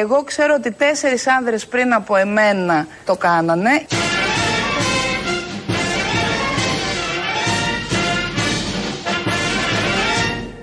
Εγώ 0.00 0.22
ξέρω 0.22 0.54
ότι 0.54 0.70
τέσσερις 0.70 1.26
άνδρες 1.26 1.66
πριν 1.66 1.94
από 1.94 2.16
εμένα 2.16 2.86
το 3.04 3.16
κάνανε. 3.16 3.86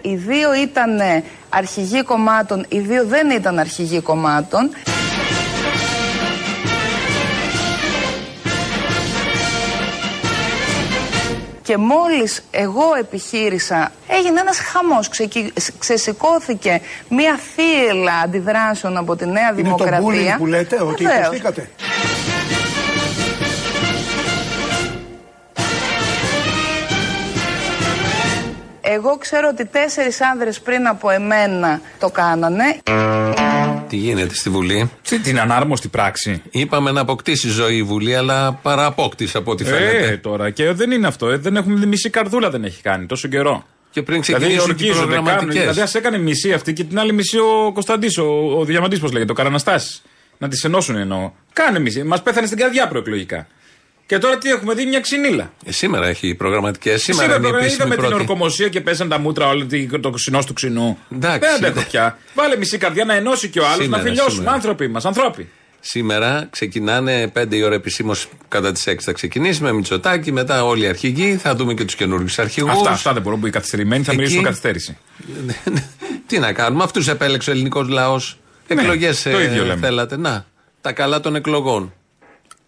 Οι 0.01 0.15
δύο 0.15 0.53
ήταν 0.53 0.99
αρχηγοί 1.49 2.03
κομμάτων, 2.03 2.65
οι 2.69 2.79
δύο 2.79 3.05
δεν 3.05 3.29
ήταν 3.29 3.59
αρχηγοί 3.59 4.01
κομμάτων. 4.01 4.69
Και 11.65 11.77
μόλις 11.77 12.41
εγώ 12.51 12.83
επιχείρησα, 12.99 13.91
έγινε 14.07 14.39
ένας 14.39 14.59
χαμός, 14.59 15.07
Ξεκι... 15.09 15.53
ξεσηκώθηκε 15.79 16.81
μια 17.09 17.39
θύελα 17.55 18.13
αντιδράσεων 18.23 18.97
από 18.97 19.15
τη 19.15 19.25
Νέα 19.25 19.49
Είναι 19.51 19.61
Δημοκρατία. 19.61 19.99
το 19.99 20.07
bullying 20.07 20.37
που 20.37 20.45
λέτε, 20.45 20.81
ότι 20.81 21.03
Βεβαίως. 21.03 21.25
υποστήκατε; 21.25 21.69
Εγώ 28.81 29.17
ξέρω 29.17 29.47
ότι 29.51 29.65
τέσσερις 29.65 30.21
άνδρες 30.21 30.59
πριν 30.59 30.87
από 30.87 31.09
εμένα 31.09 31.81
το 31.99 32.09
κάνανε. 32.09 32.77
Τι 33.95 34.01
γίνεται 34.01 34.33
στη 34.35 34.49
Βουλή. 34.49 34.89
Τι, 35.09 35.19
την 35.19 35.39
ανάρμοστη 35.39 35.87
πράξη. 35.87 36.41
Είπαμε 36.51 36.91
να 36.91 37.01
αποκτήσει 37.01 37.49
ζωή 37.49 37.75
η 37.77 37.83
Βουλή, 37.83 38.15
αλλά 38.15 38.53
παραπόκτησε 38.53 39.37
από 39.37 39.51
ό,τι 39.51 39.63
φαίνεται. 39.63 40.07
Ε, 40.07 40.17
τώρα. 40.17 40.49
Και 40.49 40.71
δεν 40.71 40.91
είναι 40.91 41.07
αυτό. 41.07 41.29
Ε, 41.29 41.37
δεν 41.37 41.55
έχουμε 41.55 41.85
μισή 41.85 42.09
καρδούλα 42.09 42.49
δεν 42.49 42.63
έχει 42.63 42.81
κάνει 42.81 43.05
τόσο 43.05 43.27
καιρό. 43.27 43.63
Και 43.89 44.01
πριν 44.01 44.21
Δηλαδή 44.21 44.45
ξεκινήσουν 44.45 44.75
και 44.75 44.83
οι 44.85 44.87
ορκίζονται, 44.89 45.13
κάνουν. 45.13 45.23
προγραμματικές. 45.23 45.61
Δηλαδή 45.61 45.81
ας 45.81 45.95
έκανε 45.95 46.17
μισή 46.17 46.53
αυτή 46.53 46.73
και 46.73 46.83
την 46.83 46.99
άλλη 46.99 47.13
μισή 47.13 47.37
ο 47.37 47.71
Κωνσταντής, 47.73 48.17
ο, 48.17 48.25
ο 48.59 48.65
Διαμαντής, 48.65 48.99
πώς 48.99 49.11
λέγεται, 49.11 49.31
ο 49.31 49.35
Καραναστάσης. 49.35 50.01
Να 50.37 50.47
τις 50.47 50.63
ενώσουν 50.63 50.95
εννοώ. 50.95 51.31
Κάνε 51.53 51.79
μισή. 51.79 52.03
Μας 52.03 52.21
πέθανε 52.21 52.45
στην 52.45 52.57
καρδιά 52.57 52.87
προεκλογικά. 52.87 53.47
Και 54.07 54.17
τώρα 54.17 54.37
τι 54.37 54.49
έχουμε 54.49 54.73
δει, 54.73 54.85
μια 54.85 54.99
ξυνήλα. 54.99 55.51
Ε, 55.65 55.71
σήμερα 55.71 56.07
έχει 56.07 56.35
προγραμματικέ. 56.35 56.97
Σήμερα, 56.97 57.23
Σήμερα 57.23 57.35
είναι 57.35 57.47
η 57.47 57.49
τώρα 57.49 57.57
επίσημη 57.63 57.75
είδαμε 57.87 57.95
την 57.95 58.03
πρώτη. 58.07 58.21
ορκομοσία 58.21 58.67
και 58.69 58.81
πέσαν 58.81 59.09
τα 59.09 59.19
μούτρα 59.19 59.47
όλα 59.47 59.65
τη- 59.65 59.99
το 59.99 60.09
ξινό 60.09 60.39
του 60.45 60.53
ξινού. 60.53 60.97
Εντάξει, 61.13 61.39
Δεν 61.39 61.55
αντέχω 61.55 61.79
ναι. 61.79 61.85
πια. 61.85 62.17
Βάλε 62.33 62.57
μισή 62.57 62.77
καρδιά 62.77 63.05
να 63.05 63.13
ενώσει 63.13 63.49
και 63.49 63.59
ο 63.59 63.63
άλλος, 63.65 63.77
να 63.77 63.83
Σήμερα, 63.83 64.03
φιλιώσουμε. 64.03 64.31
σήμερα. 64.35 64.51
Άνθρωποι 64.55 64.87
μας, 64.87 65.05
ανθρώποι. 65.05 65.49
Σήμερα 65.79 66.47
ξεκινάνε 66.51 67.27
5 67.33 67.55
η 67.55 67.63
ώρα 67.63 67.75
επισήμως 67.75 68.27
κατά 68.47 68.71
τις 68.71 68.87
6 68.87 69.03
θα 69.03 69.11
ξεκινήσει 69.11 69.63
με 69.63 69.71
Μητσοτάκη. 69.73 70.31
Μετά 70.31 70.63
όλοι 70.65 70.83
οι 70.83 70.87
αρχηγοί. 70.87 71.35
Θα 71.35 71.55
δούμε 71.55 71.73
και 71.73 71.85
τους 71.85 71.95
καινούριου 71.95 72.27
αρχηγούς. 72.37 72.71
Αυτά, 72.71 72.89
αυτά 72.91 73.13
δεν 73.13 73.21
μπορούν 73.21 73.39
που 73.39 73.47
οι 73.47 73.49
καθυστερημένοι 73.49 74.03
θα 74.03 74.11
Εκεί- 74.11 74.21
μιλήσουν 74.21 74.43
καθυστέρηση. 74.43 74.97
Τι 76.27 76.39
να 76.39 76.53
κάνουμε, 76.53 76.83
αυτούς 76.83 77.07
επέλεξε 77.07 77.49
ο 77.49 77.53
ελληνικός 77.53 77.87
λαός. 77.87 78.39
Εκλογές 78.67 79.25
Ναι, 79.25 79.31
το 79.31 79.41
ίδιο 79.41 79.65
λέμε. 79.65 79.79
θέλατε. 79.79 80.17
Να, 80.17 80.45
τα 80.81 80.91
καλά 80.91 81.19
των 81.19 81.35
εκλογών. 81.35 81.93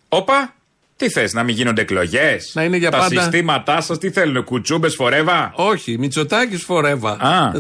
Όπα, 0.10 0.56
τι 0.98 1.10
θες, 1.10 1.34
να 1.34 1.44
μην 1.44 1.56
γίνονται 1.56 1.82
εκλογές; 1.82 2.52
Να 2.54 2.64
είναι 2.64 2.78
για 2.78 2.92
τα 2.92 2.98
πάντα. 2.98 3.22
συστήματά 3.22 3.82
σας 3.82 3.98
τι 3.98 4.10
θέλουν, 4.12 4.44
κουτσούμπες 4.44 4.96
φορέβα; 4.96 5.52
Όχι, 5.56 5.98
Μητσοτάκης 5.98 6.64
φορέβα. 6.64 7.10
Α. 7.12 7.52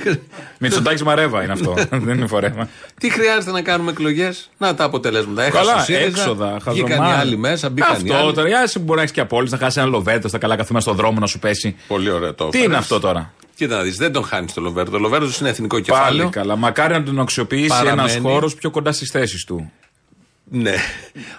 Μητσοτάκης 0.60 1.02
μαρέβα 1.02 1.42
είναι 1.42 1.52
αυτό. 1.52 1.74
δεν 1.90 2.16
είναι 2.16 2.26
φορέβα. 2.26 2.68
Τι 3.00 3.10
χρειάζεται 3.10 3.52
να 3.52 3.62
κάνουμε 3.62 3.90
εκλογές, 3.90 4.50
να 4.58 4.74
τα 4.74 4.84
αποτελέσματα. 4.84 5.42
Έχασε 5.42 5.64
Καλά, 5.66 5.80
ο 5.80 5.84
ΣΥΡΙΖΑ, 5.84 6.04
έξοδα, 6.06 6.56
Βγήκαν 6.66 6.76
οι 6.76 6.90
χαζομάρες. 6.90 7.20
άλλοι 7.20 7.36
μέσα, 7.36 7.68
μπήκαν 7.70 7.90
οι 7.92 7.94
Αυτό 8.10 8.14
άλλοι. 8.14 8.32
τώρα, 8.34 8.48
για 8.48 8.60
εσύ 8.60 8.78
μπορεί 8.78 8.96
να 8.96 9.00
έχεις 9.02 9.14
και 9.14 9.20
απόλυτη 9.20 9.52
να 9.52 9.58
χάσει 9.58 9.80
ένα 9.80 9.88
λοβέρτο 9.88 10.28
στα 10.28 10.38
καλά 10.38 10.56
καθίματα 10.56 10.84
στον 10.84 10.96
δρόμο 10.96 11.18
να 11.20 11.26
σου 11.26 11.38
πέσει. 11.38 11.76
Πολύ 11.88 12.10
ωραίο 12.10 12.34
το 12.34 12.44
Τι 12.44 12.48
έφερες. 12.48 12.66
είναι 12.66 12.76
αυτό 12.76 13.00
τώρα; 13.00 13.32
Κοίτα 13.56 13.76
να 13.76 13.82
δεις, 13.82 13.96
δεν 13.96 14.12
τον 14.12 14.24
χάνεις 14.24 14.52
το 14.52 14.60
Λοβέρδο. 14.60 14.90
Το 14.90 14.98
Λοβέρδος 14.98 15.38
είναι 15.40 15.48
εθνικό 15.48 15.80
κεφάλαιο. 15.80 16.18
Πάλι 16.18 16.30
καλά. 16.30 16.56
Μακάρι 16.56 16.92
να 16.92 17.02
τον 17.02 17.20
αξιοποιήσει 17.20 17.64
ένας 17.64 17.78
Παραμένει. 17.82 18.20
χώρος 18.20 18.54
πιο 18.54 18.70
κοντά 18.70 18.92
στις 18.92 19.10
θέσεις 19.10 19.44
του. 19.44 19.70
Ναι. 20.50 20.74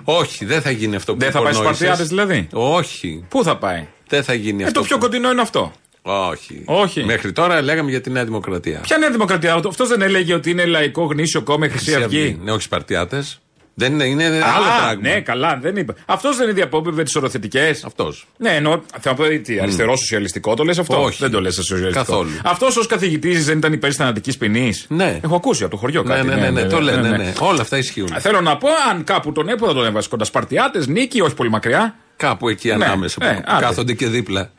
Όχι, 0.03 0.45
δεν 0.45 0.61
θα 0.61 0.69
γίνει 0.71 0.95
αυτό 0.95 1.13
που 1.13 1.19
Δεν 1.19 1.31
θα 1.31 1.41
πάει 1.41 1.53
στου 1.53 1.61
υπονόησες. 1.61 1.88
Παρτιάδε 1.88 2.09
δηλαδή; 2.09 2.47
Όχι. 2.53 3.25
Πού 3.29 3.43
θα 3.43 3.57
πάει; 3.57 3.88
Δεν 4.07 4.23
θα 4.23 4.33
γίνει 4.33 4.61
Ε, 4.63 4.66
αυτό. 4.66 4.79
το 4.79 4.85
πιο 4.85 4.97
που- 4.97 5.01
κοντινό 5.03 5.31
είναι 5.31 5.41
αυτό. 5.41 5.71
Όχι. 6.01 6.61
Όχι. 6.66 7.03
Μέχρι 7.03 7.31
τώρα 7.31 7.61
λέγαμε 7.61 7.89
για 7.89 8.01
τη 8.01 8.09
Νέα 8.09 8.25
Δημοκρατία. 8.25 8.79
Ποια 8.79 8.95
είναι 8.97 9.05
η 9.05 9.09
Δημοκρατία, 9.11 9.53
αυτό 9.53 9.85
δεν 9.88 10.01
έλεγε 10.01 10.33
ότι 10.33 10.49
είναι 10.49 10.66
λαϊκό 10.66 11.03
γνήσιο 11.05 11.41
κόμμα 11.41 11.66
η 11.66 11.69
Χρυσή 11.69 11.95
Αυγή. 11.95 12.39
Ναι, 12.43 12.51
όχι 12.51 12.61
Σπαρτιάτες. 12.61 13.39
Δεν 13.78 13.94
είναι, 13.94 14.03
είναι 14.06 14.25
άλλο 14.25 14.66
Α, 14.66 14.78
πράγμα. 14.81 15.02
Ναι, 15.02 15.19
καλά, 15.22 15.58
δεν 15.62 15.75
είπα. 15.75 15.96
Αυτός 16.06 16.36
δεν 16.36 16.46
είναι 16.46 16.53
διαπόμπευε 16.56 17.03
τις 17.03 17.16
οροθετικές. 17.16 17.84
Αυτός. 17.84 18.28
Ναι, 18.38 18.50
εννοώ. 18.56 18.81
Θα 19.00 19.13
πω 19.13 19.24
τι, 19.44 19.59
αριστερό 19.59 19.96
σοσιαλιστικό 19.96 20.53
το 20.56 20.63
λες 20.63 20.80
αυτό; 20.80 21.03
Όχι. 21.03 21.18
Δεν 21.22 21.31
το 21.31 21.41
λες 21.41 21.53
σοσιαλιστικό. 21.53 22.00
Καθόλου. 22.06 22.30
Αυτός 22.44 22.78
ως 22.78 22.88
καθηγητής 22.88 23.46
δεν 23.46 23.58
ήταν 23.58 23.74
υπέρ 23.74 23.90
της 23.90 23.97
θανατικής 23.97 24.38
ποινής; 24.38 24.85
Ναι. 24.90 25.19
Έχω 25.24 25.35
ακούσει 25.35 25.62
από 25.64 25.72
το 25.72 25.78
χωριό 25.78 26.03
Ναι, 26.03 26.16
κάτι. 26.16 26.28
ναι, 26.28 26.35
ναι, 26.35 26.50
ναι, 26.50 26.64
το 26.64 26.81
λένε. 26.81 27.09
Ναι, 27.09 27.18
ναι. 27.18 27.34
Όλα 27.40 27.62
αυτά 27.62 27.78
ισχύουν. 27.78 28.09
Θέλω 28.19 28.41
να 28.41 28.58
πω, 28.58 28.68
αν 28.91 29.03
κάπου 29.03 29.31
τον 29.31 29.50
έπω, 29.50 29.66
θα 29.68 29.74
τον 29.74 29.85
έβαζε 29.85 30.09
κοντά 30.09 30.24
Σπαρτιάτες, 30.25 30.88
νίκη, 30.88 31.22
όχι 31.22 31.34
πολύ 31.35 31.50
μακριά. 31.50 31.96
Κάπου 32.18 32.50
εκεί 32.50 32.68
Ναι, 32.68 32.74
ανάμεσα 32.85 33.25
ναι, 33.25 33.34
που 33.34 33.44
άντε. 33.47 33.66
κάθονται 33.66 33.94
και 33.94 34.08
δίπλα. 34.08 34.52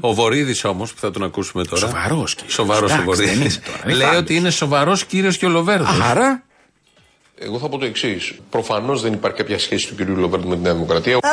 Ο 0.00 0.14
Βορύδης 0.14 0.64
όμως, 0.64 0.92
που 0.92 1.00
θα 1.00 1.10
τον 1.10 1.22
ακούσουμε 1.22 1.64
τώρα. 1.64 1.86
Σοβαρός 1.86 2.34
κύριος. 2.34 2.52
Σοβαρός 2.54 2.90
ο 2.90 2.94
Εντάξει, 2.94 3.04
δεν 3.24 3.26
Βορύδη. 3.26 3.40
είναι 3.44 3.54
τώρα, 3.66 3.78
είναι 3.84 3.94
Λέει 3.94 4.06
φάντος. 4.06 4.20
ότι 4.20 4.34
είναι 4.36 4.50
σοβαρός 4.50 5.04
κύριος 5.04 5.36
και 5.36 5.46
ο 5.46 5.48
Λοβέρδο. 5.48 5.86
Άρα. 6.10 6.42
Εγώ 7.40 7.58
θα 7.58 7.68
πω 7.68 7.78
το 7.78 7.84
εξής. 7.84 8.34
Προφανώς 8.50 9.02
δεν 9.02 9.12
υπάρχει 9.12 9.36
κάποια 9.36 9.58
σχέση 9.58 9.88
του 9.88 9.94
κ. 9.94 10.18
Λοβέρντου 10.18 10.48
με 10.48 10.56
τη 10.56 10.62
Νέα 10.62 10.72
Δημοκρατία. 10.72 11.18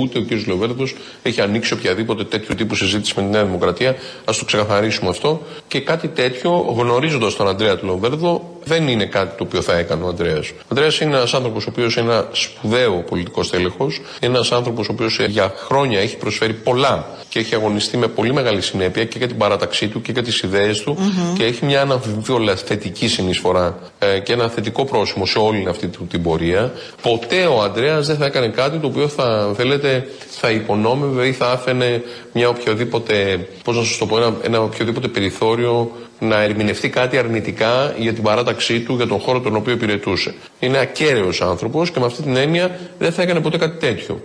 Ούτε 0.00 0.18
ο 0.18 0.22
κ. 0.22 0.46
Λοβέρντο 0.46 0.84
έχει 1.22 1.40
ανοίξει 1.40 1.72
οποιαδήποτε 1.72 2.24
τέτοιο 2.24 2.54
τύπου 2.54 2.74
συζήτηση 2.74 3.12
με 3.16 3.22
τη 3.22 3.28
Νέα 3.28 3.44
Δημοκρατία. 3.44 3.90
Α 3.90 4.32
το 4.38 4.44
ξεκαθαρίσουμε 4.44 5.08
αυτό. 5.08 5.42
Και 5.68 5.80
κάτι 5.80 6.08
τέτοιο, 6.08 6.74
γνωρίζοντας 6.76 7.36
τον 7.36 7.48
Αντρέα 7.48 7.76
του 7.76 7.86
Λοβέρδο, 7.86 8.53
δεν 8.64 8.88
είναι 8.88 9.04
κάτι 9.04 9.36
το 9.36 9.44
οποίο 9.44 9.62
θα 9.62 9.76
έκανε 9.76 10.04
ο 10.04 10.08
Αντρέα. 10.08 10.38
Ο 10.38 10.66
Αντρέα 10.68 10.90
είναι 11.02 11.16
ένας 11.16 11.34
άνθρωπος 11.34 11.66
ο 11.66 11.68
οποίος 11.70 11.96
είναι 11.96 12.12
ένα 12.12 12.28
σπουδαίο 12.32 13.04
πολιτικό 13.08 13.44
τέλεχο. 13.44 13.86
Είναι 14.20 14.34
ένας 14.34 14.52
άνθρωπος 14.52 14.88
ο 14.88 14.92
οποίος 14.92 15.20
για 15.28 15.52
χρόνια 15.56 16.00
έχει 16.00 16.16
προσφέρει 16.16 16.52
πολλά 16.52 17.06
και 17.28 17.38
έχει 17.38 17.54
αγωνιστεί 17.54 17.96
με 17.96 18.08
πολύ 18.08 18.32
μεγάλη 18.32 18.60
συνέπεια 18.60 19.04
και 19.04 19.18
για 19.18 19.26
την 19.26 19.36
παράταξή 19.36 19.88
του 19.88 20.02
και 20.02 20.12
για 20.12 20.22
τις 20.22 20.42
ιδέες 20.42 20.80
του 20.80 20.96
και 21.36 21.44
έχει 21.44 21.64
μια 21.64 21.80
αναμφίβολα 21.80 22.56
θετική 22.56 23.08
συνεισφορά 23.08 23.78
ε, 23.98 24.18
και 24.18 24.32
ένα 24.32 24.48
θετικό 24.48 24.84
πρόσημο 24.84 25.26
σε 25.26 25.38
όλη 25.38 25.68
αυτή 25.68 25.86
του 25.86 26.06
την 26.06 26.22
πορεία. 26.22 26.72
Ποτέ 27.02 27.46
ο 27.46 27.62
Αντρέα 27.62 28.00
δεν 28.00 28.16
θα 28.16 28.24
έκανε 28.26 28.48
κάτι 28.48 28.78
το 28.78 28.86
οποίο 28.86 29.08
θα, 29.08 29.52
θέλετε, 29.56 30.08
θα 30.28 30.50
υπονόμευε 30.50 31.26
ή 31.26 31.32
θα 31.32 31.50
άφαινε 31.50 32.02
μια 32.32 32.48
οποιοδήποτε, 32.48 33.46
πώς 33.64 33.76
να 33.76 33.82
σας 33.82 33.98
το 33.98 34.06
πω, 34.06 34.16
ένα, 34.16 34.34
ένα 34.42 34.62
οποιοδήποτε 34.62 35.08
περιθώριο 35.08 35.90
να 36.18 36.40
ερμηνευτεί 36.42 36.88
κάτι 36.88 37.18
αρνητικά 37.18 37.94
για 37.98 38.12
την 38.12 38.22
παράταξή 38.22 38.80
του, 38.80 38.94
για 38.94 39.06
τον 39.06 39.18
χώρο 39.20 39.40
τον 39.40 39.56
οποίο 39.56 39.72
υπηρετούσε. 39.72 40.34
Είναι 40.58 40.78
ακέραιος 40.78 41.40
άνθρωπος 41.40 41.90
και 41.90 42.00
με 42.00 42.06
αυτή 42.06 42.22
την 42.22 42.36
έννοια 42.36 42.78
δεν 42.98 43.12
θα 43.12 43.22
έκανε 43.22 43.40
ποτέ 43.40 43.58
κάτι 43.58 43.78
τέτοιο. 43.78 44.22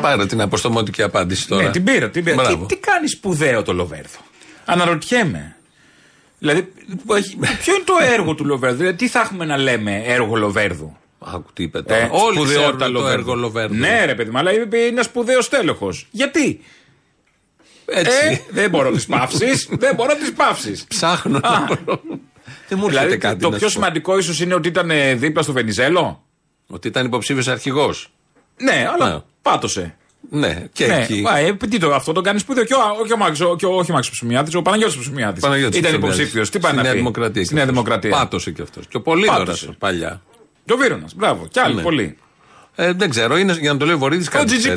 Πάρε 0.00 0.26
την 0.26 0.40
αποστομωτική 0.40 1.02
απάντηση 1.02 1.48
τώρα. 1.48 1.62
Ναι, 1.62 1.70
την 1.70 1.84
πήρα. 1.84 2.10
Την 2.10 2.24
πήρα. 2.24 2.36
Τι, 2.36 2.42
Μπράβο. 2.42 2.66
τι 2.66 2.76
κάνεις 2.76 3.10
σπουδαίο 3.12 3.62
το 3.62 3.72
Λοβέρδο; 3.72 4.18
Αναρωτιέμαι. 4.64 5.56
Δηλαδή, 6.38 6.72
έχει- 7.16 7.36
ποιο 7.36 7.74
είναι 7.74 7.84
το 7.84 7.94
έργο 8.14 8.34
του 8.34 8.44
Λοβέρδου, 8.44 8.76
δηλαδή, 8.76 8.96
τι 8.96 9.08
θα 9.08 9.20
έχουμε 9.20 9.44
να 9.44 9.56
λέμε 9.56 10.02
έργο 10.06 10.36
Λοβέρδου; 10.36 10.96
Άκου 11.18 11.52
τι 11.52 11.62
είπε 11.62 11.82
τώρα. 11.82 12.00
Ε, 12.00 12.08
Όλοι 12.12 12.34
σπουδαιότητα 12.34 12.62
ξέρουν 12.68 12.78
το 12.78 12.88
Λοβέρδου. 12.88 13.18
έργο 13.18 13.34
Λοβέρδου. 13.34 13.74
Ναι, 13.74 14.04
ρε 14.04 14.14
παιδί 14.14 14.30
μου, 14.30 14.38
αλλά 14.38 14.52
είπε 14.52 14.78
είναι 14.78 15.02
σπουδαίος 15.02 15.48
τέλεχος. 15.48 16.06
Γιατί; 16.10 16.60
Έτσι. 17.94 18.12
Ε, 18.30 18.38
δεν 18.50 18.70
μπορώ 18.70 18.88
να 18.90 18.96
τις 18.96 19.06
παύσεις. 19.06 19.68
δεν 19.82 19.94
μπορώ 19.94 20.08
να 20.12 20.18
τις 20.18 20.32
παύσεις. 20.32 20.84
Ψάχνω. 20.88 21.36
Α. 21.42 21.64
Δεν 22.68 22.78
μου 22.80 22.86
έρχεται 22.86 23.04
Δηλαδή, 23.04 23.16
κάτι. 23.16 23.40
το 23.42 23.50
να 23.50 23.56
πιο 23.56 23.68
σου 23.68 23.74
πω. 23.74 23.80
σημαντικό 23.80 24.18
ίσως 24.18 24.40
είναι 24.40 24.54
ότι 24.54 24.68
ήταν 24.68 24.90
ε, 24.90 25.14
δίπλα 25.14 25.42
στο 25.42 25.52
Βενιζέλο. 25.52 26.22
Ότι 26.66 26.88
ήταν 26.88 27.06
υποψήφιος 27.06 27.48
αρχηγός. 27.48 28.12
Ναι, 28.62 28.88
αλλά 28.94 29.12
Ναι. 29.14 29.20
πάτωσε. 29.42 29.96
Ναι, 30.30 30.66
και 30.72 30.86
ναι, 30.86 30.94
εκεί. 31.02 31.24
α, 31.32 31.38
ε, 31.38 31.52
τι 31.70 31.78
το, 31.78 31.94
αυτό 31.94 32.12
το 32.12 32.20
κάνεις 32.20 32.40
σπουδαίο. 32.42 32.64
Και 32.64 32.74
ο, 32.74 32.78
όχι 33.02 33.12
ο 33.12 33.16
Μάξ, 33.16 33.40
ο, 33.40 33.56
και 33.56 33.66
ο, 33.66 33.74
όχι 33.76 33.90
ο 33.90 33.94
Μάξ 33.94 34.10
Ψουμιάτη, 34.10 34.56
ο 34.56 34.62
Παναγιώτης 34.62 34.96
Ψουμιάτη. 34.98 35.40
Παναγιώτης 35.40 35.78
Ήταν 35.78 35.90
Ψωμιάδης. 35.90 36.16
υποψήφιος. 36.16 36.50
Τι 36.50 36.58
πάει 36.58 36.70
Στη 36.70 36.76
να 36.76 36.82
Νέα 36.82 36.92
πει; 36.92 36.98
Δημοκρατία. 36.98 37.44
Στη 37.44 37.54
και 37.54 37.60
Νέα 37.60 37.64
αυτός. 37.68 37.82
Δημοκρατία. 37.84 38.10
Πάτωσε 38.10 38.50
και 38.50 38.62
αυτός. 38.62 38.86
Και 38.88 38.96
ο 38.96 39.00
Πολύδωρας 39.00 39.38
Πάτωσε. 39.38 39.76
παλιά. 39.78 40.22
Και 40.64 40.72
ο 40.72 40.76
Βίρονα. 40.76 41.08
Μπράβο. 41.16 41.46
Και 41.50 41.60
άλλοι 41.60 41.74
Ναι. 41.74 41.82
πολλοί. 41.82 42.16
Ε, 42.74 42.92
δεν 42.92 43.10
ξέρω, 43.10 43.36
είναι, 43.36 43.56
για 43.60 43.72
να 43.72 43.78
το 43.78 43.84
λέει 43.84 43.94
ο 43.94 43.98
Βορύδης 43.98 44.26
Ο 44.26 44.30
κάτι. 44.30 44.56
ξέρει. 44.56 44.74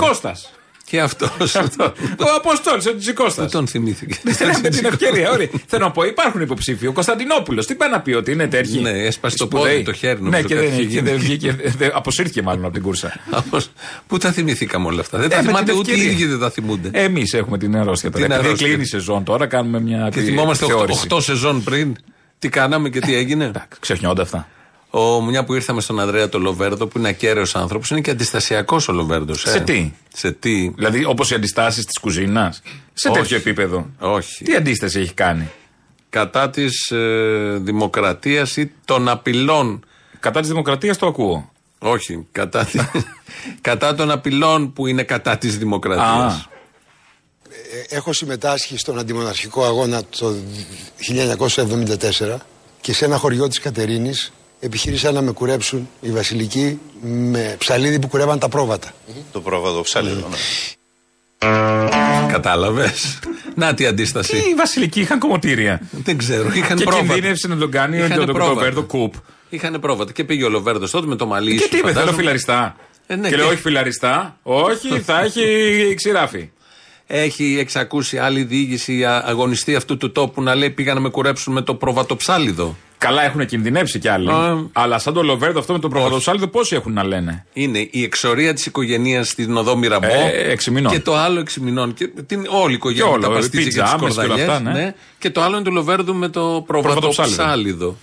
Τζιτζικώστα. 0.86 0.92
Και 0.92 1.02
αυτός. 1.02 1.56
Ο 2.28 2.36
Αποστόλης, 2.38 2.86
ο 2.86 2.90
Τζιτζικώστα. 2.90 3.42
Δεν 3.42 3.52
τον 3.52 3.68
θυμήθηκε. 3.68 4.18
Με 4.64 4.70
την 4.70 4.86
ευκαιρία, 4.86 5.32
ωραία. 5.32 5.48
Θέλω 5.68 5.86
να 5.86 5.92
πω, 5.92 6.04
υπάρχουν 6.04 6.42
υποψήφοι. 6.42 6.88
Ο 6.88 6.92
Κωνσταντινόπουλος, 6.92 7.66
τι 7.66 7.76
πάει 7.76 7.90
να 7.90 8.00
πει 8.02 8.14
ότι 8.14 8.32
είναι 8.32 8.48
τέτοιοι; 8.48 8.80
Ναι, 8.80 8.90
έσπασε 8.90 9.38
το 9.38 9.46
σπουδαίοι. 9.46 9.72
πόδι, 9.72 9.84
το 9.84 9.94
χέρι, 9.94 10.22
Ναι, 10.22 10.30
νομίζω, 10.30 10.48
και 10.48 10.56
κάτι 10.56 10.68
δεν, 10.68 10.80
είχε 10.80 10.88
και 10.90 11.02
δεν 11.02 11.16
γίνει. 11.16 11.26
βγήκε. 11.26 11.56
δεν- 11.78 11.92
Αποσύρθηκε 11.94 12.42
μάλλον 12.42 12.64
από 12.66 12.74
την 12.74 12.84
κούρσα. 12.84 13.14
Όμως, 13.50 13.70
Πού 14.08 14.18
τα 14.18 14.32
θυμηθήκαμε 14.32 14.88
όλα 14.88 15.00
αυτά; 15.00 15.18
Δεν 15.18 15.30
τα 15.30 15.36
Ε, 15.36 15.42
με 15.42 15.46
θυμάται 15.48 15.66
την 15.72 15.80
ούτε 15.80 15.92
οι 15.92 15.94
ευκαιρία. 15.94 16.12
ίδιοι 16.14 16.26
δεν 16.26 16.40
τα 16.40 16.50
θυμούνται. 16.50 16.90
Εμείς 16.94 17.34
έχουμε 17.34 17.58
την 17.58 17.76
αρρώστια 17.78 18.12
τώρα. 18.12 18.24
Την 18.24 18.32
Επειδή 18.34 18.46
αρρώστια. 18.48 18.68
κλείνει 18.68 18.82
η 18.84 18.86
σεζόν 18.86 19.24
τώρα, 19.24 19.46
κάνουμε 19.48 19.80
μια 19.82 20.10
Και 20.12 20.20
τη- 20.20 20.26
θυμόμαστε 20.26 20.66
θεώρηση. 20.66 21.08
8 21.10 21.22
σεζόν 21.22 21.64
πριν 21.64 21.96
τι 22.40 22.50
κάναμε 22.50 22.90
και 22.90 23.00
τι 23.00 23.16
έγινε; 23.16 23.46
Εντάξει, 23.46 23.68
Ξεχνιόνται 23.80 24.22
αυτά. 24.22 24.48
Ο, 24.90 25.22
μια 25.22 25.44
που 25.44 25.54
ήρθαμε 25.54 25.82
στον 25.82 26.00
Ανδρέα 26.00 26.30
το 26.30 26.40
Λοβέρδο, 26.40 26.88
που 26.88 26.98
είναι 26.98 27.08
ακέραιος 27.08 27.56
άνθρωπος, 27.56 27.90
είναι 27.90 28.02
και 28.02 28.12
αντιστασιακός 28.12 28.88
ο 28.88 28.92
Λοβέρδος. 28.92 29.46
Ε. 29.46 29.50
Σε 29.50 29.60
τι; 29.60 29.92
Σε 30.14 30.32
τι; 30.32 30.68
Δηλαδή, 30.76 31.06
όπως 31.06 31.32
οι 31.32 31.36
αντιστάσεις 31.36 31.86
της 31.86 32.00
κουζίνας. 32.00 32.62
Σε 32.94 33.08
Όχι. 33.10 33.20
τέτοιο 33.20 33.38
επίπεδο. 33.38 33.90
Όχι. 34.00 34.44
Τι 34.44 34.56
αντίσταση 34.56 35.00
έχει 35.00 35.14
κάνει; 35.14 35.52
Κατά 36.10 36.50
της 36.50 36.92
ε, 36.92 37.58
δημοκρατίας 37.62 38.58
ή 38.58 38.72
των 38.86 39.10
απειλών. 39.10 39.86
Κατά 40.20 40.40
της 40.40 40.50
δημοκρατίας 40.50 40.98
το 40.98 41.08
ακούω. 41.08 41.52
Όχι. 41.80 42.28
Κατά, 42.32 42.66
τη- 42.66 42.80
κατά 43.62 43.96
των 43.96 44.12
απειλών 44.12 44.74
που 44.74 44.88
είναι 44.88 45.04
κατά 45.04 45.38
της 45.38 45.58
δημοκρατίας. 45.58 46.34
Α. 46.34 46.46
Ε, 47.90 47.96
Έχω 47.96 48.14
συμμετάσχει 48.14 48.78
στον 48.78 49.00
αντιμοναρχικό 49.00 49.66
αγώνα 49.66 50.02
το 50.20 50.36
1974 51.00 52.38
και 52.82 52.94
σε 52.94 53.06
ένα 53.06 53.18
χωριό 53.18 53.48
της 53.48 53.60
Κατερίνης 53.60 54.32
επιχείρησαν 54.60 55.14
να 55.14 55.22
με 55.22 55.32
κουρέψουν 55.32 55.90
οι 56.02 56.10
βασιλικοί 56.12 56.80
με 57.02 57.56
ψαλίδι 57.60 58.00
που 58.00 58.08
κουρεύαν 58.08 58.40
τα 58.40 58.50
πρόβατα. 58.50 58.92
Το 59.32 59.42
πρόβατο 59.42 59.82
ψαλίδο. 59.82 60.28
ναι. 60.30 60.38
Κατάλαβες; 62.32 63.20
Να 63.56 63.74
τι 63.74 63.86
αντίσταση. 63.86 64.38
Οι 64.38 64.54
βασιλικοί 64.58 65.00
είχαν 65.00 65.20
κομμωτήρια. 65.20 65.82
Δεν 65.92 66.18
ξέρω. 66.18 66.52
Είχαν 66.54 66.78
Και 66.78 66.84
πρόβατα. 66.84 67.06
κινδύνευσε 67.14 67.48
να 67.48 67.58
τον 67.58 67.72
κάνει 67.72 67.98
Είχανε 67.98 68.16
τον 68.16 68.26
πρόβατα. 68.26 68.54
Λοβέρδο 68.54 68.84
κουπ. 68.84 69.14
Είχαν 69.50 69.80
πρόβατα. 69.80 70.12
Και 70.12 70.24
πήγε 70.24 70.44
ο 70.44 70.50
Λοβέρδος 70.50 70.92
τότε 70.92 71.08
με 71.08 71.16
το 71.16 71.26
μαλλί 71.26 71.56
Και 71.56 71.64
σου, 71.64 71.70
τι 71.70 71.78
είπε, 71.78 71.86
θέλω 71.88 71.94
φαντάζομαι. 71.94 72.18
φιλαριστά. 72.22 72.76
Ε, 73.08 73.16
ναι, 73.16 73.30
και 73.30 73.36
λέω 73.36 73.46
και- 73.46 73.52
όχι 73.52 73.62
φιλαριστά. 73.62 74.38
Όχι, 74.44 75.00
θα 75.08 75.20
έχει 75.22 75.94
ξηράφι. 75.96 76.50
Έχει 77.08 77.58
εξακούσει 77.60 78.18
άλλη 78.18 78.44
διοίκηση 78.44 79.06
α- 79.06 79.24
αγωνιστή 79.26 79.76
αυτού 79.76 79.98
του 79.98 80.12
τόπου 80.12 80.42
να 80.42 80.56
λέει 80.56 80.70
πήγαν 80.70 80.96
να 80.96 81.02
με 81.02 81.10
κουρέψουν 81.10 81.54
με 81.54 81.62
το 81.62 81.76
προβατοψάλιδο. 81.76 82.76
Καλά 83.06 83.24
έχουν 83.24 83.46
κινδυνεύσει 83.46 84.00
κι 84.00 84.08
άλλοι. 84.08 84.30
Α. 84.32 84.58
Αλλά 84.72 85.00
σαν 85.00 85.14
το 85.14 85.24
Λοβέρδο 85.24 85.60
αυτό 85.60 85.74
με 85.74 85.80
το 85.80 85.88
προβατοσάλιδο 85.88 86.48
πόσοι 86.48 86.76
έχουν 86.76 86.94
να 86.94 87.04
λένε; 87.04 87.46
Είναι 87.54 87.88
η 87.92 88.04
εξορία 88.04 88.54
της 88.54 88.66
οικογένειας 88.66 89.28
στην 89.30 89.58
οδό 89.58 89.76
Μυραμπό. 89.78 90.08
Ε, 90.08 90.52
έξι 90.52 90.72
μηνών. 90.72 90.92
Και 90.92 91.00
το 91.00 91.16
άλλο 91.16 91.40
έξι 91.40 91.60
μηνών. 91.60 91.94
Και 91.94 92.08
την, 92.26 92.46
όλη 92.50 92.72
η 92.72 92.76
οικογένεια 92.76 93.06
Και 93.06 93.16
με 93.16 93.22
τα 93.22 93.28
όλο, 93.28 93.36
παστίτσια 93.36 93.64
και 93.64 93.70
τις 93.70 93.76
πιτζάμες 93.80 94.14
και 94.14 94.20
όλα 94.20 94.28
κορδαλιές, 94.28 94.50
αυτά, 94.58 94.72
ναι. 94.72 94.94
Και 95.20 95.30
το 95.30 95.42
άλλο 95.42 95.56
είναι 95.56 95.66
του 95.66 95.72
Λοβέρδου 95.72 96.16
με 96.16 96.30
το 96.30 96.64
Προβατοψάλιδο. 96.68 97.36
προβατοψάλιδο. 97.36 97.96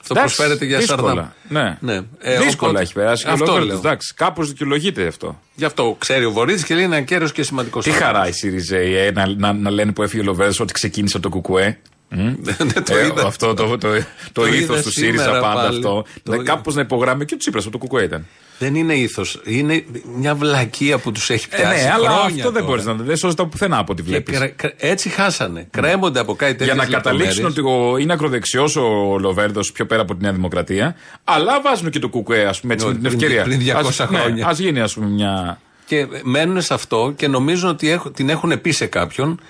Αυτό 0.00 0.14
Εντάξει, 0.18 0.36
προσφέρεται 0.36 0.64
για 0.64 0.78
δύσκολα. 0.78 1.06
σαρδάμ. 1.08 1.26
Ναι. 1.48 1.78
ναι. 1.80 2.00
Ε, 2.18 2.38
δύσκολα 2.38 2.70
οπότε- 2.70 2.82
έχει 2.84 2.92
περάσει. 2.92 3.24
και 3.24 3.30
ο 3.30 3.32
Αυτό 3.32 3.44
Λοβέρδος, 3.44 3.68
λέω. 3.70 3.78
Εντάξει, 3.78 4.14
κάπως 4.14 4.48
δικαιολογείται 4.48 5.06
αυτό. 5.06 5.40
Γι' 5.54 5.64
αυτό 5.64 5.96
ξέρει 5.98 6.24
ο 6.24 6.30
Βορύδης 6.30 6.64
και 6.64 6.74
λέει 6.74 6.84
είναι 6.84 6.96
ακέραιο 6.96 7.28
και 7.28 7.42
σημαντικός. 7.42 7.84
Τι 7.84 7.90
χαρά 7.90 8.28
οι 8.28 8.32
Σιριζέοι 8.32 8.94
ε, 8.96 9.10
να, 9.10 9.34
να, 9.36 9.52
να 9.52 9.70
λένε 9.70 9.92
που 9.92 10.02
έφυγε 10.02 10.22
ο 10.22 10.24
Λοβέρδος 10.24 10.60
ότι 10.60 10.72
ξεκίνησε 10.72 11.16
από 11.16 11.28
το 11.28 11.32
Κουκουέ. 11.34 11.78
Δεν 12.58 12.84
το 12.84 12.96
Ε, 12.96 13.06
είδα. 13.06 13.26
αυτό 13.26 13.54
το, 13.54 13.66
το, 13.66 13.78
το, 13.78 13.88
Το 14.32 14.46
ήθος 14.46 14.58
είδα 14.60 14.82
του 14.82 14.90
ΣΥΡΙΖΑ 14.92 15.22
σήμερα 15.22 15.40
πάντα 15.40 15.54
πάλι. 15.62 15.76
αυτό. 15.76 16.04
Το 16.22 16.30
Ναι, 16.30 16.34
είδα. 16.36 16.44
Κάπως 16.44 16.74
να 16.74 16.80
υπογράμμει 16.80 17.24
και 17.24 17.34
ο 17.34 17.36
Τσίπρας 17.36 17.62
από 17.64 17.72
το 17.72 17.78
Κουκουέ 17.78 18.02
ήταν. 18.04 18.26
Δεν 18.58 18.74
είναι 18.74 18.94
ήθος. 18.94 19.40
Είναι 19.44 19.84
μια 20.16 20.34
βλακεία 20.34 20.98
που 20.98 21.12
τους 21.12 21.30
έχει 21.30 21.46
Ε, 21.50 21.56
πιάσει. 21.56 21.84
ναι, 21.84 21.90
αλλά 21.92 22.08
χρόνια 22.10 22.24
αυτό 22.26 22.42
δεν 22.42 22.52
τώρα. 22.52 22.64
μπορείς 22.64 22.84
να 22.84 22.92
δεν 22.94 23.16
σώζεται 23.16 23.42
από 23.42 23.50
πουθενά 23.50 23.78
από 23.78 23.92
ό,τι 23.92 24.02
Και 24.02 24.08
βλέπεις. 24.08 24.38
κρε- 24.38 24.54
κρε- 24.56 24.74
έτσι 24.78 25.08
χάσανε. 25.08 25.66
Κρέμονται 25.70 26.20
από 26.20 26.34
κάτι 26.34 26.54
τέτοιο. 26.54 26.74
Για 26.74 26.82
να 26.84 26.88
καταλήξουν 26.90 27.44
ότι 27.44 27.60
ο- 27.60 27.96
είναι 27.98 28.12
ακροδεξιός 28.12 28.76
ο 28.76 29.16
Λοβέρδος 29.18 29.72
πιο 29.72 29.86
πέρα 29.86 30.02
από 30.02 30.14
τη 30.16 30.22
Νέα 30.22 30.32
Δημοκρατία, 30.32 30.94
αλλά 31.24 31.60
βάζουν 31.60 31.90
και 31.90 31.98
το 31.98 32.08
Κουκουέ, 32.08 32.44
ας 32.44 32.60
πούμε, 32.60 32.74
έτσι, 32.74 32.86
με 32.86 32.92
την 32.92 33.02
Πριν- 33.02 33.14
ευκαιρία. 33.14 33.42
πριν 33.42 33.58
200 33.58 34.00
Ας- 34.02 34.10
ναι, 34.10 34.18
χρόνια. 34.18 34.46
ας 34.46 34.58
γίνει, 34.58 34.80
ας 34.80 34.94
πούμε, 34.94 35.06
μια. 35.06 35.60
Και 35.86 36.06
μένουν 36.22 36.60
σε 36.62 36.74
αυτό 36.74 37.12
και 37.16 37.28
νομίζουν 37.28 37.68
ότι 37.68 37.90
έχ- 37.90 38.10
την 38.14 38.28
έχουν 38.28 38.60
πει 38.60 38.70
σε 38.70 38.86
κάποιον. 38.86 39.40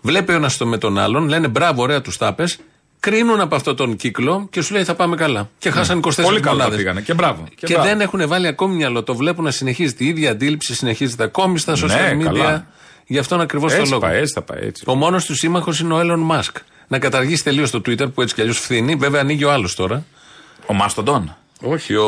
Βλέπει 0.00 0.32
ο 0.32 0.34
ένας 0.34 0.56
το 0.56 0.66
με 0.66 0.78
τον 0.78 0.98
άλλον, 0.98 1.28
λένε 1.28 1.48
μπράβο, 1.48 1.82
ωραία 1.82 2.00
τους 2.00 2.16
τάπε. 2.16 2.44
Κρίνουν 3.00 3.40
από 3.40 3.54
αυτόν 3.54 3.76
τον 3.76 3.96
κύκλο 3.96 4.46
και 4.50 4.60
σου 4.62 4.72
λέει 4.74 4.84
θα 4.84 4.94
πάμε 4.94 5.16
καλά. 5.16 5.50
Και 5.58 5.70
χάσαν 5.70 5.98
24 5.98 6.12
Ναι. 6.16 6.24
Πολύ 6.24 6.40
καλά 6.40 6.56
μονάδες. 6.56 6.76
πήγανε. 6.76 7.00
Και 7.00 7.14
μπράβο. 7.14 7.44
Και, 7.54 7.66
μπράβο. 7.72 7.88
δεν 7.88 8.00
έχουν 8.00 8.28
βάλει 8.28 8.46
ακόμη 8.46 8.74
μυαλό. 8.74 9.02
Το 9.02 9.14
βλέπουν 9.16 9.44
να 9.44 9.50
συνεχίζεται. 9.50 10.04
Η 10.04 10.06
ίδια 10.06 10.30
αντίληψη 10.30 10.74
συνεχίζεται 10.74 11.22
ακόμη 11.24 11.58
στα 11.58 11.74
social 11.74 11.86
Ναι, 11.86 12.16
media. 12.20 12.22
καλά. 12.24 12.66
Γι' 13.06 13.18
αυτόν 13.18 13.40
ακριβώς 13.40 13.72
το 13.72 13.78
Έτσι 13.78 13.90
λόγο. 13.92 14.02
πάει, 14.06 14.18
έτσι 14.18 14.32
θα 14.32 14.42
πάει. 14.42 14.58
Έτσι. 14.66 14.84
Ο 14.86 14.94
μόνος 14.94 15.24
του 15.24 15.34
σύμμαχος 15.34 15.80
είναι 15.80 15.94
ο 15.94 15.98
Elon 16.00 16.36
Musk. 16.36 16.52
Να 16.88 16.98
καταργήσει 16.98 17.44
τελείως 17.44 17.70
το 17.70 17.78
Twitter 17.86 18.12
που 18.14 18.22
έτσι 18.22 18.34
κι 18.34 18.40
αλλιώς 18.40 18.58
φθίνει. 18.58 18.94
Βέβαια 18.94 19.20
ανοίγει 19.20 19.44
ο 19.44 19.52
άλλος 19.52 19.74
τώρα. 19.74 20.04
Ο 20.66 20.74
Mastodon. 20.74 21.36
Όχι, 21.62 21.94
ο. 21.94 22.04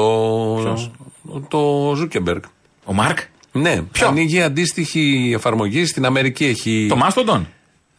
ο- 1.27 1.41
Το 1.49 1.93
Ζούκερμπεργκ. 1.97 2.43
Ο 2.85 2.93
Μάρκ; 2.93 3.19
Ναι, 3.53 3.83
ανοίγει 4.07 4.43
αντίστοιχη 4.43 5.33
εφαρμογή. 5.35 5.85
Στην 5.87 6.05
Αμερική 6.07 6.45
έχει. 6.45 6.87
Το 6.89 6.97
Mastodon. 6.97 7.49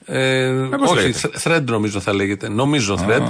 Ε, 0.05 0.49
πώς 0.77 0.91
όχι, 0.91 1.01
λέγεται; 1.01 1.29
thread 1.43 1.63
νομίζω 1.65 1.99
θα 1.99 2.13
λέγεται. 2.13 2.49
Νομίζω 2.49 2.99
thread. 3.07 3.21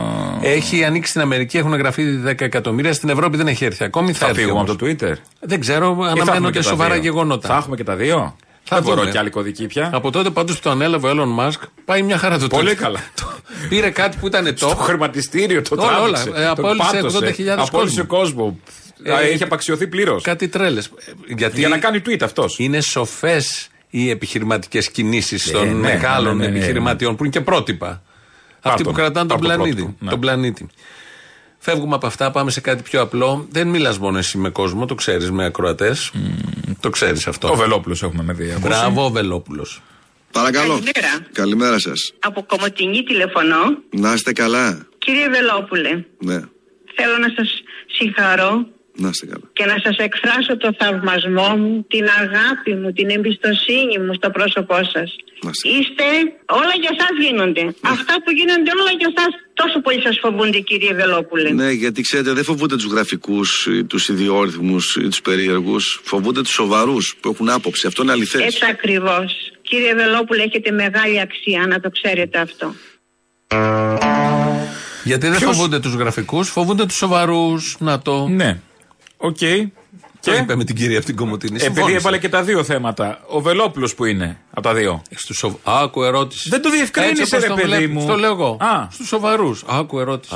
Έχει 0.41 0.83
ανοίξει 0.83 1.09
στην 1.09 1.21
Αμερική, 1.21 1.57
έχουν 1.57 1.73
γραφεί 1.75 2.03
10 2.27 2.41
εκατομμύρια. 2.41 2.93
Στην 2.93 3.09
Ευρώπη 3.09 3.37
δεν 3.37 3.47
έχει 3.47 3.65
έρθει 3.65 3.83
ακόμη. 3.83 4.11
Θα, 4.11 4.17
Θα 4.17 4.25
έρθει 4.27 4.39
φύγουμε 4.39 4.59
όμως. 4.59 4.71
από 4.71 4.79
το 4.79 4.85
Twitter. 4.91 5.13
Δεν 5.39 5.59
ξέρω, 5.59 5.85
Ή 5.85 6.03
θα 6.03 6.09
έχουμε 6.09 6.21
αναμένονται 6.21 6.51
και 6.51 6.63
τα 6.63 6.69
σοβαρά 6.69 6.93
δύο. 6.93 7.01
γεγονότα. 7.01 7.47
Θα 7.47 7.55
έχουμε 7.55 7.75
και 7.75 7.83
τα 7.83 7.95
δύο. 7.95 8.35
Θα 8.63 8.75
δεν 8.75 8.85
μπορώ 8.85 8.99
δούμε. 8.99 9.11
και 9.11 9.17
άλλη 9.17 9.29
κωδική 9.29 9.65
πια. 9.67 9.89
Από 9.93 10.11
τότε 10.11 10.29
πάντως 10.29 10.55
που 10.55 10.61
το 10.61 10.69
ανέλαβε 10.69 11.07
ο 11.07 11.11
Elon 11.11 11.39
Musk, 11.47 11.59
πάει 11.85 12.01
μια 12.01 12.17
χαρά 12.17 12.37
το 12.39 12.47
Πολύ 12.47 12.69
Twitter. 12.71 12.75
καλά. 12.75 12.99
Πήρε 13.69 13.89
κάτι 13.89 14.17
που 14.19 14.27
ήταν 14.27 14.55
Το 14.59 14.69
top. 14.69 14.75
χρηματιστήριο 14.77 15.61
το 15.61 15.75
Όλα, 15.79 16.01
όλα. 16.01 16.23
τράβηξε. 16.23 16.41
Ε, 16.41 16.45
το 16.45 16.51
απόλυσε 16.51 16.91
πάτωσε. 16.91 17.33
80.000 17.37 17.55
Απόλυσε 17.57 18.03
κόσμο. 18.03 18.59
Ε, 19.03 19.27
Έχει 19.31 19.43
απαξιωθεί 19.43 19.87
πλήρως. 19.87 20.23
Κάτι 20.23 20.47
τρέλες. 20.47 20.89
Γιατί 21.37 21.59
Για 21.59 21.67
να 21.69 21.77
κάνει 21.77 22.01
tweet 22.05 22.21
αυτός. 22.21 22.55
είναι 22.59 22.81
σοφές 22.81 23.67
οι 23.91 24.09
επιχειρηματικές 24.09 24.91
κινήσεις 24.91 25.51
των 25.51 25.67
ναι, 25.67 25.73
μεγάλων 25.73 26.37
ναι, 26.37 26.43
ναι, 26.43 26.45
ναι, 26.45 26.51
ναι. 26.51 26.57
επιχειρηματιών 26.57 27.15
που 27.15 27.23
είναι 27.23 27.33
και 27.33 27.41
πρότυπα. 27.41 28.01
Αυτοί 28.61 28.83
που 28.83 28.89
τον. 28.89 28.97
κρατάνε 28.97 29.27
τον 29.27 29.39
Πάρ' 29.39 29.49
το 29.49 29.55
πλανήτη. 29.55 29.75
πρότυπο, 29.81 30.03
ναι. 30.03 30.09
τον 30.09 30.19
πλανήτη. 30.19 30.67
Φεύγουμε 31.57 31.95
από 31.95 32.07
αυτά, 32.07 32.31
πάμε 32.31 32.51
σε 32.51 32.61
κάτι 32.61 32.81
πιο 32.83 33.01
απλό. 33.01 33.47
Δεν 33.51 33.67
μιλάς 33.67 33.97
μόνο 33.99 34.17
εσύ 34.17 34.37
με 34.37 34.49
κόσμο, 34.49 34.85
το 34.85 34.95
ξέρεις 34.95 35.31
με 35.31 35.45
ακροατές. 35.45 36.11
Το 36.79 36.89
ξέρεις 36.89 37.27
αυτό. 37.27 37.47
Το 37.47 37.55
Βελόπουλος 37.55 38.03
έχουμε 38.03 38.23
με 38.23 38.33
δει. 38.33 38.55
Μπράβο, 38.61 39.05
ο 39.05 39.09
Βελόπουλος. 39.09 39.81
Παρακαλώ. 40.31 40.67
Καλημέρα. 40.73 41.27
Καλημέρα 41.31 41.79
σας. 41.79 42.13
Από 42.19 42.43
Κομωτινή 42.43 43.03
τηλεφωνώ. 43.03 43.57
Να 43.89 44.13
είστε 44.13 44.31
καλά. 44.33 44.87
Κύριε 44.97 45.29
Βελόπουλε, 45.29 46.03
Ναι, 46.19 46.39
θέλω 46.95 47.17
να 47.17 47.27
σας 47.35 47.49
συγχαρώ 47.97 48.65
να 48.95 49.09
είστε 49.09 49.25
καλά. 49.25 49.43
και 49.53 49.65
να 49.65 49.77
σας 49.83 49.97
εκφράσω 49.97 50.57
το 50.57 50.69
θαυμασμό 50.79 51.49
μου, 51.57 51.85
την 51.89 52.05
αγάπη 52.23 52.73
μου, 52.79 52.91
την 52.93 53.09
εμπιστοσύνη 53.09 53.97
μου 54.03 54.13
στο 54.13 54.29
πρόσωπό 54.29 54.75
σας. 54.93 55.09
Να 55.43 55.49
είστε. 55.53 55.69
Είστε, 55.69 56.03
όλα 56.59 56.73
για 56.81 56.93
σας 56.99 57.13
γίνονται. 57.25 57.63
Αυτά 57.81 58.13
που 58.23 58.31
γίνονται 58.31 58.71
όλα 58.79 58.91
για 58.99 59.11
σας 59.17 59.31
τόσο 59.53 59.79
πολύ 59.81 60.01
σας 60.01 60.17
φοβούνται 60.21 60.59
κύριε 60.59 60.93
Βελόπουλε. 60.93 61.49
Ναι, 61.51 61.71
γιατί 61.71 62.01
ξέρετε, 62.01 62.33
δεν 62.33 62.43
φοβούνται 62.43 62.75
τους 62.75 62.85
γραφικούς, 62.85 63.65
ή 63.65 63.83
τους 63.83 64.07
ιδιόρυθμους 64.09 64.95
ή 64.95 65.07
τους 65.07 65.21
περίεργους. 65.21 66.01
Φοβούνται 66.03 66.41
τους 66.41 66.51
σοβαρούς 66.53 67.15
που 67.21 67.29
έχουν 67.29 67.49
άποψη. 67.49 67.87
Αυτό 67.87 68.03
είναι 68.03 68.11
αληθές. 68.11 68.41
Έτσι 68.41 68.65
ακριβώς. 68.69 69.51
Κύριε 69.61 69.93
Βελόπουλε 69.95 70.43
έχετε 70.43 70.71
μεγάλη 70.71 71.19
αξία 71.19 71.67
να 71.67 71.79
το 71.79 71.89
ξέρετε 71.89 72.39
αυτό. 72.39 72.75
Γιατί 75.03 75.27
δεν 75.27 75.37
Ποιος- 75.37 75.55
φοβούνται 75.55 75.79
τους 75.79 75.93
γραφικούς, 75.93 76.49
φοβούνται 76.49 76.85
τους 76.85 76.95
σοβαρούς. 76.97 77.75
Να 77.79 78.01
το. 78.01 78.27
Ναι. 78.27 78.59
Οκ. 79.21 79.37
Το 80.23 80.31
Και 80.31 80.37
είπε 80.37 80.55
με 80.55 80.63
την 80.63 80.75
κυρία 80.75 80.97
από 80.97 81.05
την 81.05 81.15
Κομωτινή. 81.15 81.63
επειδή 81.63 81.93
έβαλε 81.93 82.17
και 82.17 82.29
τα 82.29 82.43
δύο 82.43 82.63
θέματα, 82.63 83.19
ο 83.27 83.41
Βελόπουλος 83.41 83.95
που 83.95 84.05
είναι 84.05 84.37
από 84.51 84.61
τα 84.61 84.73
δύο. 84.73 85.01
Στου 85.15 85.33
σοβ... 85.33 85.53
Άκου 85.63 86.03
ερώτηση. 86.03 86.49
Δεν 86.49 86.61
το 86.61 86.69
διευκρίνησε, 86.69 87.21
Έτσι 87.21 87.35
όπως 87.35 87.43
ρε 87.45 87.49
το 87.49 87.55
παιδί 87.55 87.67
βλέπεις, 87.67 87.89
μου. 87.89 88.07
Το 88.07 88.15
λέω 88.15 88.31
εγώ. 88.31 88.57
Α. 88.59 88.87
Στους 88.91 89.07
σοβαρούς. 89.07 89.63
Άκου 89.67 89.99
ερώτηση. 89.99 90.35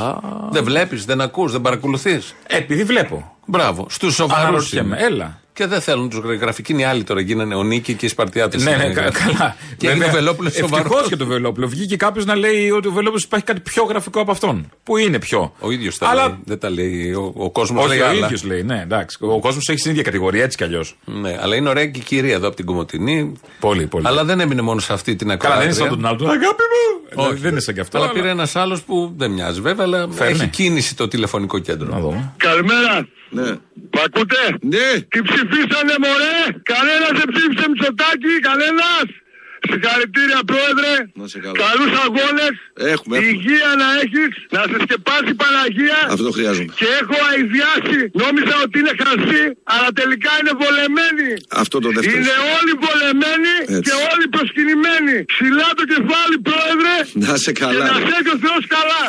Δεν 0.51 0.63
βλέπεις, 0.63 1.05
δεν 1.05 1.21
ακούς, 1.21 1.51
δεν 1.51 1.61
παρακολουθείς. 1.61 2.35
Ε, 2.47 2.57
επειδή 2.57 2.83
βλέπω. 2.83 3.35
Μπράβο. 3.45 3.85
Στους 3.89 4.13
σοβαρούς. 4.15 4.45
Αναρωτιέμαι. 4.47 4.97
Έλα. 4.99 5.39
Και 5.55 5.65
δεν 5.67 5.81
θέλουν 5.81 6.09
τους 6.09 6.19
γραφικοί. 6.39 6.71
Είναι 6.71 6.81
οι 6.81 6.85
άλλοι 6.85 7.03
τώρα. 7.03 7.21
Γίνανε 7.21 7.55
ο 7.55 7.63
Νίκη 7.63 7.93
και 7.93 8.05
οι 8.05 8.09
Σπαρτιάτες. 8.09 8.57
Ναι, 8.57 8.75
ναι, 8.75 8.89
κα- 8.93 9.11
καλά. 9.11 9.55
Και 9.77 9.89
είναι 9.89 10.05
ο 10.05 10.09
Βελόπουλος 10.09 10.53
σοβαρός. 10.53 10.85
Ευτυχώς 10.85 11.09
και 11.09 11.15
το 11.15 11.25
Βελόπουλο. 11.25 11.67
Βγήκε 11.67 11.95
κάποιος 11.95 12.25
να 12.25 12.35
λέει 12.35 12.69
ότι 12.69 12.87
ο 12.87 12.91
Βελόπουλος 12.91 13.23
υπάρχει 13.23 13.45
κάτι 13.45 13.59
πιο 13.59 13.83
γραφικό 13.83 14.19
από 14.21 14.31
αυτόν. 14.31 14.69
Που 14.83 14.97
είναι 14.97 15.19
πιο; 15.19 15.53
Ο 15.59 15.71
ίδιος 15.71 15.97
τα 15.97 16.07
Αλλά- 16.07 16.27
λέει. 16.27 16.37
Δεν 16.45 16.59
τα 16.59 16.69
λέει. 16.69 17.11
Ο, 17.13 17.33
ο 17.35 17.51
κόσμος 17.51 17.79
Όχι, 17.85 17.89
λέει 17.97 17.99
ο 17.99 18.07
άλλα. 18.07 18.25
ίδιος 18.25 18.43
λέει, 18.43 18.63
ναι, 18.63 18.81
εντάξει. 18.83 19.17
Ο 19.21 19.39
κόσμος 19.39 19.67
έχει 19.69 19.79
στην 19.79 19.91
ίδια 19.91 20.03
κατηγορία 20.03 20.43
έτσι 20.43 20.57
κι 20.57 20.63
αλλιώς. 20.63 20.97
Ναι, 21.05 21.37
αλλά 21.41 21.55
είναι 21.55 21.69
ωραία 21.69 21.85
και 21.85 21.99
η 21.99 22.03
κυρία 22.03 22.33
εδώ 22.33 22.47
από 22.47 22.55
την 22.55 22.65
Κομωτινή. 22.65 23.33
Πολύ, 23.59 23.87
πολύ. 23.87 24.07
Αλλά 24.07 24.23
δεν 24.23 24.39
έμεινε 24.39 24.61
μόνο 24.61 24.79
σε 24.79 24.93
αυτή 24.93 25.15
την 25.15 25.27
Καλά, 25.27 25.39
ακρόαση. 25.55 25.57
δεν 25.59 25.67
είναι 25.67 25.75
σαν 25.75 25.89
τον 25.89 26.05
άλλο. 26.05 26.17
του, 26.17 26.25
Αγάπη 26.27 26.43
μου! 26.45 27.07
Δηλαδή, 27.09 27.39
δεν 27.39 27.51
είναι 27.51 27.59
σαν 27.59 27.73
κι 27.73 27.79
αυτό. 27.79 27.97
Αλλά 27.97 28.09
πήρε 28.09 28.29
ένας 28.29 28.55
άλλος 28.55 28.81
που 28.81 29.13
δεν 29.17 29.31
μοιάζει 29.31 29.61
βέβαια, 29.61 29.85
αλλά 29.85 30.07
Φέρνει. 30.11 30.33
έχει 30.33 30.47
κίνηση 30.47 30.95
το 30.95 31.07
τηλεφωνικό 31.07 31.59
κέντρο. 31.59 31.87
Να 31.93 31.99
δούμε. 31.99 32.33
Καλημέρα. 32.37 33.07
Ναι. 33.37 33.49
Μ' 33.95 34.01
ακούτε; 34.07 34.41
Ναι. 34.73 34.87
Τι 35.11 35.19
ψηφίσανε 35.27 35.95
μωρέ; 36.03 36.37
Κανένας 36.73 37.13
δεν 37.19 37.27
ψήφισε 37.33 37.65
Μητσοτάκη. 37.71 38.33
Κανένας. 38.49 39.07
Συγχαρητήρια 39.71 40.41
πρόεδρε. 40.51 40.93
Να 41.19 41.25
σε 41.33 41.37
καλά. 41.43 41.55
Καλούς 41.65 41.91
αγώνες. 42.05 42.53
Έχουμε, 42.93 43.13
έχουμε. 43.13 43.15
Υγεία 43.29 43.69
να 43.81 43.87
έχεις. 44.03 44.31
Να 44.55 44.61
σε 44.71 44.77
σκεπάσει 44.85 45.29
η 45.35 45.37
Παναγία. 45.43 45.99
Αυτό 46.15 46.29
χρειάζομαι. 46.37 46.71
Και 46.79 46.87
έχω 47.01 47.17
αειδιάσει. 47.29 47.99
Νόμιζα 48.23 48.55
ότι 48.65 48.75
είναι 48.81 48.93
χασί. 49.01 49.43
Αλλά 49.73 49.89
τελικά 49.99 50.31
είναι 50.39 50.53
βολεμένοι. 50.61 51.29
Αυτό 51.63 51.75
το 51.85 51.89
δεύτερο. 51.95 52.15
Είναι 52.17 52.35
όλοι 52.57 52.73
βολεμένοι 52.85 53.53
Έτσι. 53.75 53.83
και 53.85 53.93
όλοι 54.11 54.25
προσκυνημένοι. 54.35 55.15
Ψηλά 55.33 55.67
το 55.79 55.83
κεφάλι 55.93 56.37
πρόεδρε. 56.49 56.95
Να 57.25 57.33
σε 57.43 57.51
Και 57.51 57.59
καλά. 57.61 57.83
να 57.91 57.95
ρε. 57.99 58.03
σε 58.07 58.13
έχει 58.19 58.31
ο 58.37 58.39
Θεός 58.45 58.63
καλά. 58.77 59.03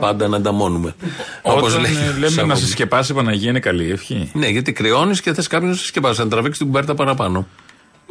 Πάντα 0.00 0.28
να 0.28 0.36
ανταμώνουμε. 0.36 0.94
Όπως 1.42 1.70
Όταν 1.74 1.80
λέει. 1.80 1.92
ε, 1.92 2.08
ο 2.08 2.12
λέμε 2.12 2.18
να 2.20 2.28
Σάββαμ. 2.30 2.56
σε 2.56 2.66
σκεπάσει 2.66 3.12
η 3.12 3.14
Παναγία 3.14 3.50
είναι 3.50 3.60
καλή 3.60 3.90
ευχή. 3.90 4.30
Ναι, 4.32 4.46
γιατί 4.48 4.72
κρυώνεις 4.72 5.20
και 5.20 5.32
θες 5.34 5.46
κάποιον 5.46 5.70
να 5.70 5.76
σε 5.76 5.84
σκεπάσει, 5.84 6.20
να 6.20 6.28
τραβήξει 6.28 6.58
την 6.58 6.66
κουμπέρτα 6.66 6.94
παραπάνω. 6.94 7.46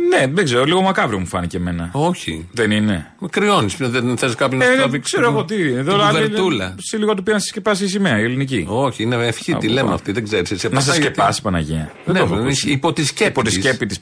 Ναι, 0.09 0.27
δεν 0.33 0.45
ξέρω, 0.45 0.63
λίγο 0.63 0.81
μακάβριο 0.81 1.19
μου 1.19 1.25
φάνηκε 1.27 1.57
εμένα. 1.57 1.89
Όχι. 1.93 2.47
Δεν 2.51 2.71
είναι. 2.71 3.13
Κρυώνεις. 3.29 3.75
Δεν 3.79 4.17
θες 4.17 4.35
κάποιον 4.35 4.59
να 4.59 4.65
σε 4.65 4.71
Ε, 4.71 4.75
τραβήξει. 4.75 4.99
ξέρω 5.15 5.27
την- 5.27 5.35
εγώ 5.35 5.45
τι. 5.45 5.73
Εδώ 5.77 5.91
την 5.91 6.01
άλλοι 6.01 6.21
κουβερτούλα. 6.23 6.63
λένε, 6.65 6.75
Σε 6.77 6.97
λίγο 6.97 7.13
του 7.13 7.23
πει 7.23 7.31
να 7.31 7.39
σε 7.39 7.47
σκεπάσει 7.47 7.83
η 7.83 7.87
σημαία, 7.87 8.19
η 8.19 8.23
ελληνική. 8.23 8.65
Όχι, 8.69 9.03
είναι 9.03 9.15
ευχή. 9.15 9.51
Α, 9.53 9.57
Τι 9.57 9.67
πού 9.67 9.73
λέμε 9.73 9.85
πάω. 9.87 9.95
αυτή, 9.95 10.11
δεν 10.11 10.23
ξέρεις. 10.23 10.67
Να 10.71 10.79
σε 10.79 10.93
σκεπάσει 10.93 11.39
η 11.39 11.43
Παναγία. 11.43 11.91
Δεν 12.05 12.13
Ναι, 12.13 12.19
το 12.19 12.25
έχω 12.25 12.35
ναι, 12.35 12.41
ακούσει. 12.41 12.69
υπό 12.69 12.93
τη 12.93 13.05
σκέπη. 13.05 13.29
Υπό 13.29 13.41
τη 13.43 13.85
της. 13.87 13.99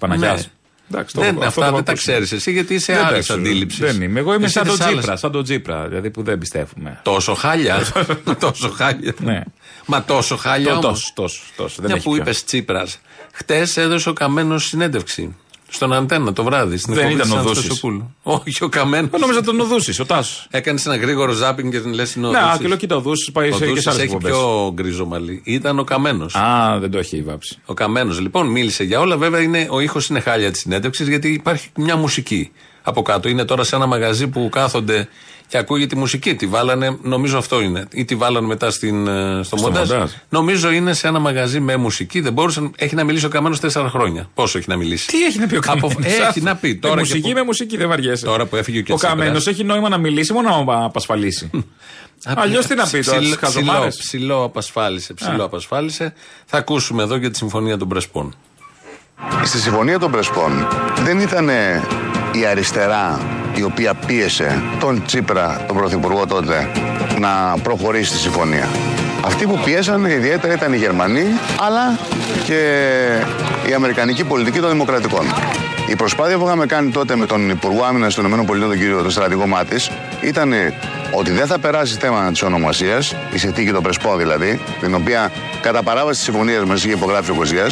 Σκέπη 0.90 0.90
τη 0.90 0.90
Παναγιά. 0.90 0.90
Ναι. 0.90 0.98
Εντάξει, 0.98 1.16
το 1.16 1.22
Δεν, 1.22 1.30
έχω- 1.36 1.38
αυτό 1.46 1.48
αυτά 1.48 1.60
το 1.62 1.66
έχω 1.68 1.76
δεν 1.76 1.86
τα 1.86 1.92
ακούσει. 1.92 2.08
ξέρεις 2.08 2.32
εσύ 2.32 2.52
γιατί 2.52 2.74
είσαι 2.74 2.94
Δεν 2.94 3.02
τα 3.02 3.08
άλλη 3.08 3.20
ξέρω. 3.20 3.40
αντίληψης. 3.40 3.80
Δεν 3.80 4.02
είμαι. 4.02 4.20
Εγώ 4.20 4.34
είμαι 4.34 4.44
Εσύ 4.46 4.54
σαν 4.54 4.66
τον 4.68 4.78
της 4.78 4.86
άλλης. 4.86 4.98
Τζίπρα, 4.98 5.16
σαν 5.16 5.32
τον 5.32 5.44
Τζίπρα, 5.44 5.88
δηλαδή 5.88 6.10
που 6.10 6.24
δεν 6.24 6.38
πιστεύουμε. 6.38 7.00
Τόσο 7.04 7.34
χάλια. 7.34 7.80
τόσο 8.40 8.70
χάλια. 8.70 9.14
Ναι. 9.20 9.42
Μα 9.86 10.04
τόσο 10.04 10.36
χάλια. 10.38 10.72
Το- 10.72 10.88
όμως. 10.88 11.12
Τόσο, 11.14 11.14
τόσο, 11.16 11.42
τόσο. 11.56 11.76
Δεν 11.78 11.86
Μια 11.86 11.96
έχει 11.96 12.04
που 12.06 12.12
πιο. 12.14 12.22
είπες 12.22 12.44
Τσίπρας. 12.44 13.00
Χτες 13.34 13.78
έδωσε 13.78 14.10
ο 14.10 14.14
Καμένος 14.14 14.66
συνέντευξη. 14.66 15.36
Στον 15.76 15.94
Αντένα 15.94 16.34
το 16.34 16.44
βράδυ. 16.44 16.78
Στην 16.78 16.94
Δεν 16.94 17.04
εκπομπή 17.04 17.20
ήταν 17.22 17.28
της 17.30 17.36
ο 17.36 17.40
Άννας 17.40 17.54
Δούσης. 17.56 17.68
Τεσσοπούλου. 17.70 18.16
Όχι, 18.24 18.64
ο 18.64 18.70
Καμένος. 18.70 19.10
Εγώ 19.14 19.18
νόμιζα 19.20 19.42
τον 19.42 19.60
οδούσει, 19.60 20.02
ο 20.02 20.06
Τάσος. 20.06 20.48
Έκανες 20.52 20.86
ένα 20.86 20.96
γρήγορο 20.96 21.32
ζάπινγκ 21.32 21.72
και 21.72 21.80
την 21.80 21.94
λες 21.94 22.14
είναι 22.16 22.28
ο 22.28 22.32
Ναι, 22.32 22.38
Δούσης. 22.40 22.54
α, 22.54 22.58
και 22.58 22.68
λέω 22.68 22.78
κοίτα, 22.78 22.96
ο 22.96 23.00
Δούση 23.00 23.32
πάει 23.32 23.50
Ο 23.50 23.54
σε 23.54 23.60
και 23.60 23.66
Δούσης 23.66 23.84
σε 23.84 23.90
άλλες 23.90 24.02
έχει 24.04 24.14
εκπομπές. 24.14 24.32
πιο 24.38 24.72
γκρίζο 24.74 25.06
μαλλί. 25.06 25.42
Ήταν 25.46 25.80
ο 25.80 25.84
Καμένος. 25.84 26.36
Α, 26.36 26.78
δεν 26.80 26.92
το 26.92 26.98
έχει 26.98 27.22
βάψει. 27.22 27.58
Ο 27.66 27.74
Καμένος 27.74 28.20
λοιπόν 28.20 28.48
μίλησε 28.48 28.84
για 28.84 29.00
όλα. 29.00 29.18
Βέβαια 29.18 29.42
είναι, 29.42 29.68
ο 29.70 29.80
ήχος 29.80 30.08
είναι 30.08 30.20
χάλια 30.20 30.52
της 30.52 30.60
συνέντευξης 30.62 31.08
γιατί 31.08 31.28
υπάρχει 31.30 31.70
μια 31.76 31.96
μουσική 31.96 32.52
από 32.82 33.02
κάτω. 33.02 33.30
Είναι 33.30 33.46
τώρα 33.46 33.64
σε 33.64 33.76
ένα 33.76 33.86
μαγαζί 33.86 34.28
που 34.28 34.50
κάθονται 34.52 35.08
και 35.54 35.60
ακούγεται 35.60 35.94
τη 35.94 36.00
μουσική. 36.00 36.36
Τη 36.36 36.46
βάλανε, 36.48 36.98
νομίζω 37.02 37.38
αυτό 37.38 37.62
είναι. 37.62 37.86
Ή 37.92 38.06
τη 38.06 38.16
βάλανε 38.16 38.48
μετά 38.48 38.72
στην, 38.72 39.08
ε, 39.08 39.44
στο, 39.44 39.58
Στο 39.58 39.68
μοντάζ. 39.68 39.90
μοντάζ. 39.90 40.12
Νομίζω 40.30 40.72
είναι 40.72 40.94
σε 40.94 41.08
ένα 41.08 41.20
μαγαζί 41.20 41.60
με 41.60 41.76
μουσική. 41.78 42.20
Δεν 42.22 42.34
μπορούσε, 42.34 42.70
έχει 42.78 42.96
να 42.96 43.04
μιλήσει 43.04 43.26
ο 43.26 43.30
Καμένος 43.30 43.60
τέσσερα 43.60 43.90
χρόνια. 43.90 44.30
Πόσο 44.34 44.58
έχει 44.58 44.70
να 44.70 44.76
μιλήσει; 44.76 45.08
Τι 45.08 45.24
έχει 45.24 45.40
να 45.40 45.48
πει 45.48 45.56
ο 45.56 45.60
Από- 45.66 45.88
Καμένο. 45.88 46.14
έχει 46.28 46.42
να 46.42 46.56
πει 46.56 46.76
τώρα. 46.76 46.96
Με 46.96 47.02
και 47.02 47.08
μουσική 47.08 47.28
που- 47.32 47.38
με 47.38 47.44
μουσική, 47.44 47.78
δεν 47.78 47.88
βαριέσαι. 47.88 48.26
Τώρα 48.26 48.46
που 48.46 48.56
έφυγε 48.56 48.82
και 48.82 48.92
Ο 48.92 48.96
Τσίπρας. 48.96 49.18
Καμένος 49.20 49.48
έχει 49.48 49.64
νόημα 49.64 49.90
να 49.90 49.98
μιλήσει, 49.98 50.34
μόνο 50.34 50.64
να 50.64 50.84
απασφαλίσει. 50.86 51.50
Αλλιώς 52.26 52.66
τι 52.66 52.76
να 52.76 52.88
πει 52.88 53.00
τώρα, 53.04 53.18
Ψιλό- 53.20 53.40
τι 53.40 53.46
χαζομάρες; 53.46 53.96
ψιλό- 53.98 54.22
Ψιλό 54.22 54.44
απασφάλισε. 54.44 55.14
Ψηλό 55.14 55.44
απασφάλισε. 55.44 56.14
Θα 56.46 56.58
ακούσουμε 56.58 57.04
εδώ 57.04 57.16
για 57.16 57.32
τη 57.32 57.38
συμφωνία 57.38 57.78
των 57.78 57.88
Πρεσπών. 57.88 58.36
Στη 59.44 59.58
Συμφωνία 59.58 60.00
των 60.00 60.12
Πρεσπών 60.12 60.68
δεν 61.04 61.20
ήταν 61.20 61.50
η 62.34 62.46
αριστερά 62.46 63.20
η 63.56 63.64
οποία 63.64 63.94
πίεσε 63.94 64.64
τον 64.80 65.04
Τσίπρα, 65.06 65.62
τον 65.68 65.78
Πρωθυπουργό 65.78 66.28
τότε, 66.28 66.70
να 67.20 67.56
προχωρήσει 67.64 68.10
στη 68.10 68.18
συμφωνία. 68.18 68.68
Αυτοί 69.26 69.46
που 69.46 69.60
πίεσαν 69.66 70.06
ιδιαίτερα 70.06 70.54
ήταν 70.54 70.74
οι 70.74 70.78
Γερμανοί, 70.78 71.24
αλλά 71.60 72.00
και 72.44 72.60
η 73.70 73.74
Αμερικανική 73.74 74.24
πολιτική 74.24 74.60
των 74.60 74.70
Δημοκρατικών. 74.70 75.26
Η 75.88 75.96
προσπάθεια 75.96 76.38
που 76.38 76.46
είχαμε 76.46 76.66
κάνει 76.66 76.92
τότε 76.92 77.16
με 77.16 77.26
τον 77.26 77.50
Υπουργό 77.50 77.84
Άμυνα 77.84 78.12
των 78.12 78.26
ΗΠΑ, 78.26 78.60
τον 78.60 78.78
κύριο 78.78 79.02
τον 79.02 79.12
στρατηγό 79.12 79.48
Μάτης, 79.48 79.90
ήταν 80.22 80.54
ότι 81.12 81.32
δεν 81.32 81.48
θα 81.48 81.60
περάσει 81.60 81.98
θέμα 81.98 82.32
της 82.32 82.42
ονομασίας, 82.42 83.16
η 83.34 83.38
συνθήκη 83.38 83.72
των 83.72 83.84
Πρεσπών 83.84 84.18
δηλαδή, 84.18 84.60
την 84.80 84.96
οποία 84.96 85.32
κατά 85.62 85.84
παράβαση 85.84 86.16
της 86.16 86.24
συμφωνίας 86.24 86.64
μας 86.64 86.84
είχε 86.84 86.94
υπογράψει 86.94 87.32
ο 87.32 87.34
Κοζιά, 87.34 87.66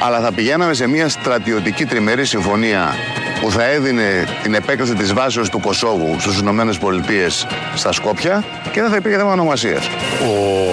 αλλά 0.00 0.20
θα 0.20 0.32
πηγαίναμε 0.32 0.74
σε 0.74 0.88
μια 0.88 1.08
στρατιωτική 1.08 1.84
τριμερή 1.84 2.24
συμφωνία 2.24 2.94
που 3.40 3.50
θα 3.50 3.64
έδινε 3.64 4.24
την 4.42 4.54
επέκταση 4.54 4.94
της 4.94 5.12
βάσεως 5.12 5.48
του 5.48 5.60
Κωσόβου 5.60 6.16
στους 6.20 6.38
ΗΠΑ 6.38 7.30
στα 7.74 7.92
Σκόπια 7.92 8.44
και 8.72 8.80
δεν 8.80 8.90
θα 8.90 8.96
υπήρχε 8.96 9.18
θέμα 9.18 9.32
ονομασίας. 9.32 9.88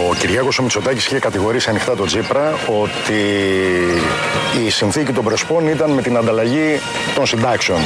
Ο 0.10 0.16
Κυριάκος 0.20 0.60
ο 0.60 0.62
Μητσοτάκης 0.62 1.06
είχε 1.06 1.20
κατηγορήσει 1.20 1.70
ανοιχτά 1.70 1.96
τον 1.96 2.08
Τσίπρα 2.08 2.54
ότι 2.82 3.22
η 4.66 4.70
συνθήκη 4.70 5.12
των 5.12 5.24
Πρεσπών 5.24 5.68
ήταν 5.68 5.92
με 5.92 6.02
την 6.02 6.18
ανταλλαγή 6.18 6.80
των 7.16 7.26
συντάξεων. 7.26 7.80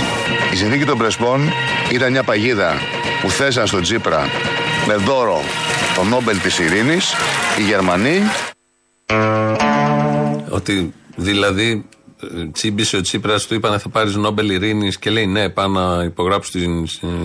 Η 0.51 0.55
συνθήκη 0.55 0.85
των 0.85 0.97
Πρεσπών 0.97 1.51
ήταν 1.91 2.11
μια 2.11 2.23
παγίδα 2.23 2.73
που 3.21 3.29
θέσαν 3.29 3.67
στον 3.67 3.81
Τσίπρα 3.81 4.29
με 4.87 4.95
δώρο 4.95 5.41
το 5.95 6.03
Νόμπελ 6.03 6.39
της 6.39 6.59
Ειρήνης, 6.59 7.13
οι 7.57 7.61
Γερμανοί 7.61 8.21
Ότι 10.49 10.93
δηλαδή 11.15 11.85
ε, 11.91 11.98
τσίμπησε 12.51 12.97
ο 12.97 13.01
Τσίπρας, 13.01 13.47
του 13.47 13.53
είπανε 13.53 13.77
θα 13.77 13.89
πάρεις 13.89 14.15
Νόμπελ 14.15 14.49
Ειρήνης 14.49 14.99
και 14.99 15.09
λέει 15.09 15.25
ναι, 15.25 15.49
πάω 15.49 15.67
να 15.67 16.03
υπογράψω 16.03 16.51
τη 16.51 16.65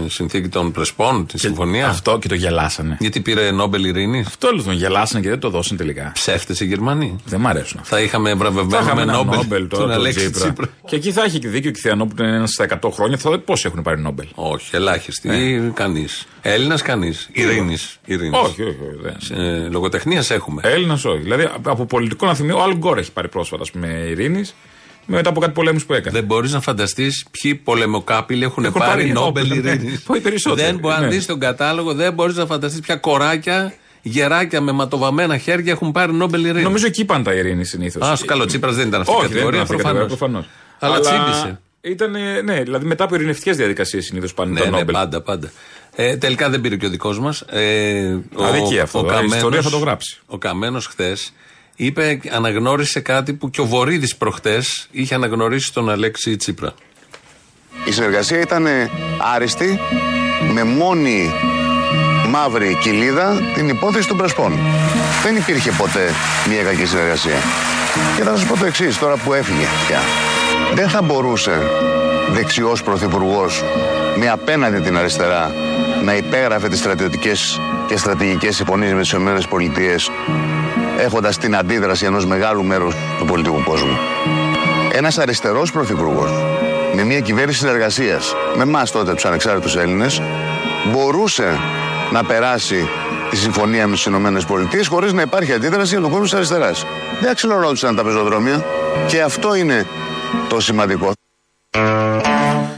συνθήκη 0.09 0.49
των 0.49 0.73
Πρεσπών, 0.73 1.27
τη 1.27 1.39
συμφωνία. 1.39 1.89
Αυτό 1.89 2.19
και 2.19 2.29
το 2.29 2.35
γελάσανε. 2.35 2.97
Γιατί 3.01 3.21
πήρε 3.21 3.51
Νόμπελ 3.51 3.85
Ειρήνης; 3.85 4.27
Αυτό 4.27 4.49
όλο 4.49 4.63
τον 4.63 4.73
γελάσανε 4.73 5.23
και 5.23 5.29
δεν 5.29 5.39
το 5.39 5.51
δώσαν 5.51 5.77
τελικά. 5.77 6.11
Ψεύτες 6.15 6.61
οι 6.61 6.65
Γερμανοί. 6.65 7.17
Δεν 7.25 7.41
μ' 7.41 7.47
αρέσουν 7.47 7.81
αυτά. 7.81 7.97
Θα 7.97 8.03
είχαμε 8.03 8.31
Θα 8.31 8.37
βραβευμένο 8.37 8.83
είχαμε 8.83 9.05
με 9.05 9.13
ένα 9.13 9.13
Νόμπελ, 9.13 9.39
Νόμπελ 9.39 9.69
τώρα 9.69 9.83
τον 9.83 9.91
τον 9.93 10.01
Αλέξη 10.01 10.31
Τσίπρα. 10.31 10.41
Τσίπρα. 10.41 10.69
Και 10.85 10.97
εκεί 10.97 11.13
θα 11.13 11.25
έχει 11.25 11.39
και 11.39 11.49
δίκιο 11.49 11.71
και 11.71 11.79
Θεανό 11.83 12.07
που 12.07 12.15
είναι 12.19 12.37
ένας 12.37 12.51
στα 12.51 12.67
100 12.83 12.91
χρόνια. 12.93 13.17
Θα 13.17 13.31
δει 13.31 13.39
πόσοι 13.39 13.67
έχουν 13.67 13.83
πάρει 13.83 14.01
Νόμπελ. 14.01 14.27
Όχι, 14.35 14.77
ελάχιστοι. 14.77 15.29
Ε. 15.29 15.71
Κανείς. 15.75 16.27
Έλληνας 16.41 16.83
κανείς. 16.83 17.29
Ειρήνης. 17.33 17.99
Όχι, 18.07 18.63
όχι, 18.63 18.63
όχι. 18.63 18.77
δεν. 19.29 19.39
Ε, 19.39 19.69
Λογοτεχνίας 19.69 20.31
έχουμε. 20.31 20.63
Έλληνας 20.65 21.05
όχι. 21.05 21.23
Δηλαδή 21.23 21.49
από 21.63 21.87
πολιτικό 21.87 22.27
να 22.27 22.35
θυμίσω, 22.35 22.59
ο 22.59 22.63
Αλ 22.63 22.77
Γκόρ 22.77 22.99
έχει 22.99 23.13
πάρει 23.13 23.29
πρόσφατα 23.29 23.65
με 23.73 23.89
ειρήνης 23.89 24.55
μετά 25.07 25.29
από 25.29 25.41
κάτι 25.41 25.53
πολέμους 25.53 25.85
που 25.85 25.93
έκανε. 25.95 26.19
Δεν 26.19 26.27
μπορείς 26.27 26.53
να 26.53 26.61
φανταστείς 26.61 27.25
ποιοι 27.31 27.55
πολεμοκάπηλοι 27.55 28.45
έχουν, 28.45 28.65
Έχουν 28.65 28.81
πάρει 28.81 28.91
πάρει 28.91 29.13
Νόμπελ 29.13 29.47
Νόμπελ, 29.49 29.63
ναι. 29.65 29.71
Ειρήνης. 29.71 30.03
Πολύ 30.07 30.21
περισσότεροι, 30.21 30.67
Δεν 30.67 30.79
μπορείς 30.79 30.99
να 30.99 31.05
ναι. 31.05 31.11
δεις 31.11 31.27
τον 31.27 31.39
κατάλογο, 31.39 31.95
δεν 31.95 32.13
μπορείς 32.13 32.37
να 32.37 32.47
φανταστείς 32.47 32.81
ποια 32.81 32.97
κοράκια, 32.97 33.75
γεράκια 34.03 34.61
με 34.61 34.73
ματοβαμμένα 34.73 35.39
χέρια 35.39 35.73
έχουν 35.73 35.93
πάρει 35.93 36.13
Νόμπελ 36.13 36.45
Ειρήνης. 36.45 36.63
Νομίζω 36.65 36.87
εκεί 36.87 37.05
πάνε 37.05 37.25
τα 37.25 37.33
ειρήνης 37.33 37.69
συνήθως. 37.69 38.09
Α, 38.09 38.17
στο 38.17 38.27
καλό 38.27 38.45
Τσίπρας 38.45 38.77
δεν 38.77 38.87
ήταν 38.89 39.01
αυτή 39.01 39.13
η 39.13 39.17
Όχι, 39.17 39.27
δεν 39.27 39.33
κατηγορία, 39.37 39.63
ήταν 39.63 39.77
αυτή 39.77 39.89
η 39.89 39.93
κατηγορία, 39.93 40.17
προφανώς. 40.17 40.47
προφανώς. 40.79 41.09
Αλλά 41.09 41.25
τσίμπησε. 41.31 41.59
Ήταν, 41.81 42.11
ναι, 42.45 42.63
δηλαδή 42.63 42.87
μετά 42.87 43.05
από 43.05 43.15
ειρηνευτικές 43.15 43.57
διαδικασίες 43.57 44.05
συνήθως 44.05 44.35
πάνε 44.35 44.53
Ναι, 44.53 44.59
τα 44.61 44.65
ναι, 44.65 44.71
Νόμπελ. 44.71 44.95
πάντα, 44.95 45.21
πάντα. 45.23 45.51
Ε, 45.97 46.17
τελικά 46.17 46.49
δεν 46.51 46.61
πήρε 46.61 46.77
και 46.77 46.87
ο 46.87 46.89
δικός 46.89 47.19
μας. 47.21 47.41
Ε, 47.41 48.19
Αδικία 48.39 48.83
αυτό, 48.83 49.07
η 49.23 49.27
ιστορία 49.27 49.63
θα 49.63 49.71
το 49.71 49.79
γράψει. 49.79 50.19
Ο 50.27 50.39
Καμένος 50.39 50.87
χθες 50.87 51.33
είπε, 51.77 52.21
αναγνώρισε 52.31 53.01
κάτι 53.01 53.33
που 53.33 53.51
και 53.51 53.61
ο 53.61 53.67
Βορύδης 53.67 54.17
προχτές 54.17 54.89
είχε 54.91 55.15
αναγνωρίσει 55.15 55.73
τον 55.73 55.91
Αλέξη 55.91 56.37
Τσίπρα. 56.37 56.75
Η 57.85 57.93
συνεργασία 57.93 58.41
ήταν 58.41 58.67
άριστη 59.35 59.81
με 60.53 60.65
μόνη 60.65 61.33
μαύρη 62.29 62.79
κοιλίδα 62.83 63.41
την 63.55 63.69
υπόθεση 63.69 64.09
των 64.09 64.17
Πρεσπών. 64.17 64.59
Δεν 65.23 65.37
υπήρχε 65.37 65.71
ποτέ 65.71 66.11
μια 66.49 66.63
κακή 66.63 66.87
συνεργασία. 66.87 67.39
Και 68.17 68.23
θα 68.23 68.37
σας 68.37 68.47
πω 68.47 68.57
το 68.57 68.67
εξής 68.67 68.99
τώρα 68.99 69.17
που 69.17 69.33
έφυγε 69.33 69.67
πια. 69.87 70.01
Δεν 70.75 70.89
θα 70.89 71.03
μπορούσε 71.03 71.61
δεξιός 72.33 72.83
πρωθυπουργός 72.83 73.63
με 74.19 74.29
απέναντι 74.29 74.81
την 74.81 74.97
αριστερά 74.97 75.55
να 76.05 76.15
υπέγραφε 76.15 76.69
τις 76.69 76.79
στρατιωτικές 76.79 77.61
και 77.89 77.97
στρατηγικές 77.97 78.57
συμφωνίες 78.57 78.93
με 78.93 79.01
τις 79.01 79.11
ΗΠΑ 79.13 80.64
έχοντας 80.99 81.39
την 81.39 81.57
αντίδραση 81.57 82.05
ενός 82.05 82.27
μεγάλου 82.27 82.65
μέρους 82.65 82.95
του 83.19 83.25
πολιτικού 83.25 83.63
κόσμου. 83.63 83.99
Ένας 84.93 85.19
αριστερός 85.19 85.73
πρωθυπουργός 85.73 86.31
με 86.95 87.05
μια 87.05 87.21
κυβέρνηση 87.21 87.59
συνεργασίας 87.59 88.35
με 88.57 88.63
εμάς 88.63 88.91
τότε 88.91 89.15
τους 89.15 89.25
ανεξάρτητους 89.25 89.77
Έλληνες 89.77 90.23
μπορούσε 90.93 91.59
να 92.13 92.25
περάσει 92.25 92.89
τη 93.31 93.37
συμφωνία 93.37 93.87
με 93.87 93.95
τις 93.95 94.05
ΗΠΑ 94.05 94.85
χωρίς 94.89 95.13
να 95.13 95.23
υπάρχει 95.23 95.53
αντίδραση 95.53 95.93
για 95.93 96.01
τον 96.01 96.11
κόσμο 96.11 96.25
της 96.25 96.35
αριστεράς. 96.35 96.87
Δεν 97.21 97.31
αξιλορώτησαν 97.31 97.97
τα 97.97 98.03
πεζοδρόμια 98.03 98.65
και 99.07 99.23
αυτό 99.23 99.55
είναι 99.55 99.87
το 100.49 100.61
σημαντικό. 100.61 101.13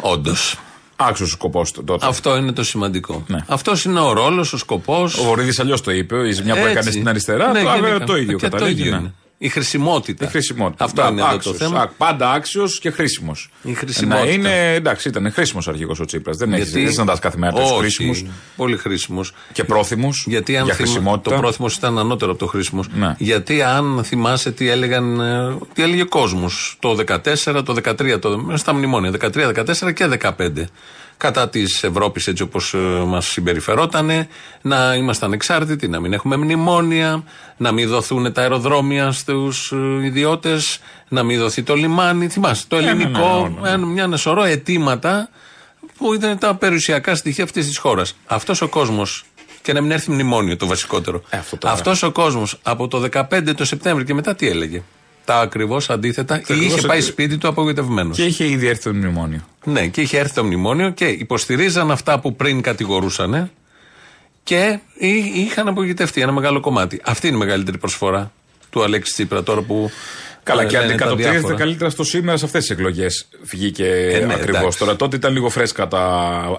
Όντως. 0.00 0.58
Άξιος 0.96 1.28
ο 1.28 1.32
σκοπός 1.32 1.72
τότε. 1.72 2.06
Αυτό 2.06 2.36
είναι 2.36 2.52
το 2.52 2.64
σημαντικό. 2.64 3.24
Ναι. 3.26 3.44
Αυτός 3.46 3.84
είναι 3.84 4.00
ο 4.00 4.12
ρόλος, 4.12 4.52
ο 4.52 4.58
σκοπός. 4.58 5.18
Ο 5.18 5.22
Βορύδης 5.22 5.58
αλλιώς 5.60 5.80
το 5.80 5.90
είπε, 5.90 6.28
η 6.28 6.32
ζημιά 6.32 6.54
που 6.54 6.66
έκανε 6.66 6.90
στην 6.90 7.08
αριστερά. 7.08 7.52
Ναι, 7.52 7.62
το, 7.62 7.70
βέβαια, 7.70 7.88
γενικά. 7.88 8.04
το 8.04 8.16
ίδιο 8.16 8.36
Και 8.36 8.48
το 8.48 8.56
καταλήγει. 8.56 9.12
Ίδιο 9.38 9.44
ναι. 9.44 9.44
είναι. 9.44 9.46
Η 9.46 9.48
χρησιμότητα. 9.48 10.24
Η 10.24 10.28
χρησιμότητα. 10.28 10.84
Αυτό 10.84 11.02
Α, 11.02 11.08
είναι 11.08 11.20
εδώ 11.20 11.30
το 11.30 11.36
άξιος. 11.36 11.56
θέμα. 11.56 11.80
Α, 11.80 11.88
πάντα 11.88 12.30
άξιος 12.30 12.78
και 12.80 12.90
χρήσιμος. 12.90 13.50
Η 13.62 13.74
χρησιμότητα. 13.74 14.24
Να 14.26 14.30
είναι, 14.30 14.74
εντάξει, 14.74 15.08
ήταν 15.08 15.32
χρήσιμος 15.32 15.68
αρχηγός 15.68 16.00
ο 16.00 16.04
Τσίπρας. 16.04 16.36
Δεν 16.36 16.52
έχεις 16.52 16.64
Γιατί- 16.64 16.82
δεν 16.82 16.92
συναντά 16.92 17.18
κάθε 17.18 17.38
μέρα 17.38 17.52
του 17.52 17.60
Όχι, 17.64 17.78
χρήσιμους 17.78 18.24
Πολύ 18.56 18.76
χρήσιμος. 18.76 19.32
και 19.52 19.64
πρόθυμους. 19.64 20.24
Γιατί 20.28 20.56
αν 20.56 20.64
για 20.64 20.74
θυμ- 20.74 20.88
χρησιμότητα. 20.88 21.30
το 21.34 21.40
πρόθυμος 21.40 21.74
ήταν 21.74 21.98
ανώτερο 21.98 22.30
από 22.30 22.40
το 22.40 22.46
χρήσιμος. 22.46 22.86
Ναι. 22.94 23.14
Γιατί 23.18 23.62
αν 23.62 24.00
θυμάσαι 24.04 24.50
τι 24.52 24.68
έλεγαν, 24.68 25.20
ε, 25.20 25.56
τι 25.72 25.82
έλεγε 25.82 26.02
ο 26.02 26.06
κόσμος 26.08 26.76
το 26.80 26.94
14, 26.94 27.62
το 27.62 27.72
13, 27.72 28.18
το, 28.18 28.52
στα 28.54 28.74
μνημόνια, 28.74 29.10
13, 29.10 29.46
14 29.46 29.92
και 29.92 30.06
15. 30.06 30.68
Κατά 31.16 31.48
της 31.48 31.82
Ευρώπης 31.84 32.26
έτσι 32.26 32.42
όπως 32.42 32.74
μας 33.06 33.26
συμπεριφερότανε, 33.26 34.28
να 34.62 34.94
είμαστε 34.94 35.24
ανεξάρτητοι, 35.26 35.88
να 35.88 36.00
μην 36.00 36.12
έχουμε 36.12 36.36
μνημόνια, 36.36 37.24
να 37.56 37.72
μην 37.72 37.88
δοθούν 37.88 38.32
τα 38.32 38.40
αεροδρόμια 38.42 39.12
στους 39.12 39.72
ιδιώτες, 40.02 40.78
να 41.08 41.22
μην 41.22 41.38
δοθεί 41.38 41.62
το 41.62 41.74
λιμάνι. 41.74 42.28
Θυμάσαι, 42.28 42.64
το 42.68 42.76
ναι, 42.76 42.82
ναι, 42.82 42.90
ελληνικό, 42.90 43.48
ναι, 43.54 43.60
ναι. 43.60 43.68
ένα- 43.68 43.86
μια 43.86 44.02
ένα 44.02 44.16
σωρό 44.16 44.42
αιτήματα 44.44 45.28
που 45.96 46.14
ήταν 46.14 46.38
τα 46.38 46.54
περιουσιακά 46.54 47.14
στοιχεία 47.14 47.44
αυτής 47.44 47.66
της 47.66 47.78
χώρας. 47.78 48.16
Αυτός 48.26 48.60
ο 48.60 48.68
κόσμος 48.68 49.24
Και 49.62 49.72
να 49.72 49.80
μην 49.80 49.90
έρθει 49.90 50.10
μνημόνιο 50.10 50.56
το 50.56 50.66
βασικότερο. 50.66 51.22
Ε, 51.30 51.36
αυτό 51.36 51.56
τώρα. 51.56 51.74
Αυτός 51.74 52.02
ο 52.02 52.12
κόσμος 52.12 52.58
από 52.62 52.88
το 52.88 52.98
15 53.12 53.54
το 53.54 53.64
Σεπτέμβριο 53.64 54.06
και 54.06 54.14
μετά 54.14 54.34
τι 54.34 54.48
έλεγε; 54.48 54.82
Τα 55.26 55.40
ακριβώς 55.40 55.90
αντίθετα. 55.90 56.34
Ή 56.34 56.38
ακριβώς 56.38 56.64
είχε 56.78 56.86
πάει 56.86 56.98
αντί- 56.98 57.06
σπίτι 57.08 57.38
του 57.38 57.48
απογοητευμένος. 57.48 58.16
Και 58.16 58.24
είχε 58.24 58.44
ήδη 58.48 58.66
έρθει 58.66 58.82
το 58.82 58.94
μνημόνιο. 58.94 59.40
Ναι, 59.64 59.86
και 59.86 60.00
είχε 60.00 60.18
έρθει 60.18 60.34
το 60.34 60.44
μνημόνιο 60.44 60.90
και 60.90 61.04
υποστηρίζαν 61.06 61.90
αυτά 61.90 62.20
που 62.20 62.36
πριν 62.36 62.60
κατηγορούσαν 62.60 63.50
και 64.42 64.78
εί- 64.98 65.34
είχαν 65.36 65.68
απογοητευτεί 65.68 66.20
ένα 66.20 66.32
μεγάλο 66.32 66.60
κομμάτι. 66.60 67.00
Αυτή 67.04 67.26
είναι 67.26 67.36
η 67.36 67.38
μεγαλύτερη 67.38 67.78
προσφορά 67.78 68.32
του 68.70 68.82
Αλέξη 68.82 69.12
Τσίπρα 69.12 69.42
τώρα 69.42 69.60
που. 69.62 69.90
Καλά, 70.46 70.62
ε, 70.62 70.64
και 70.66 70.72
λένε 70.76 70.86
τα 70.86 70.92
αντικατοπτρίζεται 70.92 71.38
διάφορα. 71.38 71.58
καλύτερα 71.58 71.90
στο 71.90 72.04
σήμερα 72.04 72.36
σε 72.36 72.44
αυτές 72.44 72.60
τις 72.60 72.70
εκλογές. 72.70 73.28
Βγήκε 73.42 73.84
Ε, 73.86 74.18
ναι, 74.24 74.34
ακριβώς. 74.34 74.58
εντάξει. 74.60 74.78
Τώρα 74.78 74.96
τότε 74.96 75.16
ήταν 75.16 75.32
λίγο 75.32 75.48
φρέσκα 75.48 75.88
τα, 75.88 76.00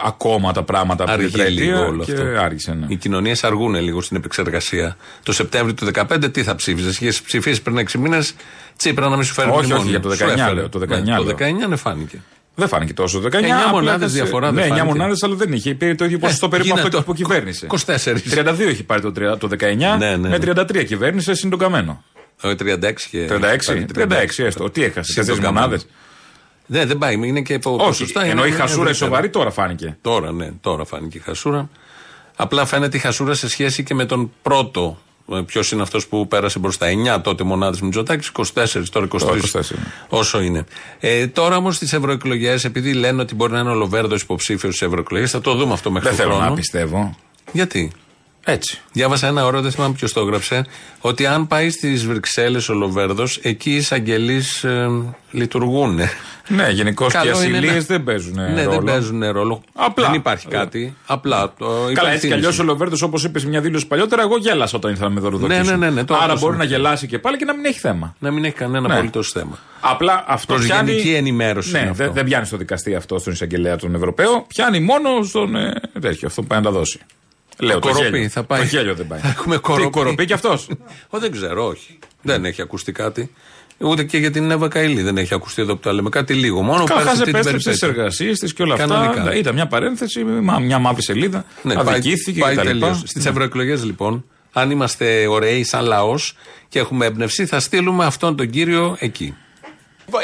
ακόμα 0.03 0.51
τα 0.53 0.63
πράγματα 0.63 1.03
από 1.03 1.11
την 1.11 1.21
Αργεί 1.21 1.31
τετραετία 1.31 1.65
λίγο 1.65 1.85
όλο 1.85 2.03
και 2.03 2.11
αυτό. 2.11 2.23
άργησε. 2.39 2.73
Ναι. 2.73 2.85
Οι 2.89 2.95
κοινωνίες 2.95 3.43
αργούν 3.43 3.75
λίγο 3.75 4.01
στην 4.01 4.17
επεξεργασία. 4.17 4.97
Το 5.23 5.31
Σεπτέμβριο 5.31 5.73
του 5.73 5.85
2015 5.85 6.29
τι 6.33 6.43
θα 6.43 6.55
ψήφιζες; 6.55 6.99
Είχες 6.99 7.21
ψηφίσει 7.21 7.61
πριν 7.61 7.77
6 7.77 7.97
μήνες 7.99 8.33
Τσίπρα 8.77 9.09
να 9.09 9.15
μην 9.15 9.25
σου 9.25 9.33
φέρει 9.33 9.49
Όχι, 9.49 9.57
μνημόνιο. 9.59 9.81
όχι, 9.81 9.89
για 9.89 9.99
το 9.99 10.11
Σου 10.15 10.25
19 10.25 10.29
έφερε. 10.39 10.53
λέω, 10.53 10.69
το 10.69 10.79
Ναι, 10.79 10.85
19 10.85 11.17
το 11.17 11.23
λέω. 11.23 11.35
19 11.63 11.67
ναι, 11.67 11.75
φάνηκε. 11.75 12.21
Δεν 12.55 12.67
φάνηκε 12.67 12.93
τόσο 12.93 13.19
το 13.19 13.27
19. 13.27 13.33
Εννιά 13.37 13.55
απλά 13.57 13.71
μονάδες 13.71 13.99
έχασε- 14.01 14.21
διαφορά 14.21 14.45
δεν 14.51 14.55
Ναι, 14.55 14.61
9 14.61 14.67
φάνηκε. 14.69 14.87
μονάδες, 14.97 15.23
αλλά 15.23 15.35
δεν 15.35 15.53
είχε. 15.53 15.73
Πήρε 15.73 15.95
το 15.95 16.05
ίδιο 16.05 16.17
ποσοστό 16.19 16.45
Ε, 16.45 16.49
περίπου 16.49 16.67
γίνεται 16.67 16.87
αυτό 16.87 16.97
το- 16.97 17.03
που 17.03 17.13
κυβέρνησε. 17.13 17.65
24. 17.65 18.21
32 18.29 18.67
έχει 18.69 18.83
πάρει 18.83 19.01
το, 19.01 19.11
30 19.11 19.37
το 19.37 19.47
19. 19.47 19.97
Ναι, 19.97 20.09
ναι, 20.09 20.17
Με 20.17 20.37
ναι. 20.37 20.37
33 20.37 20.83
κυβέρνησε 20.85 21.33
συν 21.35 21.49
τον 21.49 21.59
καμένο. 21.59 22.03
Ο 22.43 22.49
36 22.49 23.07
και. 23.09 23.27
36, 23.29 23.85
36 23.95 24.43
έστω. 24.43 24.69
Τι 24.69 24.83
έχασες, 24.83 25.13
Συν 25.13 25.23
σε 25.23 25.29
τον 25.29 25.37
τρει 25.39 25.45
καμένο. 25.45 25.65
μονάδες. 25.65 25.87
Ναι, 26.65 26.85
δεν 26.85 26.97
πάει. 26.97 27.13
Είναι 27.13 27.41
και 27.41 27.53
υπό 27.53 27.71
Όχι, 27.75 27.85
ποσοστά, 27.85 28.21
είναι- 28.21 28.31
ενώ 28.31 28.43
η 28.43 28.47
είναι 28.49 28.55
χασούρα 28.57 28.77
η 28.79 28.81
ευρύτερα. 28.91 29.09
σοβαρή 29.11 29.29
τώρα 29.29 29.51
φάνηκε. 29.51 29.97
Τώρα, 30.01 30.31
ναι, 30.31 30.51
τώρα 30.61 30.85
φάνηκε 30.85 31.17
η 31.17 31.21
χασούρα. 31.21 31.69
Απλά 32.35 32.65
φαίνεται 32.65 32.97
η 32.97 32.99
χασούρα 32.99 33.33
σε 33.33 33.49
σχέση 33.49 33.83
και 33.83 33.93
με 33.93 34.05
τον 34.05 34.31
πρώτο. 34.41 34.97
Ποιος 35.45 35.71
είναι 35.71 35.81
αυτός 35.81 36.07
που 36.07 36.27
πέρασε 36.27 36.59
μπροστά. 36.59 36.85
9 36.87 37.21
τότε 37.21 37.43
μονάδες 37.43 37.81
Μητσοτάκης, 37.81 38.27
24, 38.27 38.89
τώρα 38.89 39.05
23. 39.05 39.19
Τώρα 39.19 39.37
24, 39.37 39.75
ναι. 39.77 39.83
Όσο 40.09 40.41
είναι. 40.41 40.63
Ε, 40.99 41.27
τώρα 41.27 41.57
όμως 41.57 41.75
στι 41.75 41.95
ευρωεκλογές, 41.95 42.65
επειδή 42.65 42.93
λένε 42.93 43.21
ότι 43.21 43.35
μπορεί 43.35 43.51
να 43.51 43.59
είναι 43.59 43.69
ο 43.69 43.73
Λοβέρδο 43.73 44.15
υποψήφιος 44.15 44.75
στις 44.75 44.87
ευρωεκλογές, 44.87 45.31
θα 45.31 45.41
το 45.41 45.53
δούμε 45.55 45.73
αυτό 45.73 45.91
μέχρι 45.91 46.07
Δεν 46.09 46.17
τον 46.17 46.25
θέλω 46.25 46.37
χρόνο. 46.37 46.49
να 46.49 46.55
πιστεύω. 46.55 47.17
Γιατί; 47.51 47.91
Έτσι. 48.49 48.79
Διάβασα 48.91 49.27
ένα 49.27 49.45
όρο, 49.45 49.61
δεν 49.61 49.71
θυμάμαι 49.71 49.93
ποιος 49.93 50.13
το 50.13 50.19
έγραψε, 50.19 50.65
ότι 51.01 51.25
αν 51.25 51.47
πάει 51.47 51.69
στις 51.69 52.05
Βρυξέλλες 52.07 52.69
ο 52.69 52.73
Λοβέρδος, 52.73 53.37
εκεί 53.43 53.71
οι 53.71 53.75
εισαγγελείς 53.75 54.63
ε, 54.63 54.89
λειτουργούν. 55.31 55.99
Ναι, 56.47 56.69
γενικώς 56.69 57.13
και 57.13 57.17
οι 57.17 57.21
Καλό 57.29 57.43
είναι 57.43 57.57
ασυλίες 57.57 57.73
να- 57.75 57.95
δεν 57.95 58.03
παίζουν 58.03 58.33
Ναι, 58.33 58.63
ρόλο. 58.63 58.69
δεν 58.69 58.83
παίζουν 58.83 59.31
ρόλο. 59.31 59.61
Απλά. 59.73 60.05
Δεν 60.05 60.13
υπάρχει 60.15 60.47
κάτι. 60.47 60.95
Απλά. 61.05 61.53
Το 61.57 61.65
Καλά, 61.65 61.79
έτσι 61.81 61.91
κι 61.93 61.99
υπενθύμηση. 62.01 62.33
αλλιώς 62.33 62.59
ο 62.59 62.63
Λοβέρδος, 62.63 63.01
όπως 63.01 63.23
είπες 63.23 63.41
σε 63.41 63.47
μια 63.47 63.61
δήλωση 63.61 63.87
παλιότερα, 63.87 64.21
εγώ 64.21 64.37
γέλασα 64.37 64.77
όταν 64.77 64.91
ήρθα 64.91 65.03
να 65.03 65.09
με 65.09 65.19
δωροδοκίσουν. 65.19 65.65
Ναι, 65.65 65.71
ναι, 65.71 65.75
ναι, 65.85 65.89
ναι, 65.89 66.03
το 66.03 66.13
Άρα 66.15 66.23
άκουσα. 66.23 66.45
μπορεί 66.45 66.57
να 66.57 66.63
γελάσει 66.63 67.07
και 67.07 67.19
πάλι 67.19 67.37
και 67.37 67.45
να 67.45 67.53
μην 67.55 67.65
έχει 67.65 67.79
θέμα. 67.79 68.15
Να 68.19 68.31
μην 68.31 68.43
έχει 68.45 68.53
κανένα 68.55 68.87
Ναι. 68.87 68.93
απολύτως 68.93 69.29
θέμα. 69.31 69.59
Απλά 69.81 70.23
αυτό 70.27 70.53
Προς 70.53 70.65
πιάνει. 70.65 70.91
γενική 70.91 71.13
ενημέρωση 71.13 71.71
Ναι, 71.71 71.79
είναι 71.79 71.89
αυτό. 71.89 72.03
δεν 72.03 72.13
δεν 72.13 72.23
πιάνει 72.25 72.45
στο 72.45 72.57
δικαστή 72.57 72.95
αυτό, 72.95 73.17
στον 73.19 73.33
εισαγγελέα 73.33 73.75
τον 73.75 73.95
Ευρωπαίο. 73.95 74.45
Πιάνει 74.47 74.79
μόνο 74.79 75.23
στον. 75.23 75.55
Ε, 75.55 75.73
τέτοιο, 76.01 76.27
αυτό 76.27 76.41
που 76.41 76.47
πάει 76.47 76.59
να 76.59 76.65
τα 76.65 76.71
δώσει. 76.71 76.99
Λέω 77.59 77.79
το 77.79 77.87
Κοροπή, 77.89 78.09
γέλιο. 78.09 78.29
θα 78.29 78.43
πάει. 78.43 78.59
Το 78.59 78.65
γέλιο 78.65 78.95
δεν 78.95 79.07
πάει. 79.07 79.19
Θα 79.19 79.27
έχουμε 79.27 79.55
Τι, 79.55 79.61
κοροπή. 79.61 79.89
κοροπή 79.89 80.25
κι 80.25 80.33
αυτός; 80.33 80.67
Ω, 81.09 81.19
δεν 81.19 81.31
ξέρω, 81.31 81.65
όχι. 81.67 81.99
Δεν 82.21 82.45
έχει 82.45 82.61
ακουστεί 82.61 82.91
κάτι. 82.91 83.31
Ούτε 83.79 84.03
και 84.03 84.17
για 84.17 84.31
την 84.31 84.51
Εύα 84.51 84.67
Καηλή 84.67 85.01
δεν 85.01 85.17
έχει 85.17 85.33
ακουστεί 85.33 85.61
εδώ 85.61 85.73
που 85.75 85.81
τα 85.81 85.93
λέμε. 85.93 86.09
Κάτι 86.09 86.33
λίγο 86.33 86.61
μόνο. 86.61 86.83
πέρασε 86.83 86.87
Καταρχάς 86.93 87.11
αυτή 87.13 87.23
την 87.25 87.35
επέστρεψε 87.35 87.67
στις 87.69 87.79
περιπέτεια. 87.79 88.01
εργασίες 88.03 88.39
της 88.39 88.53
και 88.53 88.63
όλα 88.63 88.75
Κανονικά. 88.75 89.21
αυτά. 89.21 89.35
Ήταν 89.35 89.53
μια 89.53 89.67
παρένθεση, 89.67 90.23
μα- 90.23 90.59
μια 90.59 90.79
μαύρη 90.79 91.03
σελίδα. 91.03 91.45
Ναι, 91.61 91.73
πάει, 91.73 91.83
αδικήθηκε 91.95 92.39
πάει 92.39 92.55
κτλ. 92.55 92.63
τελείως. 92.65 93.01
Στις 93.05 93.25
ευρωεκλογές 93.25 93.83
λοιπόν, 93.83 94.25
αν 94.51 94.71
είμαστε 94.71 95.27
ωραίοι 95.27 95.63
σαν 95.63 95.85
λαός 95.85 96.35
και 96.67 96.79
έχουμε 96.79 97.05
έμπνευση, 97.05 97.45
θα 97.45 97.59
στείλουμε 97.59 98.05
αυτόν 98.05 98.35
τον 98.35 98.49
κύριο 98.49 98.95
εκεί. 98.99 99.35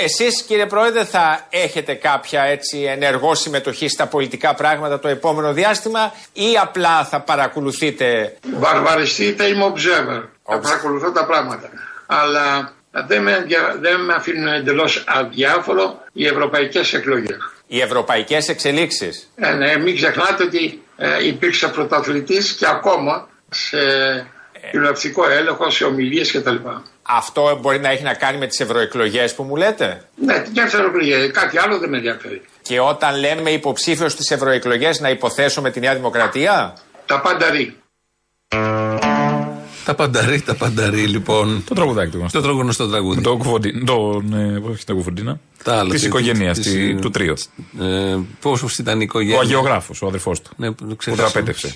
Εσείς 0.04 0.42
κύριε 0.42 0.66
Πρόεδρε 0.66 1.04
θα 1.06 1.46
έχετε 1.50 1.94
κάποια 1.94 2.42
έτσι 2.44 2.82
ενεργό 2.82 3.36
συμμετοχή 3.36 3.88
στα 3.88 4.08
πολιτικά 4.08 4.54
πράγματα 4.56 5.00
το 5.00 5.08
επόμενο 5.08 5.54
διάστημα 5.54 6.14
ή 6.34 6.58
απλά 6.62 7.06
θα 7.06 7.20
παρακολουθείτε; 7.22 8.38
Βαρβαριστείτε, 8.60 9.46
είμαι 9.48 9.74
observer. 9.76 10.24
Θα 10.44 10.60
παρακολουθώ 10.60 11.12
τα 11.12 11.26
πράγματα. 11.26 11.70
Αλλά 12.06 12.74
δεν 13.08 13.22
με, 13.22 13.32
ενδια- 13.32 13.78
δεν 13.80 14.00
με 14.00 14.14
αφήνουν 14.14 14.48
εντελώς 14.48 15.04
αδιάφορο 15.08 16.00
οι 16.14 16.26
ευρωπαϊκές 16.26 16.94
εκλογές. 16.94 17.38
οι 17.68 17.82
ευρωπαϊκές 17.82 18.50
εξελίξεις. 18.50 19.32
Ε, 19.36 19.52
ναι, 19.54 19.78
μην 19.78 19.96
ξεχνάτε 19.96 20.44
ότι 20.44 20.84
ε, 20.98 21.26
υπήρξε 21.28 21.68
πρωταθλητής 21.68 22.52
και 22.54 22.66
ακόμα 22.68 23.28
σε 23.50 23.78
κοινοβουλευτικό 24.72 25.30
έλεγχο, 25.30 25.70
σε 25.70 25.84
ομιλίες 25.84 26.32
κτλ. 26.32 26.56
Αυτό 27.04 27.58
μπορεί 27.62 27.80
να 27.80 27.90
έχει 27.90 28.04
να 28.04 28.14
κάνει 28.14 28.38
με 28.38 28.48
τις 28.48 28.60
ευρωεκλογές 28.60 29.36
που 29.36 29.44
μου 29.44 29.56
λέτε; 29.56 30.02
Ναι, 30.16 30.40
τι 30.40 30.52
εκλογέ, 30.88 31.28
κάτι 31.28 31.58
άλλο 31.58 31.78
δεν 31.80 31.90
με 31.90 31.98
ενδιαφέρει. 31.98 32.42
Και 32.62 32.80
όταν 32.80 33.20
λέμε 33.20 33.50
υποψήφιος 33.52 34.12
στις 34.12 34.32
ευρωεκλογές 34.32 35.00
να 35.00 35.10
υποθέσουμε 35.10 35.72
τη 35.72 35.80
Νέα 35.80 35.96
Δημοκρατία; 35.96 36.74
Τα 37.06 37.22
πάντα 37.22 37.50
ρί. 37.50 37.76
Τα 39.86 39.96
πανταρί, 39.96 40.42
τα 40.42 40.56
πανταρί 40.56 41.06
λοιπόν. 41.08 41.64
Το 41.68 41.76
τραγουδάκι 41.76 42.12
του 42.12 42.18
γνωστό. 42.18 42.40
Το 42.40 42.46
τρώγωνο 42.48 42.72
στο 42.72 42.88
τραγούδι. 42.88 43.22
Το 43.22 43.38
κουφοντίνα. 43.38 43.86
Τον, 43.86 44.34
ε, 44.34 44.70
όχι 44.72 44.84
το 44.86 44.96
κουφοντίνα. 44.96 45.40
Τα 45.64 45.78
άλλα, 45.80 45.90
Της 45.92 46.02
τι- 46.02 46.08
οικογένειας, 46.08 46.60
της- 46.60 46.76
ε, 46.76 46.98
του 47.02 47.10
τρίου. 47.10 47.34
Ε, 47.82 48.18
Πώ 48.42 48.58
ήταν 48.80 49.00
η 49.00 49.04
οικογένεια; 49.04 49.38
Ο 49.38 49.40
Αγιογράφος, 49.40 50.02
ο 50.02 50.08
αδερφός 50.08 50.42
του. 50.42 50.50
Ναι, 50.56 50.68
που 50.72 50.76
το 50.84 50.86
που 50.86 50.96
ξέχασα. 50.96 51.22
τραπέτευσε. 51.22 51.76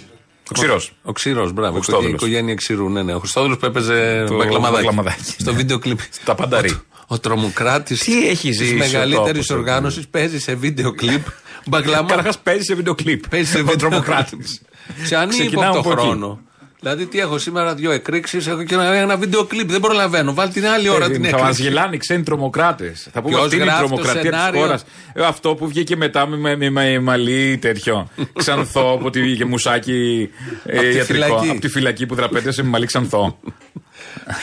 Ο 0.49 0.53
ξηρό. 0.53 0.81
Ο 1.03 1.11
Ξηρό, 1.11 1.51
μπράβο. 1.51 1.71
Η 1.71 1.75
Χριστόδουλος. 1.81 2.13
οικογένεια 2.13 2.55
Ξηρού, 2.55 2.89
ναι, 2.89 3.03
ναι. 3.03 3.13
Ο 3.13 3.19
Χριστόδουλος 3.19 3.57
που 3.57 3.65
έπαιζε 3.65 4.23
Το 4.27 4.35
μπαγκλαμαδάκι. 4.35 4.83
μπαγκλαμαδάκι, 4.85 5.23
Στο 5.39 5.51
ναι. 5.51 5.57
βίντεο 5.57 5.79
κλιπ. 5.79 5.99
Τα 6.25 6.35
πανταρί. 6.35 6.79
Ο 7.07 7.19
τρομοκράτης 7.19 7.99
Τι 7.99 8.27
έχει 8.27 8.51
ζήσει 8.51 8.69
τη 8.69 8.75
ο 8.75 8.77
μεγαλύτερης 8.77 9.47
τόπος, 9.47 9.49
οργάνωσης 9.49 10.07
παίζει 10.07 10.39
σε 10.39 10.55
βίντεο 10.55 10.91
κλιπ. 10.91 11.25
Μπαγκλαμά. 11.69 12.07
Καταρχά 12.09 12.39
παίζει 12.43 12.63
σε 12.63 12.75
βίντεο 12.75 12.95
κλιπ. 12.95 13.27
Παίζει 13.27 13.51
σε 13.51 13.57
Ο 13.57 13.59
βίντεο 13.65 13.75
τρομοκράτης. 13.89 14.61
Σε 15.03 15.15
ανύποπτο 15.15 15.43
Ξεκινάμε 15.43 15.77
από 15.77 15.91
εκεί. 15.91 15.99
χρόνο. 16.01 16.39
Δηλαδή, 16.79 17.05
τι 17.05 17.19
έχω 17.19 17.37
σήμερα, 17.37 17.75
δύο 17.75 17.91
εκρήξεις, 17.91 18.47
έχω 18.47 18.63
και 18.63 18.73
ένα, 18.73 18.93
ένα 18.93 19.17
βίντεο 19.17 19.43
κλιπ. 19.45 19.69
Δεν 19.71 19.79
προλαβαίνω. 19.79 20.33
Βάλει 20.33 20.51
την 20.51 20.67
άλλη 20.67 20.89
ώρα 20.89 21.09
την 21.09 21.23
Θα 21.23 21.31
μας 21.31 21.39
έκρηξη. 21.41 21.61
γελάνε 21.61 21.95
οι 21.95 21.97
ξένοι 21.97 22.23
τρομοκράτες. 22.23 23.07
Θα 23.11 23.21
πούμε 23.21 23.33
Ποιος 23.33 23.43
αυτή 23.43 23.55
είναι 23.55 23.63
η 23.65 23.67
γράφει 23.67 23.81
το 23.81 23.87
τρομοκρατία 23.87 24.21
της 24.31 24.39
σενάριο; 24.39 24.59
χώρας. 24.61 24.83
Αυτό 25.15 25.55
που 25.55 25.67
βγήκε 25.67 25.95
μετά 25.95 26.27
με, 26.27 26.37
με, 26.37 26.55
με, 26.55 26.69
με 26.69 26.99
μαλλί 26.99 27.57
τέτοιο. 27.61 28.07
Ξανθό 28.33 28.97
που 29.01 29.09
τη 29.09 29.21
βγήκε 29.21 29.45
μουσάκι 29.45 30.29
ε, 30.65 30.77
Απ' 30.77 30.83
τη 30.83 30.95
ιατρικό. 30.95 31.03
φυλακή. 31.25 31.49
Από 31.49 31.59
τη 31.59 31.67
φυλακή 31.69 32.05
που 32.05 32.15
δραπέτευσε 32.15 32.63
με 32.63 32.69
μαλλί 32.69 32.85
ξανθό. 32.85 33.39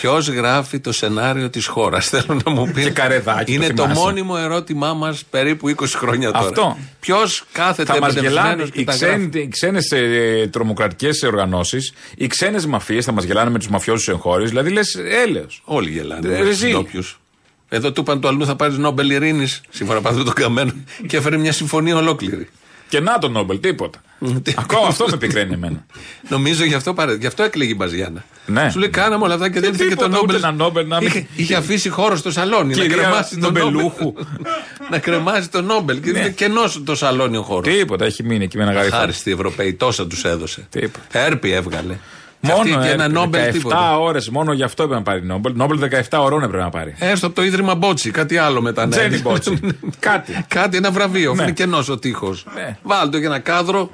Ποιος 0.00 0.28
γράφει 0.28 0.80
το 0.80 0.92
σενάριο 0.92 1.50
της 1.50 1.66
χώρας, 1.66 2.08
θέλω 2.08 2.40
να 2.44 2.50
μου 2.52 2.70
πεις. 2.74 2.84
Και 2.84 2.90
καρεδάκι, 2.90 3.52
Είναι 3.52 3.66
το 3.66 3.74
το, 3.74 3.82
θυμάσαι. 3.82 4.00
μόνιμο 4.00 4.34
ερώτημά 4.38 4.94
μας 4.94 5.24
περίπου 5.30 5.68
20 5.68 5.84
χρόνια 5.96 6.32
τώρα. 6.32 6.46
Αυτό. 6.46 6.78
Ποιος 7.00 7.44
κάθεται 7.52 7.92
θα 7.92 8.00
μας 8.00 8.14
εμπνευσμένος 8.16 8.44
γελάνε 8.48 8.70
και 8.70 8.80
οι, 8.80 8.84
τα 8.84 8.92
ξένοι, 8.92 9.22
γράφει. 9.22 9.38
οι 9.40 9.48
ξένες 9.48 9.92
τρομοκρατικές 10.50 11.22
οργανώσεις, 11.22 11.92
οι 12.16 12.26
ξένες 12.26 12.66
μαφίες 12.66 13.04
θα 13.04 13.12
μας 13.12 13.24
γελάνε 13.24 13.50
με 13.50 13.58
τους 13.58 13.68
μαφιόζους 13.68 14.08
εγχώριους. 14.08 14.48
Δηλαδή 14.50 14.70
λες, 14.70 14.94
έλεος. 15.24 15.62
Όλοι 15.64 15.90
γελάνε. 15.90 16.28
Ε, 16.28 16.38
με 16.38 16.38
τους 16.38 16.48
εσύ. 16.62 16.70
ντόπιους. 16.72 17.18
Εδώ 17.68 17.92
του 17.92 18.00
είπαν 18.00 18.20
το 18.20 18.28
αλλού 18.28 18.46
θα 18.46 18.56
πάρεις 18.56 18.78
Νόμπελ 18.78 19.10
Ειρήνης, 19.10 19.60
σύμφωνα 19.70 20.00
με 20.00 20.08
αυτό 20.08 20.24
το 20.24 20.32
καμένο, 20.32 20.72
και 21.06 21.16
έφερε 21.16 21.36
μια 21.36 21.52
συμφωνία 21.52 21.96
ολόκληρη. 21.96 22.48
Και 22.94 23.00
να 23.00 23.18
τον 23.18 23.32
Νόμπελ, 23.32 23.60
τίποτα. 23.60 24.00
Ακόμα 24.56 24.86
αυτό 24.86 25.06
με 25.10 25.16
πικραίνει 25.16 25.52
εμένα. 25.52 25.86
Νομίζω 26.34 26.64
γι' 26.64 26.74
αυτό, 26.74 26.94
παρέ... 26.94 27.14
γι 27.14 27.26
αυτό 27.26 27.42
έκλαιγε 27.42 27.70
η 27.70 27.74
Μπαζιάννα. 27.78 28.24
Ναι. 28.46 28.70
Σου 28.70 28.78
λέει 28.78 28.88
κάναμε 28.88 29.24
όλα 29.24 29.34
αυτά 29.34 29.50
και 29.50 29.60
δεν 29.60 29.70
ήρθε 29.72 29.84
και 29.84 29.94
το 29.94 30.04
τίποτα, 30.04 30.18
ούτε 30.22 30.32
Νόμπελ. 30.32 30.36
ένα 30.36 30.52
Νόμπελ 30.52 30.86
να 30.86 30.98
μην- 30.98 31.08
Είχε, 31.08 31.26
είχε 31.36 31.54
αφήσει 31.54 31.88
χώρο 31.88 32.16
στο 32.16 32.30
σαλόνι 32.30 32.74
να 32.74 32.82
Κυρία 32.82 32.96
κρεμάσει 32.96 33.30
τον 33.38 33.40
Νόμπελ. 33.52 33.62
Νομπελούχου. 33.62 34.14
να 34.90 34.98
κρεμάσει 34.98 35.48
τον 35.50 35.64
Νόμπελ. 35.64 36.00
Και 36.00 36.08
είναι 36.08 36.28
κενός 36.28 36.82
το 36.84 36.94
σαλόνι 36.94 37.36
ο 37.36 37.42
χώρος. 37.42 37.74
Τίποτα, 37.74 38.04
έχει 38.04 38.22
μείνει 38.22 38.44
εκεί 38.44 38.56
με 38.56 38.62
ένα 38.62 38.72
γαριφό. 38.72 38.96
Χάριστοι 38.96 39.30
Ευρωπαίοι, 39.30 39.74
τόσα 39.74 40.06
τους 40.06 40.24
έδωσε. 40.24 40.66
Τίποτα. 40.70 41.04
Έρπη 41.18 41.52
έβγαλε. 41.52 41.96
Και 42.46 42.52
αυτή 42.52 42.70
Μόνο 42.70 42.82
και 42.84 42.90
ένα 42.90 43.02
έρπη, 43.02 43.14
Νόμπελ 43.14 43.40
17 43.48 43.52
τίποτα. 43.52 43.98
ώρες, 43.98 44.28
μόνο 44.28 44.52
γι' 44.52 44.62
αυτό 44.62 44.82
έπρεπε 44.82 45.00
να 45.00 45.04
πάρει 45.06 45.26
Νόμπελ. 45.26 45.52
Νόμπελ 45.56 45.78
17 46.10 46.18
ώρων 46.18 46.42
έπρεπε 46.42 46.62
να 46.62 46.70
πάρει. 46.70 46.94
Έστω 46.98 47.26
από 47.26 47.34
το 47.34 47.42
ίδρυμα 47.44 47.74
Μπότσι, 47.74 48.10
κάτι 48.10 48.36
άλλο 48.36 48.60
μετά. 48.60 48.86
ναι. 48.86 48.90
Τζένι 48.96 49.18
Μπότσι. 49.20 49.58
Κάτι. 49.98 50.44
κάτι, 50.48 50.76
ένα 50.76 50.90
βραβείο. 50.90 51.28
αφού 51.30 51.36
Ναι. 51.36 51.42
Είναι 51.42 51.52
κενός 51.52 51.88
ο 51.88 51.98
τείχος. 51.98 52.46
Ναι. 52.54 52.76
Βάλτε 52.82 53.18
για 53.18 53.26
ένα 53.26 53.38
κάδρο, 53.38 53.90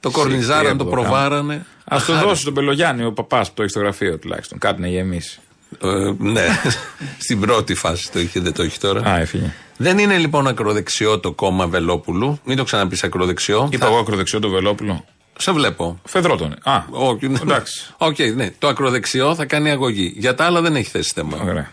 το 0.00 0.10
κορνιζάραν, 0.10 0.62
το 0.64 0.68
έπρεπε 0.68 0.84
να 0.84 0.90
προβάρανε. 0.90 1.54
Α 1.54 1.64
το 2.06 2.12
Αχάρη. 2.12 2.26
δώσει 2.28 2.44
τον 2.44 2.54
Πελογιάννη, 2.54 3.04
ο 3.04 3.12
παπάς 3.12 3.48
που 3.48 3.54
το 3.54 3.62
έχει 3.62 3.70
στο 3.70 3.80
γραφείο 3.80 4.18
τουλάχιστον. 4.18 4.58
Κάτι 4.58 4.80
να 4.80 4.88
γεμίσει. 4.88 5.38
Ε, 5.82 5.88
ναι, 6.18 6.44
στην 7.24 7.40
πρώτη 7.40 7.74
φάση 7.74 8.12
το 8.12 8.20
είχε, 8.20 8.40
δεν 8.40 8.52
το 8.52 8.62
έχει 8.62 8.78
τώρα. 8.78 9.10
Α, 9.10 9.18
έφυγε. 9.18 9.52
Δεν 9.76 9.98
είναι 9.98 10.16
λοιπόν 10.16 10.46
ακροδεξιό 10.46 11.18
το 11.18 11.32
κόμμα 11.32 11.66
Βελόπουλου. 11.66 12.40
Μην 12.44 12.56
το 12.56 12.64
ξαναπείς 12.64 13.04
ακροδεξιό. 13.04 13.68
Είπα 13.72 13.86
εγώ 13.86 13.98
ακροδεξιό 13.98 14.40
το 14.40 14.48
Βελόπουλο. 14.48 15.04
Σε 15.38 15.52
βλέπω. 15.52 16.00
Φεδρότον. 16.04 16.56
Α, 16.62 16.82
Όχι, 16.90 17.28
ναι. 17.28 17.38
εντάξει. 17.42 17.94
Οκ, 17.96 18.18
ναι. 18.34 18.50
Το 18.58 18.68
ακροδεξιό 18.68 19.34
θα 19.34 19.44
κάνει 19.44 19.70
αγωγή. 19.70 20.14
Για 20.16 20.34
τα 20.34 20.44
άλλα 20.44 20.60
δεν 20.60 20.76
έχει 20.76 20.90
θέσει 20.90 21.12
θέμα. 21.14 21.38
Ωραία. 21.44 21.70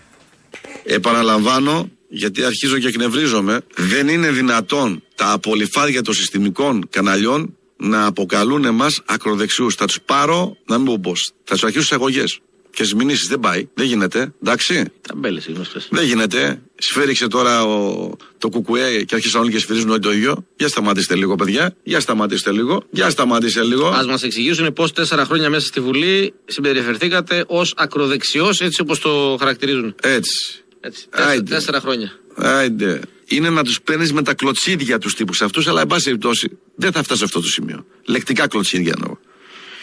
Επαναλαμβάνω, 0.84 1.90
γιατί 2.10 2.44
αρχίζω 2.44 2.78
και 2.80 2.88
εκνευρίζομαι, 2.88 3.62
δεν 3.76 4.08
είναι 4.08 4.32
δυνατόν 4.32 5.04
τα 5.16 5.32
απολειφάδια 5.32 6.02
των 6.02 6.14
συστημικών 6.14 6.88
καναλιών 6.90 7.58
να 7.78 8.06
αποκαλούν 8.06 8.66
εμάς 8.66 9.02
ακροδεξιούς. 9.06 9.76
Θα 9.76 9.86
τους 9.86 10.02
πάρω, 10.02 10.58
να 10.66 10.78
μην 10.78 10.86
πω 10.86 11.00
πώς. 11.00 11.34
Θα 11.44 11.54
τους 11.54 11.64
αρχίσω 11.64 11.96
αγωγές. 11.96 12.40
Και 12.76 12.84
στις 12.84 12.96
μηνύσεις 12.96 13.28
δεν 13.28 13.40
πάει. 13.40 13.68
Δεν 13.74 13.86
γίνεται. 13.86 14.34
Εντάξει. 14.44 14.84
Ταμπέλες 15.08 15.48
γνωστές. 15.48 15.82
Δεν 15.90 16.06
γίνεται. 16.06 16.62
Σφύριξε 16.76 17.28
τώρα 17.28 17.64
ο, 17.64 18.12
το 18.38 18.50
κουκουέ 18.50 19.04
και 19.04 19.16
άρχισαν 19.16 19.42
όλοι 19.42 19.52
και 19.52 19.60
σφυρίζουν 19.60 19.90
όλοι 19.90 20.00
το 20.00 20.12
ίδιο. 20.12 20.46
Για 20.56 20.68
σταματήστε 20.68 21.16
λίγο, 21.16 21.36
παιδιά. 21.36 21.76
Για 21.84 22.00
σταματήστε 22.00 22.52
λίγο. 22.52 22.84
Για 22.90 23.10
σταματήστε 23.10 23.64
λίγο. 23.64 23.88
Ας 23.88 24.06
μας 24.06 24.24
εξηγήσουν 24.24 24.74
πώς 24.74 24.94
τέσσερα 24.94 25.26
χρόνια 25.26 25.50
μέσα 25.50 25.68
στη 25.68 25.80
Βουλή 25.80 26.34
συμπεριφερθήκατε 26.46 27.44
ως 27.48 27.74
ακροδεξιός, 27.78 28.62
έτσι 28.62 28.82
όπως 28.82 29.00
το 29.00 29.36
χαρακτηρίζουν. 29.40 29.96
Έτσι. 30.02 30.64
έτσι. 30.80 31.08
Τέσσερα, 31.10 31.30
Άιντε. 31.30 31.54
τέσσερα 31.56 31.80
χρόνια. 31.80 32.12
Άιντε. 32.36 33.00
Είναι 33.28 33.50
να 33.50 33.64
τους 33.64 33.82
παίρνεις 33.82 34.14
με 34.14 34.22
τα 34.24 34.34
κλωτσίδια 34.34 34.98
τους 34.98 35.16
τύπους 35.16 35.42
αυτούς, 35.42 35.68
αλλά 35.68 35.82
εν 35.82 35.88
πάση 35.88 36.04
περιπτώσει 36.04 36.58
δεν 36.76 36.92
θα 36.92 37.04
φτάσει 37.04 37.20
σε 37.20 37.26
αυτό 37.26 37.40
το 37.40 37.48
σημείο. 37.48 37.86
Λεκτικά 38.06 38.48
κλωτσίδια 38.48 38.94
εννοώ. 38.96 39.18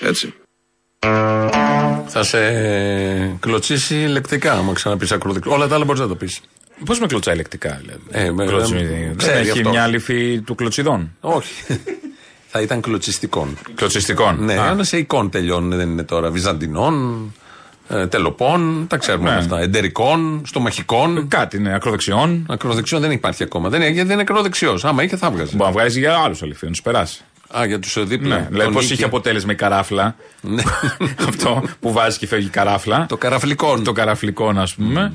Έτσι. 0.01 0.35
Θα 2.13 2.23
σε 2.23 2.39
κλωτσίσει 3.41 3.95
λεκτικά, 3.95 4.53
άμα 4.53 4.73
ξαναπείς 4.73 5.13
ακροδεξιό. 5.13 5.53
Όλα 5.53 5.67
τα 5.69 5.75
άλλα 5.75 5.85
μπορείς 5.85 6.01
να 6.01 6.09
το 6.09 6.15
πεις. 6.15 6.41
Πώς 6.85 7.01
με 7.01 7.07
κλωτσάει 7.07 7.37
λεκτικά, 7.37 7.81
δηλαδή. 7.81 8.01
Ε, 8.11 8.31
με- 8.33 8.45
Κλωτσι- 8.47 8.75
ε, 8.75 8.79
Δεν 8.85 9.17
ξέρει 9.17 9.39
έχει 9.39 9.51
αυτό. 9.51 9.69
μια 9.71 9.87
λυφή 9.87 10.41
του 10.41 10.55
κλωτσιδών. 10.55 11.11
Όχι. 11.21 11.53
θα 12.53 12.61
ήταν 12.61 12.81
κλωτσιστικών. 12.81 13.59
Κλωτσιστικών. 13.75 14.45
Ναι, 14.45 14.55
Α. 14.55 14.63
αλλά 14.69 14.85
σε 14.85 14.97
εικόν 14.97 15.31
τελειώνουν, 15.31 15.71
δεν 15.77 15.91
είναι 15.91 16.03
τώρα. 16.03 16.31
Βυζαντινών, 16.31 17.35
ε, 17.89 18.07
τελοπών, 18.07 18.85
τα 18.89 18.97
ξέρουμε 18.97 19.31
Ναι. 19.31 19.37
αυτά. 19.37 19.61
Εντερικών, 19.61 20.43
στομαχικών. 20.47 21.29
Κάτι 21.29 21.57
είναι 21.57 21.75
ακροδεξιών. 21.75 22.47
Ακροδεξιών 22.49 23.01
δεν 23.01 23.11
υπάρχει 23.11 23.43
ακόμα. 23.43 23.69
Δεν, 23.69 23.83
είναι- 23.83 23.93
δεν 24.05 24.11
είναι 24.11 24.21
ακροδεξιός. 24.21 24.85
Άμα 24.85 25.03
είχε, 25.03 25.17
θα 25.17 25.31
βγάζει. 25.31 25.57
Μπορεί 25.57 25.71
να 25.73 25.79
βγάζει 25.79 25.99
για 25.99 26.17
άλλους 26.17 26.43
αληθινούς, 26.43 26.79
να 26.79 26.83
του 26.85 26.91
περάσει. 26.97 27.25
Α, 27.59 27.67
για 27.67 27.79
τους 27.79 28.05
δίπλα. 28.07 28.29
Ναι, 28.39 28.47
δηλαδή 28.49 28.65
Τον 28.65 28.73
πώ 28.73 28.81
Νίκη. 28.81 28.93
είχε 28.93 29.05
αποτέλεσμα 29.05 29.53
η 29.53 29.55
καράφλα. 29.55 30.17
Ναι. 30.41 30.63
αυτό 31.29 31.63
που 31.81 31.93
βάζει 31.93 32.19
και 32.19 32.27
φεύγει 32.27 32.47
η 32.47 32.51
καράφλα. 32.51 33.07
Το 33.09 33.17
καραφλικό. 33.17 33.81
Το 33.81 33.93
καραφλικό, 33.93 34.53
ας 34.57 34.75
πούμε. 34.75 35.13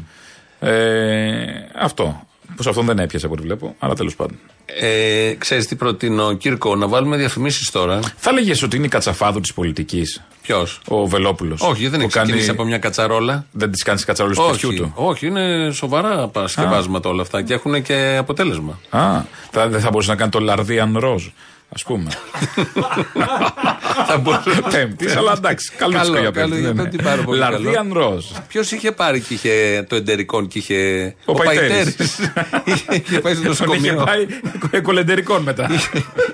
Ε, 0.60 1.36
αυτό. 1.80 2.28
Πως 2.56 2.67
αυτόν 2.67 2.86
δεν 2.86 3.00
έπιασε 3.00 3.26
από 3.26 3.36
ό,τι 3.36 3.43
βλέπω, 3.43 3.76
αλλά 3.80 3.93
τέλος 3.93 4.15
πάντων. 4.15 4.38
Ε, 4.65 5.34
Ξέρεις 5.38 5.67
τι 5.67 5.76
προτείνω, 5.76 6.34
Κύρκο, 6.34 6.76
να 6.76 6.88
βάλουμε 6.88 7.17
διαφημίσεις 7.17 7.71
τώρα. 7.71 8.00
Θα 8.17 8.30
έλεγε 8.30 8.65
ότι 8.65 8.76
είναι 8.76 8.86
η 8.86 8.89
κατσαφάδου 8.89 9.39
της 9.39 9.54
πολιτικής. 9.54 10.21
Ποιος; 10.41 10.82
Ο 10.88 11.08
Βελόπουλος. 11.08 11.62
Όχι, 11.62 11.88
δεν 11.88 12.00
έχει 12.00 12.10
ξεκινήσει 12.10 12.50
από 12.50 12.63
μια 12.63 12.78
κατσαρόλα. 12.78 13.45
Δεν 13.52 13.71
τις 13.71 13.84
κάνεις 13.84 14.06
κατσαρόλες 14.06 14.38
του 14.38 14.45
παιδιού 14.50 14.69
Όχι, 14.69 14.78
του. 14.78 14.91
όχι, 14.95 15.28
είναι 15.28 15.69
σοβαρά 15.71 16.28
παρασκευάσματα 16.28 17.10
όλα 17.10 17.21
αυτά 17.21 17.41
και 17.41 17.54
έχουν 17.54 17.82
και 17.82 18.15
αποτέλεσμα. 18.19 18.80
Α, 18.89 19.21
θα, 19.52 19.67
δεν 19.67 19.80
θα 19.80 19.89
μπορούσε 19.89 20.10
να 20.10 20.15
κάνεις 20.15 20.34
το 20.34 20.39
Λαρδίαν 20.39 20.98
Ροζ, 21.00 21.28
ας 21.76 21.84
πούμε. 21.84 22.10
θα 24.08 24.18
μπορούσε. 24.18 24.62
Πέμπτης, 24.72 25.16
αλλά 25.16 25.34
εντάξει. 25.38 25.72
Καλό, 25.78 25.94
Καλό, 25.94 26.06
καλό, 26.14 26.20
για 26.20 26.32
καλό, 26.32 26.48
πέμπτη, 26.48 26.60
για 26.62 26.74
ναι, 26.74 26.82
πέμπτη 26.82 26.98
ναι. 26.98 27.04
πάρα 27.04 27.22
πολύ 27.22 27.40
καλό. 27.40 27.58
Λαρδίαν 27.60 27.94
Ροζ. 27.94 28.26
Ποιος 28.48 28.72
είχε 28.72 28.92
πάρει 28.92 29.20
και 29.22 29.34
είχε 29.34 29.86
το 29.90 29.96
εντερικό 29.96 30.46
και 30.46 30.58
είχε. 30.58 30.76
Ο 31.26 31.34
Παϊτέρης. 31.34 31.96
Παϊτέρης. 31.96 32.20
είχε, 32.66 32.86
είχε 33.08 33.20
πάει 33.20 33.34
στο 33.34 33.42
Τον 33.44 33.52
είχε 33.74 33.92
νοσοκομείο. 33.92 34.04
πάει 34.06 34.82
κολεντερικών 34.82 35.42
μετά. 35.42 35.70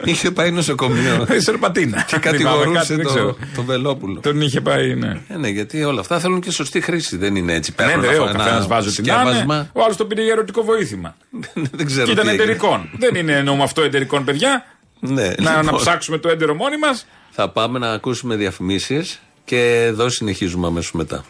είχε 0.04 0.32
πάει 0.32 0.51
νοσοκομείο. 0.51 1.27
Η 1.36 1.39
Σερπατίνα. 1.39 2.01
και 2.08 2.15
Θυμάμαι 2.19 2.38
κατηγορούσε 2.38 2.77
κάτι, 2.80 2.93
δεν 2.95 3.04
το, 3.06 3.10
ξέρω. 3.10 3.38
το 3.56 3.63
Βελόπουλο. 3.63 4.19
Τον 4.19 4.41
είχε 4.41 4.62
πάει, 4.62 4.95
ναι. 4.95 5.21
Ε, 5.27 5.38
ναι, 5.38 5.47
γιατί 5.47 5.84
όλα 5.84 5.99
αυτά 5.99 6.19
θέλουν 6.19 6.39
και 6.41 6.51
σωστή 6.51 6.82
χρήση. 6.82 7.17
Δεν 7.17 7.36
είναι 7.36 7.54
έτσι. 7.54 7.73
Ναι, 7.80 7.86
Παίρνουν 7.86 8.06
ναι, 8.06 8.08
ο 8.17 8.23
αυτό 8.23 8.38
καθένας 8.38 8.58
ένα 8.58 8.67
βάζει 8.67 8.88
ό,τι 8.89 9.01
να 9.01 9.13
είναι. 9.13 9.21
σκεύασμα. 9.23 9.69
Ο 9.73 9.84
άλλος 9.84 9.97
τον 9.97 10.08
πήρε 10.08 10.21
για 10.23 10.32
ερωτικό 10.32 10.63
βοήθημα. 10.63 11.15
Δεν 11.77 11.86
ξέρω. 11.86 12.06
Και 12.06 12.12
ήταν 12.12 12.23
τι 12.25 12.30
έγινε. 12.30 12.43
εταιρικών. 12.43 12.89
Δεν 12.99 13.15
είναι 13.15 13.34
εννοούμε 13.34 13.63
αυτό 13.63 13.82
εταιρικών, 13.82 14.23
παιδιά. 14.23 14.65
Ναι, 15.03 15.33
Να, 15.37 15.51
να 15.51 15.61
λοιπόν. 15.61 15.79
ψάξουμε 15.79 16.17
το 16.17 16.29
έντερο 16.29 16.55
μόνοι 16.55 16.77
μας. 16.77 17.05
Θα 17.31 17.49
πάμε 17.49 17.79
να 17.79 17.91
ακούσουμε 17.91 18.35
διαφημίσεις 18.35 19.19
και 19.45 19.83
εδώ 19.85 20.09
συνεχίζουμε 20.09 20.67
αμέσως 20.67 20.91
μετά. 20.91 21.23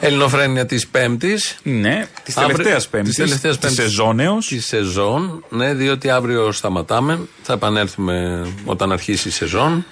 Ελληνοφρένεια 0.00 0.66
της 0.66 0.86
Πέμπτης. 0.88 1.56
Ναι, 1.62 2.06
της 2.24 2.34
τελευταίας 2.34 2.88
Πέμπτης. 2.88 3.14
Τη 3.14 3.22
τελευταίας 3.22 3.58
Της 3.58 3.66
Πέμπτης. 3.66 3.84
σεζόνεως. 3.84 4.46
Της 4.46 4.66
σεζόν, 4.66 5.44
ναι, 5.48 5.74
διότι 5.74 6.10
αύριο 6.10 6.52
σταματάμε. 6.52 7.18
Θα 7.42 7.52
επανέλθουμε 7.52 8.46
όταν 8.64 8.92
αρχίσει 8.92 9.28
η 9.28 9.30
σεζόν. 9.30 9.84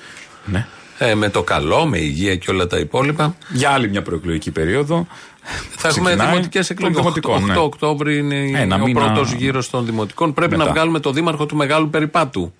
Ναι. 0.44 0.66
Ε, 0.98 1.14
με 1.14 1.28
το 1.28 1.42
καλό, 1.42 1.86
με 1.86 1.98
υγεία 1.98 2.36
και 2.36 2.50
όλα 2.50 2.66
τα 2.66 2.78
υπόλοιπα. 2.78 3.36
Για 3.52 3.70
άλλη 3.70 3.88
μια 3.88 4.02
προεκλογική 4.02 4.50
περίοδο. 4.50 5.06
Θα 5.76 5.88
έχουμε 5.88 6.08
Ξεκινάει 6.10 6.30
δημοτικέ 6.32 6.58
των 6.58 6.76
εκλογέ. 6.76 6.94
8, 6.94 6.96
δημοτικών, 6.96 7.44
ναι. 7.44 7.56
Οκτώβρη 7.58 8.18
είναι 8.18 8.60
Ένα 8.60 8.74
ο 8.76 8.78
μήνα 8.78 9.12
πρώτο 9.12 9.28
γύρο 9.36 9.62
των 9.70 9.84
δημοτικών. 9.86 10.32
Πρέπει 10.34 10.50
μετά. 10.56 10.64
να 10.64 10.70
βγάλουμε 10.70 11.00
το 11.00 11.12
δήμαρχο 11.12 11.46
του 11.46 11.56
Μεγάλου 11.56 11.90
Περιπάτου. 11.90 12.52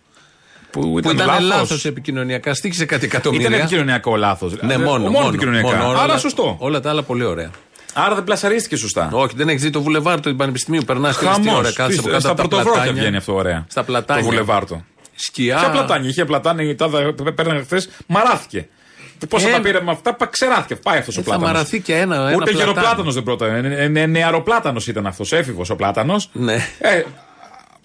Που 0.70 0.80
Που 0.80 0.98
ήταν, 0.98 1.12
ήταν 1.12 1.26
λάθος. 1.26 1.70
λάθο 1.70 1.88
επικοινωνιακά. 1.88 2.54
Στήχησε 2.54 2.84
κάτι 2.84 3.04
εκατομμύρια. 3.04 3.46
Ήταν 3.48 3.60
επικοινωνιακό 3.60 4.16
λάθο. 4.16 4.50
Ναι, 4.60 4.78
μόνο. 4.78 5.10
μόνο, 5.10 5.28
επικοινωνιακά. 5.28 5.68
μόνο, 5.68 5.88
Άρα 5.90 6.02
όλα- 6.02 6.18
σωστό. 6.18 6.56
Όλα 6.58 6.80
τα 6.80 6.90
άλλα 6.90 7.02
πολύ 7.02 7.24
ωραία. 7.24 7.50
Άρα 7.94 8.14
δεν 8.14 8.24
πλασαρίστηκε 8.24 8.76
σωστά. 8.76 9.08
Όχι, 9.12 9.32
δεν 9.36 9.48
έχει 9.48 9.58
δει 9.58 9.70
το 9.70 9.82
βουλεβάρ 9.82 10.20
του 10.20 10.36
Πανεπιστημίου. 10.36 10.82
Περνά 10.86 11.12
τρει 11.12 11.26
Χαμός. 11.26 11.54
ώρα, 11.54 11.72
κάτσε 11.72 11.98
από 11.98 12.02
Τι, 12.02 12.08
κάτω 12.08 12.20
Στα 12.20 12.28
από 12.30 12.36
τα 12.40 12.46
πρωτοβρόκια 12.48 12.72
πλατάνια. 12.72 13.00
βγαίνει 13.02 13.16
αυτό 13.16 13.34
ωραία. 13.34 13.64
Στα 13.68 13.84
πλατάνια. 13.84 14.22
Το 14.22 14.28
βουλεβάρτο. 14.28 14.84
Σκιά. 15.14 15.56
Ποια 15.58 15.70
πλατάνια, 15.70 16.08
είχε 16.08 16.24
πλατάνια, 16.24 16.64
η 16.70 16.74
τάδα 16.74 17.14
πέρανε 17.34 17.60
χθε, 17.62 17.82
μαράθηκε. 18.06 18.68
Πόσα 19.28 19.48
Ε, 19.48 19.52
τα 19.52 19.60
πήρε 19.60 19.80
με 19.80 19.90
αυτά, 19.90 20.14
πα- 20.14 20.26
ξεράθηκε. 20.26 20.76
Πάει 20.76 20.98
αυτός 20.98 21.16
ο 21.16 21.18
θα 21.18 21.24
πλάτανος. 21.24 21.52
μαραθεί 21.52 21.80
και 21.80 21.94
ένα. 21.96 22.14
ένα 22.14 22.24
Ούτε 22.24 22.34
πλατάνιο. 22.34 22.58
γεροπλάτανο 22.60 23.12
δεν 23.12 23.22
πρώτα. 23.22 23.46
Ε, 23.46 23.60
ε, 23.94 24.00
ε, 24.02 24.06
Νεαροπλάτανο 24.06 24.80
ήταν 24.88 25.06
αυτός, 25.06 25.32
έφηβος 25.32 25.70
ο 25.70 25.76
πλάτανος. 25.76 26.30
Ναι. 26.32 26.54
Ε, 26.78 27.02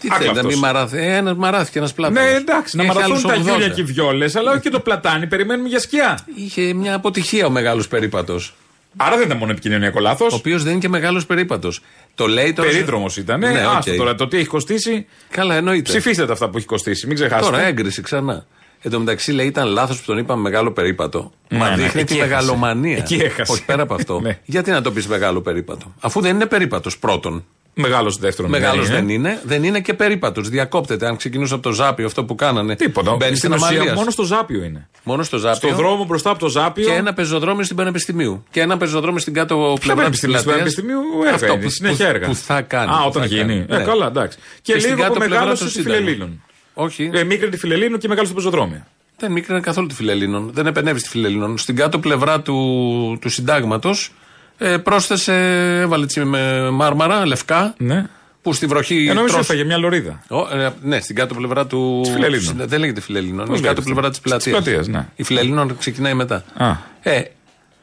Τι 0.01 0.07
Άκλα 0.11 0.17
θέλει, 0.17 0.25
να 0.33 0.39
αυτός. 0.39 0.51
μην 0.53 0.59
μαραθεί. 0.59 0.97
Ένας 0.97 1.35
μαράθηκε 1.35 1.77
ένας 1.77 1.93
πλάτανος. 1.93 2.23
ναι, 2.23 2.35
εντάξει, 2.35 2.77
να 2.77 2.83
μαραθούν 2.83 3.21
τα 3.21 3.35
γιούλια 3.35 3.69
και 3.69 3.81
οι 3.81 3.83
βιόλες, 3.83 4.35
αλλά 4.35 4.51
όχι 4.51 4.59
και 4.59 4.69
το 4.69 4.79
πλατάνι, 4.79 5.27
περιμένουμε 5.27 5.67
για 5.67 5.79
σκιά. 5.79 6.19
Είχε 6.35 6.73
μια 6.73 6.93
αποτυχία 6.93 7.45
ο 7.45 7.49
μεγάλος 7.49 7.87
περίπατος. 7.87 8.55
Άρα 8.97 9.15
δεν 9.17 9.25
ήταν 9.25 9.37
μόνο 9.37 9.51
επικοινωνιακό 9.51 9.99
λάθος. 9.99 10.33
Ο 10.33 10.35
οποίος 10.35 10.63
δεν 10.63 10.71
είναι 10.71 10.81
και 10.81 10.89
μεγάλος 10.89 11.25
περίπατος. 11.25 11.81
Το 12.15 12.27
λέει 12.27 12.53
τώρα. 12.53 12.69
Περίδρομος 12.69 13.17
ήταν. 13.17 13.39
Ναι, 13.39 13.49
Ναι, 13.49 13.59
Άστο 13.59 13.91
οκ. 13.91 13.97
τώρα 13.97 14.15
το 14.15 14.27
τι 14.27 14.37
έχει 14.37 14.45
κοστίσει. 14.47 15.05
Καλά, 15.29 15.55
εννοείται. 15.55 15.81
Ψηφίστε 15.81 16.25
τα 16.25 16.33
αυτά 16.33 16.49
που 16.49 16.57
έχει 16.57 16.65
κοστίσει. 16.65 17.07
Μην 17.07 17.15
ξεχάσετε. 17.15 17.49
Τώρα 17.51 17.65
έγκριση 17.65 18.01
ξανά. 18.01 18.45
Εν 18.85 18.91
τω 18.91 18.99
μεταξύ 18.99 19.31
λέει 19.31 19.45
ήταν 19.45 19.67
λάθος 19.67 19.99
που 19.99 20.05
τον 20.05 20.17
είπαμε 20.17 20.41
μεγάλο 20.41 20.71
περίπατο. 20.71 21.31
Ναι, 21.47 21.57
Μα 21.57 21.69
ναι, 21.69 21.75
δείχνει 21.75 22.01
εκεί 22.01 22.13
τη 22.13 22.19
έχασε. 22.19 22.33
μεγαλομανία. 22.35 22.97
Εκεί 22.97 23.15
έχασε. 23.15 23.51
Όχι 23.51 23.65
πέρα 23.65 23.81
από 23.81 23.93
αυτό. 23.93 24.19
Ναι. 24.23 24.39
Γιατί 24.45 24.71
να 24.71 24.81
το 24.81 24.91
πεις 24.91 25.07
μεγάλο 25.07 25.41
περίπατο; 25.41 25.93
Αφού 25.99 26.21
δεν 26.21 26.35
είναι 26.35 26.45
περίπατος 26.45 26.97
πρώτον. 26.97 27.45
Μεγάλος 27.73 28.17
δεύτερον. 28.17 28.51
Μεγάλος 28.51 28.87
δεν 28.87 28.95
δεν 28.95 29.09
είναι. 29.09 29.39
Δεν 29.43 29.63
είναι 29.63 29.79
και 29.79 29.93
περίπατος. 29.93 30.49
Διακόπτεται. 30.49 31.07
Αν 31.07 31.15
ξεκινούσε 31.17 31.53
από 31.53 31.63
το 31.63 31.71
Ζάπιο 31.71 32.05
αυτό 32.05 32.23
που 32.25 32.35
κάνανε. 32.35 32.75
Τίποτα. 32.75 33.15
Μπαίνει 33.15 33.35
στην 33.35 33.51
Στην 33.51 33.63
ουσία 33.63 33.67
Αμαλίας. 33.75 33.95
μόνο 33.97 34.09
στο 34.11 34.23
Ζάπιο 34.23 34.63
είναι. 34.63 34.87
Μόνο 35.03 35.23
στο 35.23 35.37
Ζάπιο. 35.37 35.69
Στο 35.69 35.77
δρόμο 35.77 36.05
μπροστά 36.05 36.29
από 36.29 36.39
το 36.39 36.47
Ζάπιο. 36.47 36.85
Και 36.85 36.93
ένα 36.93 37.13
πεζοδρόμιο 37.13 37.63
στην 37.63 37.75
Πανεπιστημίου. 37.75 38.43
Και 38.51 38.61
ένα 38.61 38.77
πεζοδρόμιο 38.77 39.19
στην 39.19 39.33
κάτω 39.33 39.55
πλευρά 39.81 40.09
της 40.09 40.19
Πανεπιστημίου, 40.19 40.37
στην 40.37 40.51
Πανεπιστημίου 40.51 40.99
έργα 41.33 41.53
είναι, 41.53 41.69
συνέχεια 41.69 42.07
έργα. 42.07 42.27
Που 42.27 42.35
θα 42.35 42.61
κάνει. 42.61 42.91
Α, 42.91 42.95
που 42.95 43.03
όταν 43.07 43.21
θα 43.21 43.27
γίνει. 43.27 43.65
κάνει. 43.67 43.81
Ε, 43.81 43.85
καλά, 43.85 44.07
εντάξει. 44.07 44.37
Και, 44.61 44.73
Και 44.73 44.79
στην 44.79 44.91
λίγο 44.91 45.01
κάτω 45.01 45.13
που 45.13 45.19
πλευρά 45.19 45.37
μεγάλωσε 45.39 45.63
του 45.63 45.69
στη 45.69 45.79
Σύνταγμα. 45.81 45.99
Φιλελίνων. 46.05 46.41
Όχι. 46.75 47.09
Ε, 47.13 47.23
μικρή 47.23 47.49
τη 47.49 47.57
Φιλελίνων 47.57 47.99
και 47.99 48.07
μεγάλο 48.07 48.25
στο 48.25 48.35
πεζοδρόμιο. 48.35 48.85
Δεν 49.17 49.31
μίκρινε 49.31 49.59
καθόλου 49.59 49.87
τη 49.87 49.95
Φιλελίνων. 49.95 50.49
Δεν 50.53 50.65
επενεύει 50.65 51.01
τη 51.01 51.09
Φιλελίνων. 51.09 51.57
Στην 51.57 51.75
κάτω 51.75 51.99
πλευρά 51.99 52.41
του, 52.41 53.17
του 53.21 53.29
συντάγματος 53.29 54.11
ε, 54.57 54.77
πρόσθεσε, 54.77 55.33
έβαλε 55.79 56.03
έτσι 56.03 56.23
με 56.23 56.69
μάρμαρα, 56.69 57.25
λευκά, 57.25 57.73
Ναι. 57.77 58.05
που 58.41 58.53
στη 58.53 58.65
βροχή. 58.65 59.07
Ε, 59.09 59.13
νομίζω 59.13 59.33
τρως- 59.33 59.45
έφαγε 59.49 59.63
μια 59.63 59.77
λωρίδα. 59.77 60.19
Ω, 60.29 60.39
ε, 60.57 60.73
ναι, 60.81 60.99
στην 60.99 61.15
κάτω 61.15 61.33
πλευρά 61.35 61.67
του. 61.67 61.99
Της 62.03 62.11
Φιλελλήνων. 62.13 62.67
Δεν 62.67 62.79
λέγεται 62.79 63.01
Φιλελίνων. 63.01 63.45
Πώς 63.47 63.57
Είναι 63.59 63.67
κάτω 63.67 63.81
λέγεται; 63.81 63.81
πλευρά 63.83 64.09
της 64.09 64.19
Της 64.19 64.29
πλατείας. 64.31 64.63
πλατείας, 64.63 64.87
ναι. 64.87 65.07
Η 65.15 65.23
Φιλελίνων 65.23 65.77
ξεκινάει 65.77 66.13
μετά. 66.13 66.43
Α. 66.57 66.71
Ε, 67.01 67.21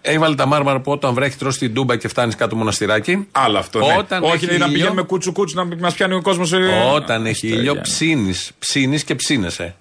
έβαλε 0.03 0.35
τα 0.35 0.47
μάρμαρα 0.47 0.81
που 0.81 0.93
όταν 0.93 1.15
βρέχει 1.15 1.37
τρώσει 1.37 1.59
την 1.59 1.75
τούμπα 1.75 1.97
και 1.97 2.09
φτάνεις 2.09 2.35
κάτω 2.35 2.57
μοναστηράκι. 2.57 3.27
Άλλο 3.33 3.59
αυτό. 3.59 3.79
Ναι. 3.79 3.95
Όταν 3.99 4.23
Όχι 4.23 4.35
έχει 4.35 4.47
να 4.47 4.53
ήλιο- 4.53 4.67
πηγαίνουμε 4.69 5.03
κούτσου 5.03 5.33
κούτσου 5.33 5.57
να 5.57 5.65
μας 5.81 5.95
πιάνει 5.95 6.15
ο 6.15 6.23
κόσμος. 6.23 6.53
Όταν 6.95 7.27
έχει 7.27 7.49
ήλιο, 7.49 7.81
ψήνεις. 7.81 8.51
Ψήνεις 8.59 9.05
και 9.05 9.15
ψήνεσαι. 9.15 9.75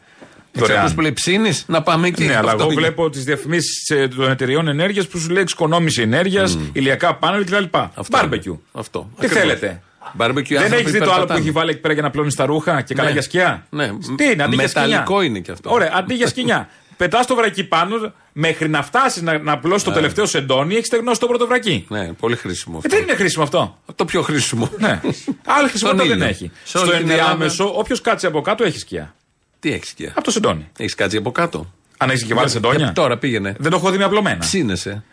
Δωρεάν. 0.53 0.77
Ξέρεις 0.77 0.95
που 0.95 1.01
λέει 1.01 1.11
ψήνεις, 1.11 1.63
να 1.67 1.81
πάμε 1.81 2.07
εκεί. 2.07 2.23
Ναι, 2.23 2.35
αλλά 2.35 2.51
Αυτό 2.51 2.63
εγώ 2.63 2.71
είναι. 2.71 2.81
βλέπω 2.81 3.09
τις 3.09 3.23
διαφημίσεις 3.23 3.91
των 4.15 4.29
εταιριών 4.29 4.67
ενέργειας 4.67 5.07
που 5.07 5.17
σου 5.17 5.29
λέει 5.29 5.41
εξοικονόμηση 5.41 6.01
ενέργειας, 6.01 6.57
ηλιακά 6.73 7.15
πάνελ 7.15 7.45
κτλ. 7.45 7.63
Μπάρμπεκιου. 8.09 8.63
Αυτό. 8.71 8.99
Τι 8.99 9.25
Ακριβώς. 9.25 9.37
θέλετε. 9.37 9.81
Barbecue, 10.17 10.43
Δεν 10.47 10.57
άνθρωποι 10.57 10.75
έχεις 10.81 10.91
δει 10.91 10.97
το 10.99 11.03
άλλο 11.03 11.11
που 11.11 11.17
περπατάνε. 11.17 11.39
έχει 11.39 11.51
βάλει 11.51 11.69
εκεί 11.69 11.79
πέρα 11.79 11.93
για 11.93 12.03
να 12.03 12.09
πλώνεις 12.09 12.35
τα 12.35 12.45
ρούχα 12.45 12.81
και 12.81 12.93
καλά 12.93 13.07
Ναι. 13.07 13.13
για 13.13 13.21
σκιά; 13.21 13.65
Ναι. 13.69 13.87
Τι 14.15 14.23
είναι, 14.31 14.43
αντί 14.43 14.55
για 14.55 14.67
σκοινιά. 14.67 14.87
Μεταλλικό 14.87 15.21
είναι 15.21 15.39
και 15.39 15.51
αυτό. 15.51 15.71
Ωραία, 15.73 15.91
αντί 15.95 16.13
για 16.13 16.27
σκηνιά. 16.27 16.69
Πετάς 17.01 17.25
το 17.25 17.35
βρακί 17.35 17.63
πάνω, 17.63 18.13
μέχρι 18.33 18.69
να 18.69 18.83
φτάσεις 18.83 19.21
να, 19.21 19.37
να 19.37 19.59
πλώσει 19.59 19.85
το 19.85 19.91
τελευταίο 19.91 20.25
σεντόνι, 20.25 20.73
έχεις 20.75 20.87
στεγνώσει 20.87 21.19
το 21.19 21.27
πρώτο 21.27 21.47
βρακί. 21.47 21.85
Ναι, 21.89 22.13
πολύ 22.13 22.35
χρήσιμο. 22.35 22.75
Ε, 22.75 22.85
αυτό. 22.85 22.97
δεν 22.97 23.07
είναι 23.07 23.15
χρήσιμο 23.15 23.43
αυτό. 23.43 23.77
Το 23.95 24.05
πιο 24.05 24.21
χρήσιμο. 24.21 24.69
Ναι. 24.77 25.01
Άλλη 25.45 25.69
χρησιμότητα 25.69 25.77
Στον 25.77 25.97
δεν 25.97 26.17
ήλιο. 26.17 26.25
έχει. 26.25 26.51
Σε 26.63 26.77
όλη 26.77 26.87
Στο 26.87 26.97
την 26.97 27.09
ενδιάμεσο, 27.09 27.71
όποιος 27.75 28.01
κάτσει 28.01 28.25
από 28.25 28.41
κάτω 28.41 28.63
έχει 28.63 28.79
σκιά. 28.79 29.15
Τι 29.59 29.71
έχει 29.71 29.93
και. 29.95 30.07
Από 30.07 30.23
το 30.23 30.31
σεντόνι. 30.31 30.69
Έχεις 30.77 30.95
κάτσει 30.95 31.17
από 31.17 31.31
κάτω. 31.31 31.73
Αν 31.97 32.09
έχεις 32.09 32.23
και 32.23 32.33
βάλει 32.33 32.49
σεντόνια. 32.49 32.87
Ε, 32.87 32.91
τώρα 32.91 33.17
πήγαινε. 33.17 33.55
Δεν 33.59 33.71
το 33.71 33.77
έχω 33.77 33.89
δει 33.91 33.97
με 33.97 34.03
απλωμένα. 34.03 34.37
Ψήνεσαι. 34.37 35.03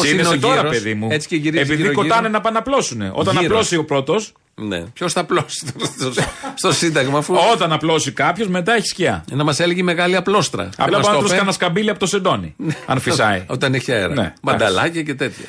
Πώς 0.00 0.10
είναι 0.10 0.22
Ψήνεσαι 0.22 0.46
ο 0.46 0.48
τώρα, 0.48 0.56
γύρος, 0.60 0.70
παιδί 0.72 0.94
μου. 0.94 1.08
έτσι 1.10 1.28
και 1.28 1.36
γυρίζει 1.36 1.62
Επειδή 1.62 1.76
γύρω-γύρω. 1.82 2.02
κοτάνε 2.02 2.28
να 2.28 2.40
πάνε 2.40 2.54
να 2.54 2.58
απλώσουν. 2.58 3.00
Όταν 3.12 3.34
Γύρος. 3.34 3.46
απλώσει 3.50 3.76
ο 3.76 3.84
πρώτος. 3.84 4.32
Ναι. 4.54 4.80
Ποιος 4.80 5.12
θα 5.12 5.20
απλώσει 5.20 5.66
στο, 5.66 5.86
στο, 6.10 6.22
στο 6.54 6.72
Σύνταγμα, 6.72 7.18
αφού. 7.18 7.34
Όταν 7.52 7.72
απλώσει 7.72 8.12
κάποιος, 8.12 8.48
μετά 8.48 8.74
έχει 8.74 8.86
σκιά. 8.86 9.24
Να 9.32 9.44
μας 9.44 9.60
έλεγε 9.60 9.80
η 9.80 9.82
μεγάλη 9.82 10.16
απλόστρα. 10.16 10.62
Δεν 10.62 10.72
Απλά 10.76 10.96
μας 10.96 11.06
πάνω 11.06 11.06
το 11.06 11.12
να 11.12 11.18
τρως 11.18 11.24
είπε. 11.28 11.36
κανένα 11.36 11.52
σκαμπίλι 11.52 11.90
από 11.90 11.98
το 11.98 12.06
σεντόνι. 12.06 12.54
αν 12.86 13.00
φυσάει. 13.00 13.44
Όταν 13.56 13.74
έχει 13.74 13.92
αέρα. 13.92 14.14
Ναι, 14.14 14.32
Μανταλάκια 14.40 15.02
και 15.02 15.14
τέτοια. 15.14 15.46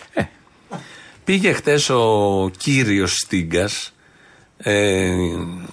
Πήγε 1.24 1.52
χτες 1.54 1.90
ο 1.90 2.52
κύριος 2.58 3.14
Στίγκας, 3.14 3.94
ε, 4.58 5.10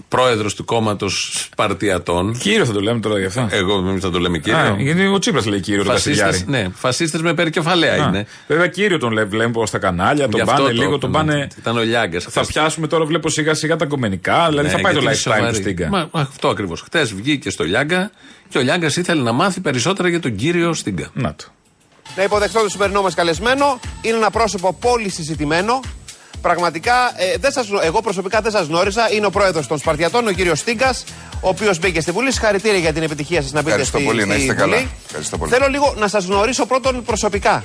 πρόεδρος 0.08 0.54
του 0.54 0.64
κόμματος 0.64 1.32
Σπαρτιατών. 1.50 2.38
Κύριο 2.38 2.64
θα 2.64 2.72
το 2.72 2.80
λέμε 2.80 3.00
τώρα 3.00 3.18
γι' 3.18 3.24
αυτό. 3.24 3.48
Εγώ 3.50 3.78
εμείς 3.78 4.02
θα 4.02 4.10
το 4.10 4.18
λέμε 4.18 4.36
Α, 4.36 4.40
κύριο. 4.40 4.76
γιατί 4.78 5.06
ο 5.06 5.18
Τσίπρας 5.18 5.46
λέει 5.46 5.60
κύριο 5.60 5.84
το 5.84 5.90
Φασίστες, 5.90 6.20
Κασιλιάρη. 6.24 6.64
ναι, 6.66 6.72
φασίστες 6.74 7.20
με 7.22 7.34
περικεφαλαία 7.34 7.92
Α, 8.04 8.08
είναι. 8.08 8.26
Βέβαια 8.46 8.66
κύριο 8.66 8.98
τον 8.98 9.12
λέ- 9.12 9.28
βλέπω 9.28 9.66
στα 9.66 9.78
κανάλια, 9.78 10.22
τον 10.28 10.34
Γι' 10.34 10.40
αυτό 10.40 10.62
πάνε 10.62 10.74
το 10.74 10.80
λίγο, 10.82 10.98
τον 10.98 11.10
έπαιρνε. 11.14 11.32
πάνε. 11.32 11.48
Ήταν 11.58 11.76
ο 11.76 11.80
Λιάγκας. 11.82 12.24
Θα 12.30 12.46
πιάσουμε 12.46 12.86
τώρα, 12.86 13.04
βλέπω 13.04 13.28
σιγά 13.28 13.54
σιγά 13.54 13.76
τα 13.76 13.86
κομμενικά, 13.86 14.46
δηλαδή 14.48 14.68
θα 14.68 14.80
πάει 14.80 14.94
το 14.94 15.00
lifestyle 15.04 15.48
του 15.48 15.54
Στίγκα. 15.54 15.88
Μα, 15.88 16.08
αυτό 16.12 16.48
ακριβώς. 16.48 16.80
Χτες 16.80 17.14
βγήκε 17.14 17.50
στο 17.50 17.64
Λιάγκα 17.64 18.10
και 18.48 18.58
ο 18.58 18.60
Λιάγκας 18.60 18.96
ήθελε 18.96 19.22
να 19.22 19.32
μάθει 19.32 19.60
περισσότερα 19.60 20.08
για 20.08 20.20
τον 20.20 20.34
κύριο 20.36 20.74
Στίγκα. 20.74 21.10
Να 21.12 21.34
το. 21.34 21.44
Να 22.16 22.22
υποδεχτώ 22.22 22.60
τον 22.60 22.68
σημερινό 22.70 23.02
μας 23.02 23.14
καλεσμένο. 23.14 23.80
Είναι 24.02 24.16
ένα 24.16 24.30
πρόσωπο 24.30 24.76
πολύ 24.80 25.08
συζητημένο. 25.10 25.80
Πραγματικά, 26.40 26.94
ε, 27.16 27.36
δεν 27.38 27.52
σας, 27.52 27.66
γνω- 27.68 27.80
εγώ 27.82 28.00
προσωπικά 28.00 28.40
δεν 28.40 28.50
σας 28.52 28.66
γνώρισα. 28.66 29.12
Είναι 29.12 29.26
ο 29.26 29.30
πρόεδρος 29.30 29.66
των 29.66 29.78
Σπαρτιατών, 29.78 30.26
ο 30.26 30.32
κύριος 30.32 30.58
Στίγκας, 30.58 31.04
ο 31.40 31.48
οποίος 31.48 31.78
μπήκε 31.78 32.00
στη 32.00 32.10
Βουλή. 32.10 32.32
Συγχαρητήρια 32.32 32.78
για 32.78 32.92
την 32.92 33.02
επιτυχία 33.02 33.42
σας 33.42 33.52
να 33.52 33.58
μπείτε 33.58 33.70
Ευχαριστώ 33.70 33.96
στη, 33.98 34.06
πολύ, 34.06 34.20
στη 34.20 34.28
να 34.28 34.34
είστε 34.34 34.46
Βουλή. 34.54 34.60
καλά. 34.60 34.86
Ευχαριστώ 35.06 35.38
πολύ. 35.38 35.50
Θέλω 35.52 35.66
λίγο 35.68 35.94
να 35.96 36.08
σας 36.08 36.24
γνωρίσω 36.24 36.66
πρώτον 36.66 37.04
προσωπικά. 37.04 37.64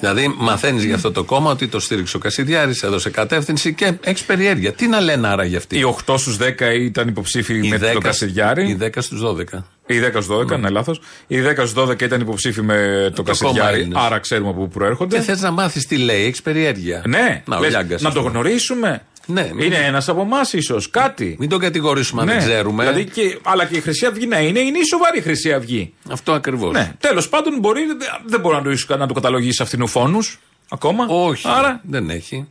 Δηλαδή, 0.00 0.34
μαθαίνεις 0.38 0.84
για 0.84 0.94
αυτό 0.94 1.12
το 1.12 1.24
κόμμα 1.24 1.50
ότι 1.50 1.68
το 1.68 1.80
στήριξε 1.80 2.16
ο 2.16 2.20
Κασιδιάρης, 2.20 2.82
έδωσε 2.82 3.10
κατεύθυνση 3.10 3.74
και 3.74 3.92
έχεις 4.04 4.22
περιέργεια. 4.22 4.72
Τι 4.72 4.86
να 4.86 5.00
λένε 5.00 5.28
άρα 5.28 5.44
για 5.44 5.58
αυτή; 5.58 5.78
Οι 5.78 5.82
8 6.06 6.18
στους 6.18 6.36
10 6.36 6.74
ήταν 6.80 7.08
υποψήφοι 7.08 7.54
με 7.68 7.76
10 7.76 7.92
το 7.92 7.98
Κασιδιάρη. 7.98 8.68
Οι 8.68 8.78
10 8.82 8.88
στους 8.98 9.20
12. 9.22 9.64
Οι 9.86 9.98
10 10.00 10.08
στους 10.22 10.26
12, 10.26 10.58
ναι, 10.58 10.68
λάθος. 10.68 11.00
Οι 11.26 11.40
10 11.40 11.52
στους 11.66 11.72
12 11.72 12.02
ήταν 12.02 12.20
υποψήφοι 12.20 12.62
με 12.62 13.10
το, 13.14 13.22
κόμμα 13.22 13.28
Κασιδιάρη, 13.38 13.76
Έλληνες. 13.78 14.02
άρα 14.02 14.18
ξέρουμε 14.18 14.48
από 14.48 14.60
πού 14.60 14.68
προέρχονται. 14.68 15.16
Και 15.16 15.22
θες 15.22 15.40
να 15.40 15.50
μάθεις 15.50 15.86
τι 15.86 15.96
λέει, 15.96 16.24
έχεις 16.24 16.42
περιέργεια. 16.42 17.02
Ναι, 17.06 17.42
να, 17.46 17.56
ο 17.56 17.60
λες, 17.60 17.70
Λιάγκας, 17.70 18.02
να 18.02 18.08
ας 18.08 18.14
το 18.14 18.20
πούμε. 18.20 18.32
γνωρίσουμε. 18.32 19.02
Ναι, 19.26 19.50
μην- 19.54 19.66
είναι 19.66 19.76
ένας 19.76 20.08
από 20.08 20.20
εμάς, 20.20 20.52
ίσως. 20.52 20.90
Κάτι. 20.90 21.36
Μην 21.38 21.48
τον 21.48 21.58
κατηγορήσουμε 21.58 22.20
αν 22.20 22.26
Ναι, 22.26 22.32
δεν 22.34 22.42
ξέρουμε. 22.42 22.84
Δηλαδή 22.84 23.04
και, 23.04 23.38
αλλά 23.42 23.64
και 23.64 23.76
η 23.76 23.80
Χρυσή 23.80 24.06
Αυγή 24.06 24.26
να 24.26 24.38
είναι, 24.40 24.58
είναι 24.58 24.78
η 24.78 24.84
σοβαρή 24.84 25.20
Χρυσή 25.20 25.52
Αυγή. 25.52 25.92
Αυτό 26.10 26.32
ακριβώς. 26.32 26.72
Ναι. 26.72 26.92
Τέλος 27.00 27.28
πάντων, 27.28 27.58
μπορεί, 27.58 27.80
δεν 28.26 28.40
μπορεί 28.40 28.56
να 28.56 28.62
το, 28.86 28.96
να 28.96 29.06
το 29.06 29.14
καταλογίσει 29.14 29.62
αυτινοφόνους 29.62 30.38
ακόμα. 30.68 31.06
Όχι. 31.08 31.46
Άρα. 31.48 31.80
Δεν 31.82 32.10
έχει. 32.10 32.48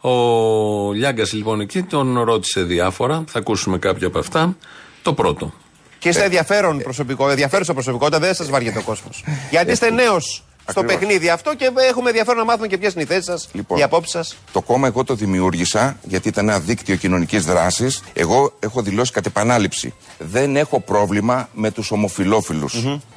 Ο 0.00 0.92
Λιάγκας 0.92 1.32
λοιπόν 1.32 1.60
εκεί 1.60 1.82
τον 1.82 2.20
ρώτησε 2.20 2.62
διάφορα. 2.62 3.24
Θα 3.26 3.38
ακούσουμε 3.38 3.78
κάποια 3.78 4.06
από 4.06 4.18
αυτά. 4.18 4.56
Το 5.02 5.12
πρώτο. 5.12 5.52
Και 5.98 6.08
είστε 6.08 6.24
ενδιαφέρον 6.24 6.78
προσωπικό, 6.78 7.30
ενδιαφέρουσα 7.30 7.72
προσωπικότητα, 7.72 8.18
δεν 8.18 8.34
σας 8.34 8.50
βαριέται 8.50 8.78
ο 8.78 8.82
κόσμος. 8.82 9.24
Γιατί 9.50 9.72
είστε 9.72 9.90
νέος 9.90 10.44
στο 10.70 10.80
Ακριβώς. 10.80 11.00
παιχνίδι 11.00 11.28
αυτό 11.28 11.54
και 11.54 11.70
έχουμε 11.88 12.08
ενδιαφέρον 12.08 12.38
να 12.38 12.44
μάθουμε 12.44 12.66
και 12.66 12.78
ποιες 12.78 12.92
είναι 12.92 13.02
οι 13.02 13.06
θέσεις 13.06 13.24
σας, 13.24 13.48
Λοιπόν. 13.52 13.78
οι 13.78 13.82
απόψεις 13.82 14.12
σας. 14.12 14.36
Το 14.52 14.62
κόμμα 14.62 14.86
εγώ 14.86 15.04
το 15.04 15.14
δημιούργησα 15.14 15.98
γιατί 16.02 16.28
ήταν 16.28 16.48
ένα 16.48 16.58
δίκτυο 16.58 16.96
κοινωνικής 16.96 17.44
δράσης. 17.44 18.02
Εγώ 18.12 18.52
έχω 18.60 18.82
δηλώσει 18.82 19.12
κατ' 19.12 19.26
επανάληψη. 19.26 19.94
Δεν 20.18 20.56
έχω 20.56 20.80
πρόβλημα 20.80 21.48
με 21.52 21.70
τους 21.70 21.90
ομοφυλόφιλου. 21.90 22.68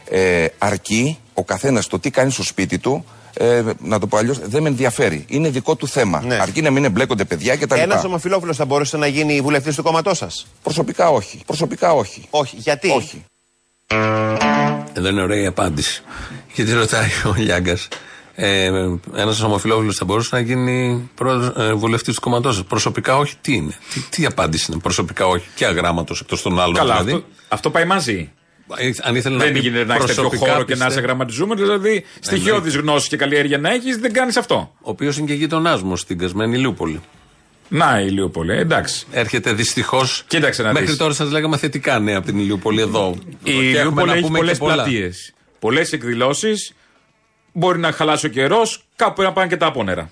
Ε, 0.10 0.46
αρκεί 0.58 1.18
ο 1.34 1.44
καθένας 1.44 1.88
το 1.88 2.00
τι 2.00 2.10
κάνει 2.10 2.32
στο 2.32 2.44
σπίτι 2.44 2.80
του. 2.80 3.06
Ε, 3.34 3.64
να 3.80 4.00
το 4.00 4.08
πω 4.08 4.18
αλλιώς, 4.18 4.40
δεν 4.40 4.62
με 4.62 4.70
ενδιαφέρει. 4.70 5.26
Είναι 5.28 5.50
δικό 5.50 5.76
του 5.76 5.88
θέμα. 5.88 6.22
Ναι. 6.26 6.36
Αρκεί 6.42 6.62
να 6.62 6.70
μην 6.70 6.84
εμπλέκονται 6.84 7.26
παιδιά 7.26 7.58
κτλ. 7.58 7.80
Ένας 7.80 8.04
ομοφυλόφιλο 8.04 8.54
θα 8.54 8.66
μπορούσε 8.66 8.98
να 8.98 9.08
γίνει 9.08 9.42
βουλευτής 9.42 9.76
του 9.76 9.84
κόμματός 9.84 10.18
σας; 10.18 10.48
Προσωπικά 10.64 11.10
όχι. 11.10 11.42
Προσωπικά 11.46 11.94
όχι. 11.94 12.28
Όχι. 12.30 12.56
Γιατί; 12.60 12.90
Όχι. 12.90 13.24
Εδώ 14.94 15.08
είναι 15.10 15.22
ωραία 15.22 15.42
η 15.42 15.46
απάντηση. 15.46 16.04
Γιατί 16.54 16.74
ρωτάει 16.74 17.10
ο 17.30 17.34
Λιάγκα. 17.38 17.78
Ε, 18.36 18.72
Ένας 19.16 19.42
ομοφυλόφιλο 19.42 19.92
θα 19.92 20.06
μπορούσε 20.06 20.30
να 20.36 20.40
γίνει 20.42 21.10
ε, 21.58 21.74
βουλευτής 21.74 22.16
του 22.16 22.22
κόμματός 22.22 22.56
σας. 22.56 22.64
Προσωπικά 22.64 23.18
όχι, 23.18 23.36
τι 23.42 23.54
είναι; 23.54 23.74
Τι, 23.94 24.00
τι 24.10 24.26
απάντηση 24.26 24.72
είναι, 24.72 24.82
προσωπικά 24.82 25.26
όχι. 25.28 25.46
Και 25.56 25.66
αγράμματος 25.66 26.20
εκτός 26.22 26.42
των 26.42 26.60
άλλων 26.60 26.76
Καλά, 26.76 26.94
δηλαδή. 26.94 27.12
αυτό, 27.12 27.26
αυτό 27.48 27.70
πάει 27.70 27.86
μαζί. 27.86 28.32
Ε, 28.78 28.90
Αν 29.02 29.16
ήθελε 29.16 29.38
να 29.38 29.44
Δεν 29.44 29.54
πει 29.54 29.60
γίνεται 29.60 29.86
να 29.86 29.94
έχεις 29.94 30.06
τέτοιο 30.06 30.22
προσωπικά, 30.22 30.52
χώρο 30.52 30.64
και 30.64 30.70
να 30.70 30.74
πιστεύω- 30.74 30.92
είσαι 30.92 31.02
γραμματιζούμενος. 31.02 31.62
Δηλαδή, 31.64 32.06
στοιχειώδης 32.20 32.76
γνώσης 32.76 33.08
και 33.10 33.18
καλλιέργεια 33.18 33.58
να 33.58 33.70
έχεις, 33.74 33.98
δεν 33.98 34.14
κάνεις 34.14 34.38
αυτό. 34.38 34.72
Ο 34.74 34.90
οποίος 34.90 35.18
είναι 35.18 35.28
και 35.28 35.34
γείτονά 35.34 35.80
μου 35.84 35.96
στην 35.96 36.18
Κασμένη 36.18 36.56
Ηλιούπολη. 36.58 37.02
Να, 37.68 38.00
η 38.02 38.06
Ηλιούπολη, 38.10 38.58
εντάξει. 38.58 39.06
Έρχεται 39.12 39.54
δυστυχώ. 39.54 40.06
Κοίταξε 40.28 40.64
να 40.64 40.72
Μέχρι 40.72 40.88
δεις. 40.88 40.98
τώρα 40.98 41.14
σας 41.14 41.32
λέγαμε 41.32 41.58
θετικά 41.58 42.00
νέα 42.00 42.18
από 42.18 42.26
την 42.26 42.38
Ηλιούπολη 42.40 42.82
εδώ. 42.82 43.16
Η 43.20 43.30
Και 43.44 43.52
έχουμε 43.52 43.68
Ηλιούπολη 43.70 44.06
να 44.08 44.14
έχει 44.14 44.22
πούμε 44.22 44.38
πολλές 44.38 44.54
και 44.58 44.60
πολλά. 44.64 44.74
πλατείες. 44.74 45.34
Πολλές 45.62 45.92
εκδηλώσεις. 45.94 46.74
Μπορεί 47.54 47.80
να 47.80 47.92
χαλάσει 47.92 48.26
ο 48.26 48.30
καιρός, 48.30 48.84
κάπου 48.96 49.14
πρέπει 49.14 49.28
να 49.30 49.34
πάνε 49.36 49.48
και 49.48 49.58
τα 49.58 49.66
απόνερα. 49.66 50.12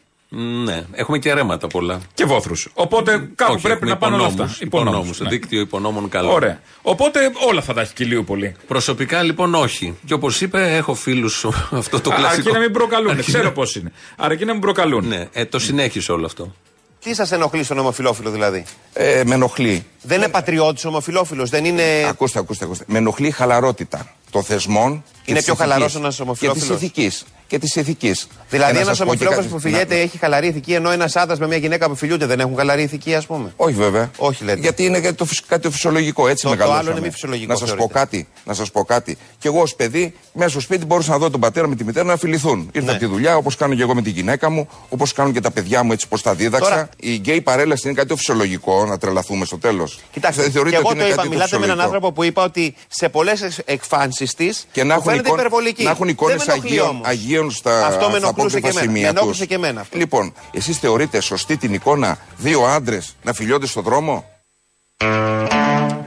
Ναι, 0.63 0.85
έχουμε 0.91 1.17
και 1.17 1.33
ρέματα 1.33 1.67
πολλά. 1.67 1.99
Και 2.13 2.25
βόθρους. 2.25 2.69
Οπότε 2.73 3.29
κάπου 3.35 3.53
Όχι, 3.53 3.62
πρέπει 3.62 3.75
έχουμε 3.77 3.91
να 3.91 3.97
πάνε 3.97 4.15
όλα 4.15 4.25
αυτά. 4.25 4.43
υπονόμους, 4.59 4.59
υπονόμους, 4.62 5.19
ναι. 5.19 5.29
Δίκτυο 5.29 5.59
υπονόμων 5.59 6.09
καλό. 6.09 6.31
Ωραία. 6.33 6.59
Οπότε 6.81 7.19
όλα 7.49 7.62
θα 7.62 7.73
τα 7.73 7.81
έχει 7.81 7.93
και 7.93 8.03
η 8.03 8.05
Ηλιούπολη. 8.09 8.55
Προσωπικά 8.67 9.23
λοιπόν 9.23 9.55
όχι. 9.55 9.97
Και 10.05 10.13
όπως 10.13 10.41
είπε, 10.41 10.75
έχω 10.75 10.93
φίλους 10.93 11.45
αυτό 11.71 12.01
το 12.01 12.09
κλασικό. 12.09 12.27
Αρκεί 12.39 12.51
να 12.51 12.59
μην 12.59 12.71
προκαλούν. 12.71 13.09
Αρκεί 13.09 13.21
Ξέρω 13.31 13.43
να- 13.43 13.51
πώς 13.51 13.75
είναι. 13.75 13.91
Αρκεί 14.17 14.45
να 14.45 14.51
μην 14.51 14.62
προκαλούν. 14.62 15.07
Ναι, 15.07 15.27
ε, 15.31 15.45
το 15.45 15.59
συνέχισε 15.59 16.12
όλο 16.12 16.25
αυτό. 16.25 16.55
Τι 17.03 17.13
σας 17.15 17.31
ενοχλεί 17.31 17.63
στον 17.63 17.77
ομοφυλόφιλο 17.77 18.29
δηλαδή; 18.31 18.65
Ε, 18.93 19.23
με 19.25 19.33
ενοχλεί. 19.33 19.85
Δεν 20.01 20.17
είναι 20.17 20.27
πατριώτης 20.29 20.85
ομοφυλόφιλος, 20.85 21.45
δεν 21.45 21.65
είναι. 21.65 21.83
Ακούστε, 22.09 22.39
ακούστε, 22.39 22.65
ακούστε. 22.65 22.83
Με 22.88 22.97
ενοχλεί 22.97 23.27
η 23.27 23.31
χαλαρότητα 23.31 24.13
των 24.29 24.43
θεσμών. 24.43 25.03
και 25.13 25.19
Είναι 25.25 25.37
της 25.37 25.45
πιο 25.45 25.55
χαλαρός 25.55 25.83
ηθικής. 25.85 26.01
ένας 26.01 26.19
ομοφυλόφιλος. 26.19 26.67
Και 26.67 26.73
της 26.73 26.83
ηθικής. 26.83 27.25
Και 27.49 27.59
της 27.59 27.75
ηθικής. 27.75 28.27
Δηλαδή, 28.49 28.77
ένας 28.79 28.99
ομοφυλόφιλος 28.99 29.43
που 29.47 29.59
φιλιέται 29.59 29.99
έχει 29.99 30.17
χαλαρή 30.17 30.47
ηθική, 30.47 30.73
ενώ 30.73 30.91
ένας 30.91 31.15
άντρας 31.15 31.39
με 31.39 31.47
μια 31.47 31.57
γυναίκα 31.57 31.88
που 31.89 31.95
φιλιούνται 31.95 32.25
δεν 32.25 32.39
έχουν 32.39 32.55
χαλαρή 32.57 32.81
ηθική, 32.81 33.15
ας 33.15 33.25
πούμε. 33.25 33.53
Όχι 33.55 33.73
βέβαια. 33.75 34.12
Όχι 34.17 34.43
λέτε. 34.43 34.59
Γιατί 34.59 34.85
είναι 34.85 34.99
κάτι 34.99 35.15
το, 35.15 35.25
φυσ- 35.25 35.45
κάτι 35.47 35.62
το 35.62 35.71
φυσιολογικό. 35.71 36.27
Έτσι 36.27 36.43
Το- 36.43 36.49
το 36.49 36.55
μεγαλώσαμε. 36.55 36.88
άλλο 36.89 36.97
είναι 36.97 37.05
μη 37.05 37.12
φυσιολογικό, 37.13 37.51
Να 37.53 37.57
σας 37.59 37.69
πω 37.69 37.75
θεωρείτε. 37.75 37.99
κάτι. 37.99 38.27
Να 38.45 38.53
σας 38.53 38.71
πω 38.71 38.83
κάτι. 38.83 39.17
Κι 39.39 39.47
εγώ 39.47 39.62
ως 39.62 39.75
παιδί, 39.75 40.13
μέσα 40.33 40.49
στο 40.49 40.59
σπίτι 40.59 40.85
μπορούσα 40.85 41.12
να 41.12 41.17
δω 41.17 41.29
τον 41.29 41.39
πατέρα 41.39 41.67
με 41.67 41.75
τη 41.75 41.83
μητέρα 41.83 42.05
να 42.05 42.17
φιληθούν. 42.17 42.69
Ήρθα 42.71 42.85
Ναι. 42.85 42.91
από 42.91 42.99
τη 42.99 43.05
δουλειά, 43.05 43.35
όπως 43.38 43.55
κάνω 43.55 43.75
και 43.75 43.81
εγώ 43.81 43.95
με 43.95 44.01
τη 44.01 44.09
γυναίκα 44.09 44.49
μου, 44.49 44.67
όπως 44.89 45.13
κάνουν 45.13 45.33
και 45.33 45.41
τα 45.41 45.51
παιδιά 45.51 45.83
μου, 45.83 45.91
έτσι 45.91 46.07
πως 46.07 46.19
τα 46.19 46.33
δίδαξα. 46.33 46.69
Τώρα- 46.69 46.89
Η 46.99 47.15
γκέι 47.15 47.41
παρέλαση 47.41 47.81
είναι 47.88 47.95
κάτι 47.95 48.07
το 48.07 48.15
φυσιολογικό, 48.15 48.85
να 48.85 48.97
τρελαθούμε 48.97 49.45
στο 49.45 49.57
τέλος. 49.57 49.99
Κοιτάξτε, 50.12 50.41
δεν 50.41 50.51
και 50.51 50.55
θεωρείτε 50.57 50.77
εγώ 50.77 50.88
ότι 50.89 50.97
το 50.97 51.03
είναι 51.03 51.13
είπα, 51.13 51.21
κάτι 51.21 51.29
μιλάτε 51.33 51.57
με 51.57 51.65
έναν 51.65 51.75
φυσιολογικό. 51.77 51.95
άνθρωπο 51.95 52.12
που 52.21 52.23
είπα 52.23 52.43
ότι 52.43 52.75
σε 52.88 53.09
πολλές 53.09 53.59
εκφάνσεις 53.65 54.33
της 54.33 54.67
Και 54.71 54.83
να 54.83 54.93
έχουν, 54.93 55.05
φαίνεται 55.05 55.27
εικόνα- 55.27 55.41
υπερβολική. 55.41 55.83
να 55.83 55.89
έχουν 55.89 56.07
εικόνε 56.07 56.35
Δεν 56.35 56.43
με 56.47 56.53
ενοχλεί 56.53 56.69
Αγίων, 56.79 57.01
όμως. 57.39 57.62
Αγίων 57.65 57.82
στα, 57.82 57.86
Αυτό 57.86 58.10
με 58.10 58.17
στα 58.17 58.28
ενοχλούσε 58.28 58.60
και 58.60 58.67
απόκρυφα 58.67 58.67
εμένα. 58.67 58.91
Με 58.91 58.93
σημεία 58.97 59.10
ενόχλησε 59.10 59.38
τους. 59.39 59.47
και 59.47 59.54
εμένα 59.56 59.82
αυτό. 59.82 59.97
Λοιπόν, 59.97 60.34
εσείς 60.52 60.78
θεωρείτε 60.78 61.21
σωστή 61.21 61.58
την 61.58 61.73
εικόνα 61.73 62.17
δύο 62.38 62.62
άντρες 62.63 63.15
να 63.23 63.34
φιλιώνται 63.34 63.65
στον 63.65 63.84
δρόμο; 63.84 64.25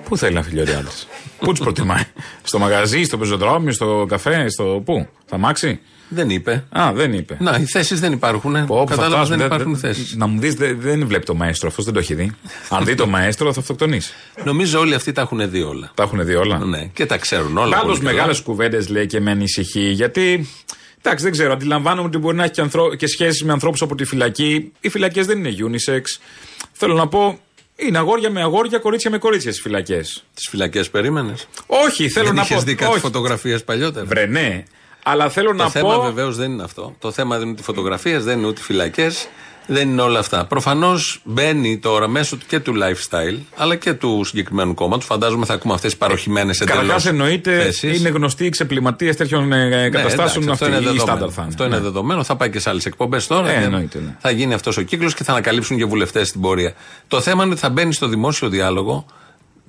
Πού 0.05 0.17
θέλει 0.17 0.35
να 0.35 0.43
φιλιώνει 0.43 0.71
άντρε. 0.71 0.91
Πού 1.39 1.51
τους 1.51 1.59
προτιμάει; 1.61 2.03
στο 2.43 2.59
μαγαζί, 2.59 3.03
στο 3.05 3.19
πεζοδρόμιο, 3.19 3.73
στο 3.73 4.07
καφέ, 4.09 4.49
στο 4.51 4.83
πού; 4.85 5.09
Θα 5.27 5.39
μάξει; 5.39 5.81
Δεν 6.09 6.31
είπε. 6.31 6.65
Α, 6.71 6.93
δεν 6.95 7.13
είπε. 7.13 7.37
Να, 7.41 7.57
οι 7.61 7.65
θέσεις 7.65 8.01
δεν 8.01 8.13
υπάρχουν. 8.13 8.53
Πω, 8.53 8.83
που 8.85 8.89
θα 8.89 8.95
Κατάλαβα 8.95 9.15
φτάσουμε, 9.17 9.37
δεν 9.37 9.49
δεν- 9.49 9.57
υπάρχουν 9.59 9.81
δεν- 9.81 9.95
θέσεις. 9.95 10.15
Να 10.17 10.27
μου 10.27 10.41
δεις, 10.41 10.55
δεν, 10.55 10.81
δεν 10.81 11.07
βλέπει 11.07 11.25
το 11.25 11.35
μαέστρο, 11.35 11.69
αυτός 11.69 11.85
δεν 11.85 11.95
το 11.95 12.01
έχει 12.01 12.15
δει. 12.15 12.33
Αν 12.69 12.85
δει 12.85 12.95
το 12.95 13.07
μαέστρο, 13.07 13.53
θα 13.53 13.61
αυτοκτονήσει. 13.61 14.13
Νομίζω 14.45 14.79
όλοι 14.81 14.95
αυτοί 14.95 15.13
τα 15.13 15.21
έχουν 15.21 15.51
δει 15.51 15.63
όλα. 15.63 15.91
Τα 15.95 16.03
έχουν 16.03 16.25
δει 16.25 16.35
όλα. 16.35 16.59
Ναι, 16.59 16.85
και 16.85 17.07
τα 17.07 17.17
ξέρουν 17.17 17.57
όλα. 17.59 17.77
Πάντως 17.77 17.87
πολύ 17.97 17.99
καλά. 17.99 18.13
μεγάλες 18.13 18.41
κουβέντες 18.41 18.89
λέει 18.89 19.07
και 19.07 19.21
με 19.21 19.31
ανησυχεί 19.31 19.81
γιατί. 19.91 20.49
Εντάξει, 21.03 21.25
δεν 21.25 21.33
ξέρω. 21.33 21.53
Αντιλαμβάνομαι 21.53 22.09
ότι 22.09 22.19
μπορεί 22.19 22.37
να 22.37 22.43
έχει 22.43 22.53
και, 22.53 22.61
ανθρω... 22.61 22.95
και 22.95 23.07
σχέσει 23.07 23.45
με 23.45 23.53
ανθρώπους 23.53 23.83
από 23.83 23.95
τη 23.95 24.05
φυλακή. 24.05 24.73
Οι 24.81 24.89
φυλακές 24.89 25.27
δεν 25.27 25.45
είναι 25.45 25.57
unisex. 25.71 26.01
Θέλω 26.73 26.95
να 26.95 27.09
πω, 27.09 27.39
είναι 27.77 27.99
αγόρια 27.99 28.31
με 28.31 28.41
αγόρια, 28.43 28.79
κορίτσια 28.79 29.11
με 29.11 29.19
κορίτσια 29.19 29.51
στις 29.51 29.63
φυλακές. 29.63 30.25
Τις 30.35 30.49
φυλακές 30.49 30.91
περίμενες; 30.91 31.47
Όχι, 31.67 32.09
θέλω 32.09 32.27
δεν 32.27 32.35
να 32.35 32.43
είχες 32.43 32.57
πω. 32.57 32.63
δει 32.63 32.75
κάτι 32.75 32.91
όχι. 32.91 33.01
φωτογραφίες 33.01 33.65
παλιότερα; 33.65 34.05
Βρε, 34.07 34.27
ναι. 34.27 34.65
Αλλά 35.03 35.29
θέλω 35.31 35.49
Το 35.49 35.55
να 35.55 35.69
θέμα 35.71 35.95
πω. 35.97 36.03
βεβαίως 36.03 36.37
δεν 36.37 36.51
είναι 36.53 36.63
αυτό. 36.63 36.95
Το 36.99 37.11
θέμα 37.13 37.35
δεν 37.35 37.43
είναι 37.43 37.53
ούτε 37.53 37.63
φωτογραφίες, 37.63 38.25
δεν 38.25 38.39
είναι 38.39 38.47
ούτε 38.47 38.61
φυλακές, 38.61 39.29
δεν 39.67 39.89
είναι 39.89 40.03
όλα 40.03 40.19
αυτά. 40.19 40.47
Προφανώς 40.47 41.21
μπαίνει 41.25 41.79
τώρα 41.79 42.09
μέσω 42.09 42.37
του- 42.37 42.47
και 42.47 42.61
του 42.61 42.73
lifestyle, 42.75 43.39
αλλά 43.57 43.77
και 43.77 43.93
του 43.93 44.25
συγκεκριμένου 44.25 44.75
κόμματος. 44.75 45.05
Φαντάζομαι 45.07 45.45
θα 45.47 45.55
ακούμε 45.55 45.75
αυτές 45.75 45.91
τις 45.91 45.99
παροχημένες 45.99 46.61
εντελώς. 46.61 46.83
Καταρχά 46.83 47.09
εννοείται 47.09 47.71
είναι 47.83 48.09
γνωστοί 48.09 48.47
εξεπληματίε 48.47 49.15
τέτοιων 49.15 49.53
ε, 49.53 49.89
καταστάσεων. 49.91 50.45
Ναι, 50.45 50.51
αυτό 50.53 50.65
αυτοί, 50.65 50.77
είναι 50.77 50.85
ή 50.85 50.93
δεδομένο. 50.93 51.03
στάνταρ 51.17 51.29
θα 51.33 51.41
είναι. 51.43 51.49
Αυτό 51.51 51.65
είναι 51.65 51.77
Ναι. 51.77 51.83
δεδομένο. 51.83 52.25
Θα 52.25 52.37
πάει 52.37 52.51
και 52.51 52.59
σε 52.59 52.71
άλλες 52.71 52.87
εκπομπές 52.87 53.27
τώρα. 53.27 53.51
Ε, 53.51 53.59
και 53.59 53.65
εννοείται, 53.65 53.99
ναι. 53.99 54.17
Θα 54.21 54.31
γίνει 54.31 54.55
αυτός 54.55 54.77
ο 54.77 54.83
κύκλος 54.83 55.15
και 55.15 55.25
θα 55.25 55.33
ανακαλύψουν 55.33 55.77
και 55.77 55.85
βουλευτές 55.85 56.29
στην 56.29 56.41
πορεία. 56.41 56.73
Το 57.09 57.21
θέμα 57.21 57.43
είναι 57.43 57.53
ότι 57.53 57.61
θα 57.61 57.71
μπαίνει 57.71 57.93
στο 57.93 58.07
δημόσιο 58.07 58.49
διάλογο 58.49 59.07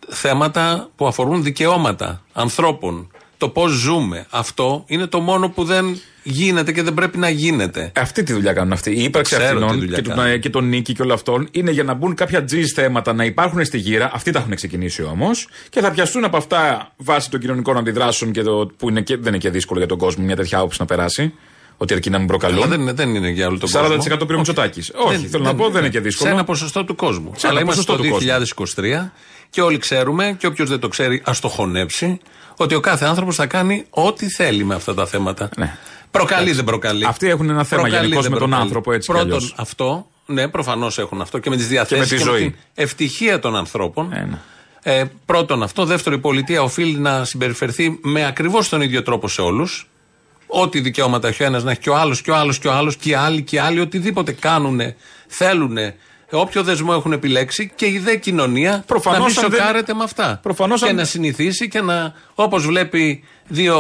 θέματα 0.10 0.90
που 0.96 1.08
αφορούν 1.08 1.44
δικαιώματα 1.44 2.22
ανθρώπων. 2.34 3.12
Το 3.44 3.50
πώς 3.50 3.72
ζούμε. 3.72 4.26
Αυτό 4.30 4.84
είναι 4.88 5.06
το 5.08 5.20
μόνο 5.20 5.50
που 5.50 5.64
δεν 5.64 6.02
γίνεται 6.24 6.72
και 6.72 6.84
δεν 6.84 6.94
πρέπει 6.94 7.18
να 7.18 7.30
γίνεται. 7.30 7.92
Αυτή 7.96 8.24
τη 8.24 8.34
δουλειά 8.34 8.54
κάνουν 8.54 8.74
αυτοί. 8.74 8.92
Η 8.92 9.04
ύπαρξη 9.04 9.36
Ξέρω 9.36 9.58
τι 9.58 9.64
αυτών 9.64 9.80
δουλειά 9.80 9.96
και, 9.96 10.02
του, 10.02 10.10
κάνουν. 10.16 10.40
και 10.40 10.50
τον 10.50 10.68
νίκη 10.70 10.94
και 10.94 11.02
όλων 11.02 11.14
αυτών 11.14 11.48
είναι 11.52 11.72
για 11.72 11.84
να 11.84 11.94
μπουν 11.94 12.16
κάποια 12.16 12.44
τζιζ 12.44 12.72
θέματα 12.76 13.14
να 13.14 13.26
υπάρχουν 13.26 13.66
στη 13.66 13.78
γύρα. 13.78 14.10
Αυτοί 14.14 14.32
τα 14.32 14.40
έχουν 14.40 14.56
ξεκινήσει 14.56 15.04
όμως. 15.04 15.48
Και 15.70 15.82
θα 15.82 15.92
πιαστούν 15.92 16.24
από 16.24 16.38
αυτά 16.38 16.92
βάσει 16.98 17.30
των 17.30 17.40
κοινωνικών 17.40 17.78
αντιδράσεων 17.78 18.32
και 18.32 18.42
το, 18.42 18.72
που 18.78 18.90
είναι 18.90 19.02
και, 19.02 19.16
δεν 19.18 19.28
είναι 19.28 19.38
και 19.38 19.50
δύσκολο 19.50 19.80
για 19.80 19.88
τον 19.88 19.98
κόσμο 19.98 20.24
μια 20.26 20.36
τέτοια 20.36 20.58
άποψη 20.58 20.78
να 20.80 20.86
περάσει. 20.86 21.34
Ότι 21.78 21.94
αρκεί 21.94 22.10
να 22.10 22.18
μην 22.18 22.28
προκαλούν. 22.28 22.58
Αλλά 22.58 22.68
δεν, 22.68 22.82
είναι- 22.82 22.94
δεν 22.94 23.16
είναι 23.16 23.30
για 23.30 23.48
όλο 23.48 23.58
τον 23.58 23.70
40% 23.70 23.74
κόσμο. 23.74 24.18
πήρε 24.18 24.34
ο 24.34 24.38
Μητσοτάκης. 24.38 24.92
Όχι, 24.96 25.28
θέλω 25.28 25.44
να 25.44 25.56
πω, 25.56 25.70
δεν 25.70 25.82
είναι 25.82 25.90
και 25.90 26.00
δύσκολο. 26.00 26.30
Σε 26.30 26.36
ένα 26.36 26.44
ποσοστό 26.44 26.84
του 26.84 26.96
κόσμου. 26.96 27.32
Σε 27.36 27.48
Αλλά 27.48 27.60
ένα 27.60 27.64
είμαστε 27.66 27.82
στο 27.82 27.96
ποσοστό 27.96 28.18
του 28.18 28.76
2023 28.76 29.12
και 29.50 29.62
όλοι 29.62 29.78
ξέρουμε, 29.78 30.36
και 30.40 30.48
όποιος 30.48 30.70
δεν 30.70 30.80
το 30.80 30.88
ξέρει, 30.88 31.22
ας 31.26 31.40
το 31.40 31.48
χωνέψει, 31.48 32.20
ότι 32.58 32.76
ο 32.76 32.80
κάθε 32.80 33.06
άνθρωπος 33.06 33.36
θα 33.36 33.46
κάνει 33.46 33.86
ό,τι 33.90 34.30
θέλει 34.30 34.64
με 34.64 34.76
αυτά 34.76 34.94
τα 34.94 35.06
θέματα. 35.06 35.50
Προκαλεί, 36.12 36.52
δεν 36.52 36.64
προκαλεί. 36.64 37.00
Ναι. 37.00 37.08
Αυτοί 37.08 37.30
έχουν 37.30 37.50
ένα 37.50 37.64
θέμα 37.64 37.82
Προκαλεί, 37.82 38.04
γενικώς 38.04 38.24
δεν 38.24 38.32
με 38.34 38.38
τον 38.38 38.48
προκαλεί. 38.48 38.68
άνθρωπο, 38.68 38.92
έτσι 38.92 39.08
κι 39.08 39.14
Πρώτον, 39.18 39.36
αλλιώς. 39.36 39.54
αυτό, 39.58 40.08
ναι, 40.26 40.48
προφανώς 40.48 40.98
έχουν 40.98 41.22
αυτό 41.22 41.40
και 41.40 41.50
με 41.50 41.56
τις 41.56 41.68
διαθέσεις 41.68 42.08
τη 42.10 42.18
ζωή. 42.18 42.42
την 42.42 42.56
ευτυχία 42.74 43.40
των 43.40 43.56
ανθρώπων. 43.56 44.14
Ε, 44.84 45.04
πρώτον 45.26 45.64
αυτό. 45.64 45.86
Δεύτερον, 45.86 46.20
η 46.20 46.22
πολιτεία 46.22 46.62
οφείλει 46.64 46.98
να 46.98 47.26
συμπεριφερθεί 47.26 48.00
με 48.02 48.26
ακριβώς 48.26 48.70
τον 48.70 48.82
ίδιο 48.82 49.04
τρόπο 49.04 49.28
σε 49.28 49.42
όλους. 49.42 49.88
Ό,τι 50.48 50.80
δικαιώματα 50.80 51.28
έχει 51.28 51.44
ο 51.44 51.46
ένας 51.46 51.64
να 51.64 51.72
έχει 51.72 51.80
και 51.80 51.90
ο 51.90 51.96
άλλος 51.96 52.22
και 52.22 52.32
ο 52.32 52.36
άλλος 52.36 52.58
και 52.60 52.68
ο 52.68 52.74
άλλος 52.74 52.96
και 52.98 53.10
οι 53.10 53.14
άλλοι 53.14 53.42
και 53.42 53.56
οι 53.56 53.60
άλλοι, 53.60 53.80
οτιδήποτε 53.80 54.32
κάνουν, 54.32 54.80
θέλουν, 55.28 55.78
όποιο 56.38 56.64
δεσμό 56.64 56.94
έχουν 56.98 57.12
επιλέξει 57.12 57.72
και 57.76 57.86
η 57.86 58.00
δε 58.00 58.16
κοινωνία 58.16 58.84
Προφανώς, 58.88 59.20
να 59.20 59.26
μην 59.28 59.38
αν 59.46 59.50
δεν- 59.52 59.60
σοκάρεται 59.60 59.94
με 59.94 60.04
αυτά. 60.04 60.40
Προφανώς, 60.44 60.82
και 60.82 60.90
αν- 60.90 60.96
να 60.96 61.04
συνηθίσει 61.04 61.68
και 61.68 61.82
να, 61.82 62.14
όπως 62.36 62.66
βλέπει 62.66 63.24
δύο 63.48 63.78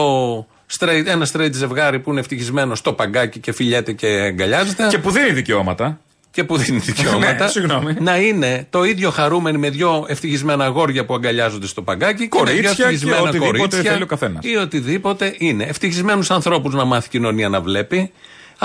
straight, 0.79 1.03
ένα 1.05 1.27
straight 1.33 1.51
ζευγάρι 1.53 1.99
που 1.99 2.11
είναι 2.11 2.19
ευτυχισμένο 2.19 2.75
στο 2.75 2.93
παγκάκι 2.93 3.39
και 3.39 3.51
φιλιέται 3.51 3.91
και 3.93 4.07
αγκαλιάζεται. 4.07 4.87
Και 4.89 4.97
που 4.97 5.11
δίνει 5.11 5.31
δικαιώματα. 5.31 5.99
Και 6.31 6.43
που 6.43 6.57
δίνει 6.57 6.77
δικαιώματα. 6.77 7.43
Ναι, 7.43 7.49
συγγνώμη. 7.49 7.95
να 7.99 8.17
είναι 8.17 8.67
το 8.69 8.83
ίδιο 8.83 9.09
χαρούμενοι 9.09 9.57
με 9.57 9.69
δύο 9.69 10.05
ευτυχισμένα 10.07 10.65
αγόρια 10.65 11.05
που 11.05 11.13
αγκαλιάζονται 11.13 11.67
στο 11.67 11.81
παγκάκι. 11.81 12.27
και 12.29 12.39
με 12.43 12.51
δύο 12.51 12.53
Κορίτσια 12.53 12.73
και 12.75 12.81
ευτυχισμένα 12.83 13.21
οτιδήποτε 13.21 13.57
κορίτσια 13.57 13.91
θέλει 13.91 14.03
ο 14.03 14.05
καθένας. 14.05 14.45
Ή 14.45 14.55
οτιδήποτε 14.55 15.35
είναι. 15.37 15.63
Ευτυχισμένους 15.63 16.31
ανθρώπους 16.31 16.73
να 16.73 16.85
μάθει 16.85 17.07
η 17.07 17.09
κοινωνία 17.09 17.49
να 17.49 17.61
βλέπει. 17.61 18.11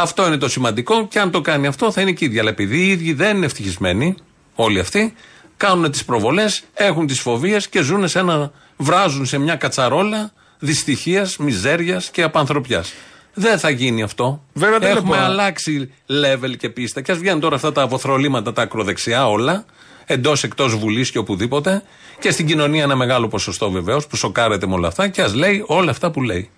Αυτό 0.01 0.27
είναι 0.27 0.37
το 0.37 0.49
σημαντικό 0.49 1.07
και 1.09 1.19
αν 1.19 1.31
το 1.31 1.41
κάνει 1.41 1.67
αυτό 1.67 1.93
θα 1.93 2.01
είναι 2.01 2.13
και 2.13 2.25
ίδια. 2.25 2.41
Αλλά 2.41 2.51
επειδή 2.51 2.79
οι 2.79 2.89
ίδιοι 2.89 3.13
δεν 3.13 3.37
είναι 3.37 3.47
ευτυχισμένοι, 3.47 4.15
όλοι 4.55 4.79
αυτοί, 4.81 5.15
κάνουν 5.57 5.91
τις 5.91 6.05
προβολές, 6.05 6.63
έχουν 6.75 7.07
τις 7.07 7.21
φοβίες 7.21 7.69
και 7.69 7.83
ζουν 7.83 8.09
σε 8.09 8.19
ένα. 8.19 8.51
βράζουν 8.77 9.27
σε 9.27 9.39
μια 9.39 9.57
κατσαρόλα 9.57 10.33
δυστυχίας, 10.59 11.37
μιζέριας 11.37 12.11
και 12.11 12.23
απανθρωπιάς. 12.23 12.93
Δεν 13.35 13.59
θα 13.59 13.71
γίνει 13.71 14.03
αυτό. 14.03 14.43
Βέβαια, 14.53 14.79
δεν 14.79 14.97
Έχουμε 14.97 15.17
λέω- 15.17 15.25
αλλάξει 15.25 15.93
level 16.09 16.57
και 16.59 16.69
πίστα. 16.69 17.01
Και 17.01 17.13
ας 17.13 17.19
βγαίνουν 17.19 17.41
τώρα 17.41 17.55
αυτά 17.57 17.73
τα 17.73 17.83
αποθρολήματα, 17.83 18.53
τα 18.53 18.63
ακροδεξιά 18.63 19.29
όλα, 19.29 19.65
εντός 20.07 20.45
εκτός 20.45 20.77
Βουλής 20.77 21.11
και 21.11 21.19
οπουδήποτε. 21.19 21.83
Και 22.19 22.31
στην 22.31 22.47
κοινωνία 22.47 22.83
ένα 22.83 22.97
μεγάλο 22.97 23.29
ποσοστό 23.29 23.71
βεβαίως 23.71 24.07
που 24.07 24.17
σοκάρεται 24.17 24.67
με 24.67 24.75
όλα 24.75 24.89
αυτά 24.89 25.09
και 25.09 25.23
ας 25.23 25.35
λέει 25.35 25.65
όλα 25.67 25.91
αυτά 25.91 26.11
που 26.11 26.23
λέει. 26.23 26.51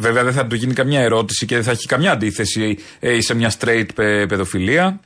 Βέβαια 0.00 0.24
δεν 0.24 0.32
θα 0.32 0.46
του 0.46 0.54
γίνει 0.54 0.72
καμιά 0.72 1.00
ερώτηση 1.00 1.46
και 1.46 1.54
δεν 1.54 1.64
θα 1.64 1.70
έχει 1.70 1.86
καμιά 1.86 2.12
αντίθεση 2.12 2.78
ε, 3.00 3.20
σε 3.20 3.34
μια 3.34 3.52
straight 3.60 3.86
πε- 3.94 4.26
παιδοφιλία. 4.28 5.00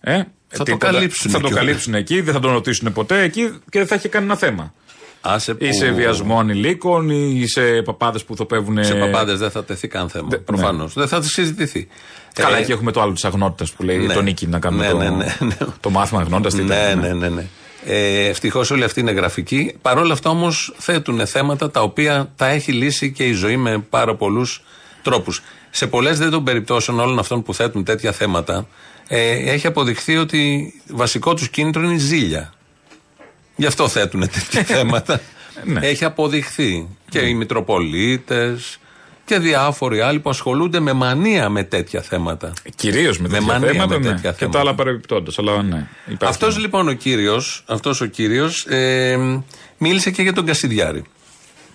Ε, 0.00 0.22
Θα 0.48 0.64
το 0.64 0.76
καλύψουν 0.76 1.30
Θα 1.30 1.40
το 1.40 1.46
κιόλας. 1.46 1.64
καλύψουν 1.64 1.94
εκεί, 1.94 2.20
δεν 2.20 2.34
θα 2.34 2.40
τον 2.40 2.52
ρωτήσουν 2.52 2.92
ποτέ 2.92 3.22
εκεί 3.22 3.42
και 3.70 3.78
δεν 3.78 3.86
θα 3.86 3.94
έχει 3.94 4.08
κανένα 4.08 4.36
θέμα. 4.36 4.72
Άσε 5.20 5.54
που... 5.54 5.64
Ή 5.64 5.72
σε 5.72 5.90
βιασμό 5.90 6.38
ανηλίκων 6.38 7.08
ή 7.10 7.44
σε 7.46 7.82
παπάδες 7.82 8.24
που 8.24 8.36
θοπεύουν. 8.36 8.84
Σε 8.84 8.94
παπάδες 8.94 9.38
δεν 9.38 9.50
θα 9.50 9.64
τεθεί 9.64 9.88
καν 9.88 10.08
θέμα. 10.08 10.28
Προφανώς. 10.44 10.94
Δεν 10.94 11.08
θα 11.08 11.22
συζητηθεί. 11.22 11.88
Καλά, 12.34 12.56
Ε, 12.56 12.60
εκεί 12.60 12.72
έχουμε 12.72 12.92
το 12.92 13.00
άλλο 13.00 13.12
της 13.12 13.24
αγνότητας 13.24 13.72
που 13.72 13.82
λέει 13.82 13.98
ναι. 13.98 14.14
τον 14.14 14.24
νίκη 14.24 14.46
να 14.46 14.58
κάνουμε 14.58 14.84
Ναι, 14.84 14.90
το, 14.90 14.98
ναι, 14.98 15.08
ναι, 15.10 15.36
ναι. 15.40 15.56
το 15.80 15.90
μάθημα 15.90 16.20
αγνότητα. 16.20 16.62
Ναι, 16.62 16.94
ναι, 17.00 17.12
ναι. 17.12 17.28
ναι. 17.28 17.46
Ε, 17.88 18.26
Ευτυχώς 18.28 18.70
όλοι 18.70 18.84
αυτοί 18.84 19.00
είναι 19.00 19.10
γραφικοί. 19.10 19.74
Παρ' 19.82 19.98
όλα 19.98 20.12
αυτά 20.12 20.30
όμως 20.30 20.74
θέτουν 20.78 21.26
θέματα 21.26 21.70
τα 21.70 21.82
οποία 21.82 22.32
τα 22.36 22.46
έχει 22.46 22.72
λύσει 22.72 23.12
και 23.12 23.24
η 23.24 23.32
ζωή 23.32 23.56
με 23.56 23.78
πάρα 23.78 24.14
πολλούς 24.14 24.62
τρόπους. 25.02 25.42
Σε 25.70 25.86
πολλές 25.86 26.18
δε 26.18 26.28
των 26.28 26.44
περιπτώσεων 26.44 27.00
όλων 27.00 27.18
αυτών 27.18 27.42
που 27.42 27.54
θέτουν 27.54 27.84
τέτοια 27.84 28.12
θέματα, 28.12 28.66
ε, 29.08 29.52
έχει 29.52 29.66
αποδειχθεί 29.66 30.16
ότι 30.16 30.72
βασικό 30.88 31.34
τους 31.34 31.48
κίνητρο 31.48 31.82
είναι 31.82 31.94
η 31.94 31.98
ζήλια. 31.98 32.54
Γι' 33.56 33.66
αυτό 33.66 33.88
θέτουν 33.88 34.20
τέτοια 34.20 34.64
θέματα. 34.76 35.20
Έχει 35.80 36.04
αποδειχθεί. 36.04 36.88
Και 37.08 37.18
οι 37.18 37.34
Μητροπολίτες 37.34 38.78
και 39.26 39.38
διάφοροι 39.38 40.00
άλλοι 40.00 40.20
που 40.20 40.30
ασχολούνται 40.30 40.80
με 40.80 40.92
μανία 40.92 41.48
με 41.48 41.62
τέτοια 41.64 42.02
θέματα. 42.02 42.52
Κυρίως 42.76 43.18
με 43.18 43.28
τέτοια 43.28 43.46
μανία 43.46 43.70
θέματα. 43.72 43.98
με 43.98 44.04
ναι. 44.08 44.14
τέτοια 44.14 44.30
Και 44.30 44.36
θέματα. 44.36 44.58
τα 44.58 44.64
άλλα 44.64 44.74
παρεμπιπτόντως. 44.74 45.38
Αλλά 45.38 45.62
ναι. 45.62 45.86
υπάρχει. 46.06 46.34
Αυτός 46.34 46.58
λοιπόν 46.58 46.88
ο 46.88 46.92
κύριος, 46.92 47.64
αυτός 47.66 48.00
ο 48.00 48.06
κύριος, 48.06 48.66
ε, 48.66 49.18
μίλησε 49.78 50.10
και 50.10 50.22
για 50.22 50.32
τον 50.32 50.46
Κασιδιάρη. 50.46 51.04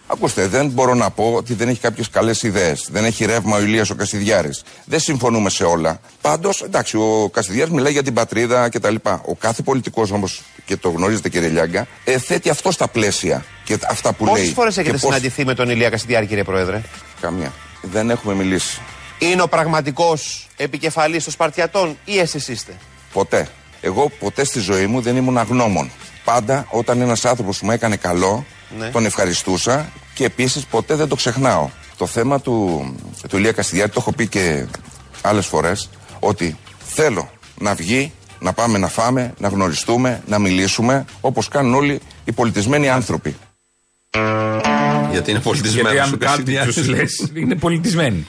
Ακούστε, 0.08 0.48
δεν 0.48 0.68
μπορώ 0.70 0.94
να 0.94 1.10
πω 1.10 1.34
ότι 1.36 1.54
δεν 1.54 1.68
έχει 1.68 1.80
κάποιες 1.80 2.10
καλές 2.10 2.44
ιδέες. 2.44 2.88
Δεν 2.92 3.06
έχει 3.06 3.26
ρεύμα 3.26 3.58
ο 3.58 3.62
Ηλίας 3.62 3.90
ο 3.90 3.96
Κασιδιάρης. 3.96 4.64
Δεν 4.86 5.00
συμφωνούμε 5.00 5.50
σε 5.50 5.64
όλα. 5.64 6.00
Πάντως, 6.22 6.62
εντάξει, 6.62 6.98
ο 6.98 7.30
Κασιδιάρης 7.34 7.74
μιλάει 7.74 7.92
για 7.92 8.04
την 8.04 8.14
πατρίδα 8.14 8.70
κτλ. 8.70 8.96
Ο 9.04 9.36
κάθε 9.40 9.62
πολιτικός 9.62 10.12
όμως, 10.12 10.42
και 10.66 10.78
το 10.78 10.90
γνωρίζετε 10.90 11.30
κύριε 11.30 11.50
Λιάγκα, 11.50 11.88
ε, 12.04 12.18
θέτει 12.18 12.50
αυτό 12.50 12.72
στα 12.72 12.88
πλαίσια 12.88 13.46
και 13.64 13.78
αυτά 13.88 14.14
που 14.14 14.26
λέει. 14.26 14.34
Πόσε 14.34 14.54
φορέ 14.54 14.68
έχετε 14.70 14.84
Και 14.84 14.92
πώς- 14.92 15.02
συναντηθεί 15.02 15.46
με 15.46 15.54
τον 15.54 15.70
Ηλία 15.70 15.90
Κασιδιάρη, 15.90 16.26
κύριε 16.26 16.44
Πρόεδρε; 16.44 16.82
Καμία. 17.22 17.54
Δεν 17.82 18.10
έχουμε 18.10 18.34
μιλήσει. 18.34 18.82
Είναι 19.20 19.42
ο 19.42 19.48
πραγματικός 19.48 20.48
επικεφαλής 20.58 21.24
των 21.24 21.34
Σπαρτιατών 21.34 21.98
ή 22.06 22.20
εσείς 22.20 22.48
είστε; 22.48 22.74
Ποτέ. 23.14 23.48
Εγώ 23.82 24.10
ποτέ 24.20 24.44
στη 24.44 24.60
ζωή 24.60 24.88
μου 24.88 25.02
δεν 25.02 25.16
ήμουν 25.16 25.38
αγνώμων. 25.38 25.92
Πάντα 26.24 26.66
όταν 26.70 27.02
ένας 27.02 27.26
άνθρωπος 27.26 27.62
μου 27.62 27.72
έκανε 27.72 27.96
καλό, 27.96 28.46
Ναι. 28.78 28.90
τον 28.90 29.06
ευχαριστούσα 29.06 29.92
και 30.14 30.26
επίσης 30.26 30.66
ποτέ 30.66 30.96
δεν 30.96 31.08
το 31.08 31.16
ξεχνάω. 31.16 31.70
Το 31.98 32.06
θέμα 32.08 32.42
του, 32.42 32.86
του 33.30 33.38
Ηλία 33.38 33.52
Καστιδιάρη 33.52 33.90
το 33.92 33.98
έχω 34.00 34.12
πει 34.12 34.28
και 34.28 34.66
άλλες 35.22 35.46
φορές 35.46 35.90
ότι 36.20 36.58
θέλω 36.88 37.30
να 37.60 37.74
βγει, 37.76 38.12
να 38.40 38.54
πάμε 38.54 38.78
να 38.78 38.88
φάμε, 38.88 39.34
να 39.38 39.48
γνωριστούμε, 39.48 40.24
να 40.28 40.40
μιλήσουμε 40.40 41.06
όπως 41.22 41.48
κάνουν 41.48 41.74
όλοι 41.74 42.00
οι 42.24 42.32
πολιτισμένοι 42.32 42.90
άνθρωποι. 42.90 43.36
Γιατί 45.12 45.32
είναι 45.32 45.40
πολιτισμένος. 45.40 45.92
Γιατί 45.92 46.14
αν 46.14 46.18
κάτι 46.18 46.44
του 46.74 46.90
λες, 46.96 47.32
είναι; 47.34 47.56
πολιτισμένοι. 47.56 48.28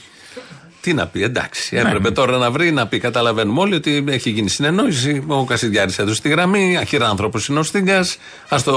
Τι 0.83 0.93
να 0.93 1.07
πει, 1.07 1.23
εντάξει. 1.23 1.75
Ναι, 1.75 1.81
Έπρεπε 1.81 1.99
ναι. 2.07 2.11
τώρα 2.11 2.37
να 2.37 2.51
βρει 2.51 2.71
να 2.71 2.87
πει. 2.87 2.99
Καταλαβαίνουμε 2.99 3.59
όλοι 3.59 3.75
ότι 3.75 4.03
έχει 4.07 4.29
γίνει 4.29 4.49
συνεννόηση. 4.49 5.23
Ο 5.27 5.45
Κασιδιάρης 5.45 5.99
έδωσε 5.99 6.21
τη 6.21 6.29
γραμμή. 6.29 6.77
Αχυράνθρωπο 6.77 7.39
είναι 7.49 7.59
ο 7.59 7.63
Στίγκας. 7.63 8.17
Α 8.49 8.57
το 8.63 8.73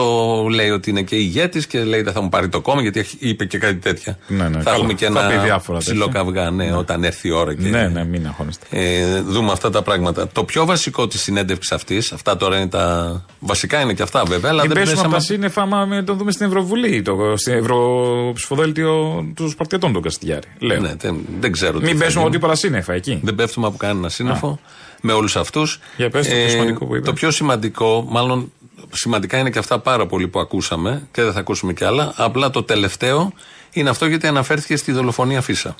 λέει 0.50 0.70
ότι 0.70 0.90
είναι 0.90 1.02
και 1.02 1.16
ηγέτης 1.16 1.66
και 1.66 1.84
λέει 1.84 2.02
δεν 2.02 2.12
θα 2.12 2.20
μου 2.20 2.28
πάρει 2.28 2.48
το 2.48 2.60
κόμμα 2.60 2.82
γιατί 2.82 3.00
έχει- 3.00 3.16
είπε 3.18 3.44
και 3.44 3.58
κάτι 3.58 3.74
τέτοια. 3.74 4.18
Ναι, 4.26 4.48
ναι, 4.48 4.56
θα 4.56 4.62
καλά. 4.62 4.76
έχουμε 4.76 4.92
και 4.92 5.06
Θα 5.06 5.26
πει 5.26 5.32
ένα 5.34 5.42
διάφορα 5.42 5.78
ψηλό 5.78 6.04
τέτοια. 6.06 6.22
καυγά, 6.22 6.50
ναι, 6.50 6.72
όταν 6.72 7.04
έρθει 7.04 7.28
η 7.28 7.30
ώρα 7.30 7.54
και 7.54 7.68
Ναι, 7.68 7.88
ναι, 7.88 8.04
μην 8.04 8.26
αγχώνεστε. 8.26 8.66
ε, 8.70 9.20
δούμε 9.20 9.52
αυτά 9.52 9.70
τα 9.70 9.82
πράγματα. 9.82 10.28
Το 10.28 10.44
πιο 10.44 10.64
βασικό 10.64 11.06
της 11.06 11.22
συνέντευξης 11.22 11.72
αυτής, 11.72 12.12
αυτά 12.12 12.36
τώρα 12.36 12.56
είναι 12.56 12.68
τα. 12.68 13.24
Βασικά 13.38 13.80
είναι 13.80 13.92
και 13.94 14.02
αυτά 14.02 14.22
βέβαια, 14.26 14.50
αλλά 14.50 14.62
Μην 14.62 14.72
δεν 14.72 14.82
πέσουμε 14.82 15.00
από 15.00 15.10
τα 15.10 15.16
πέσαμε. 15.16 15.34
σύννεφα 15.34 15.62
άμα 15.62 15.84
με 15.84 16.02
τον 16.02 16.16
δούμε 16.16 16.30
στην 16.32 16.46
Ευρωβουλή, 16.46 17.02
το, 17.02 17.16
στην 17.36 17.52
Ευρωψηφοδέλτιο 17.52 19.24
του 19.36 19.48
Σπαρτιατών 19.48 19.92
τον 19.92 20.02
Καστιδιάρη. 20.02 20.46
Λέω. 20.58 20.80
Ναι, 20.80 20.94
δεν, 20.98 21.16
δεν 21.40 21.52
ξέρω 21.52 21.78
τι 21.78 21.94
Μην 21.96 21.98
θα 21.98 22.04
πέσουμε 22.04 22.24
γίνει. 22.24 22.36
ότι 22.36 22.44
είπα 22.44 22.54
σύννεφα 22.54 22.92
εκεί. 22.92 23.20
Δεν 23.22 23.34
πέφτουμε 23.34 23.66
από 23.66 23.76
κανένα 23.76 24.08
σύννεφο 24.08 24.58
με 25.00 25.12
όλους 25.12 25.36
αυτούς. 25.36 25.80
Για 25.96 26.10
πες 26.10 26.28
το 26.28 26.34
πιο 26.34 26.48
σημαντικό 26.48 26.86
που 26.86 26.94
είπες. 26.94 27.06
Το 27.06 27.12
πιο 27.12 27.30
σημαντικό, 27.30 28.06
μάλλον 28.08 28.52
σημαντικά 28.90 29.38
είναι 29.38 29.50
και 29.50 29.58
αυτά 29.58 29.78
πάρα 29.78 30.06
πολύ 30.06 30.28
που 30.28 30.40
ακούσαμε 30.40 31.08
και 31.12 31.22
δεν 31.22 31.32
θα 31.32 31.38
ακούσουμε 31.38 31.72
κι 31.72 31.84
άλλα. 31.84 32.12
Απλά 32.16 32.50
το 32.50 32.62
τελευταίο 32.62 33.32
είναι 33.72 33.90
αυτό 33.90 34.06
γιατί 34.06 34.26
αναφέρθηκε 34.26 34.76
στη 34.76 34.92
δολοφονία 34.92 35.40
Φίσα. 35.40 35.74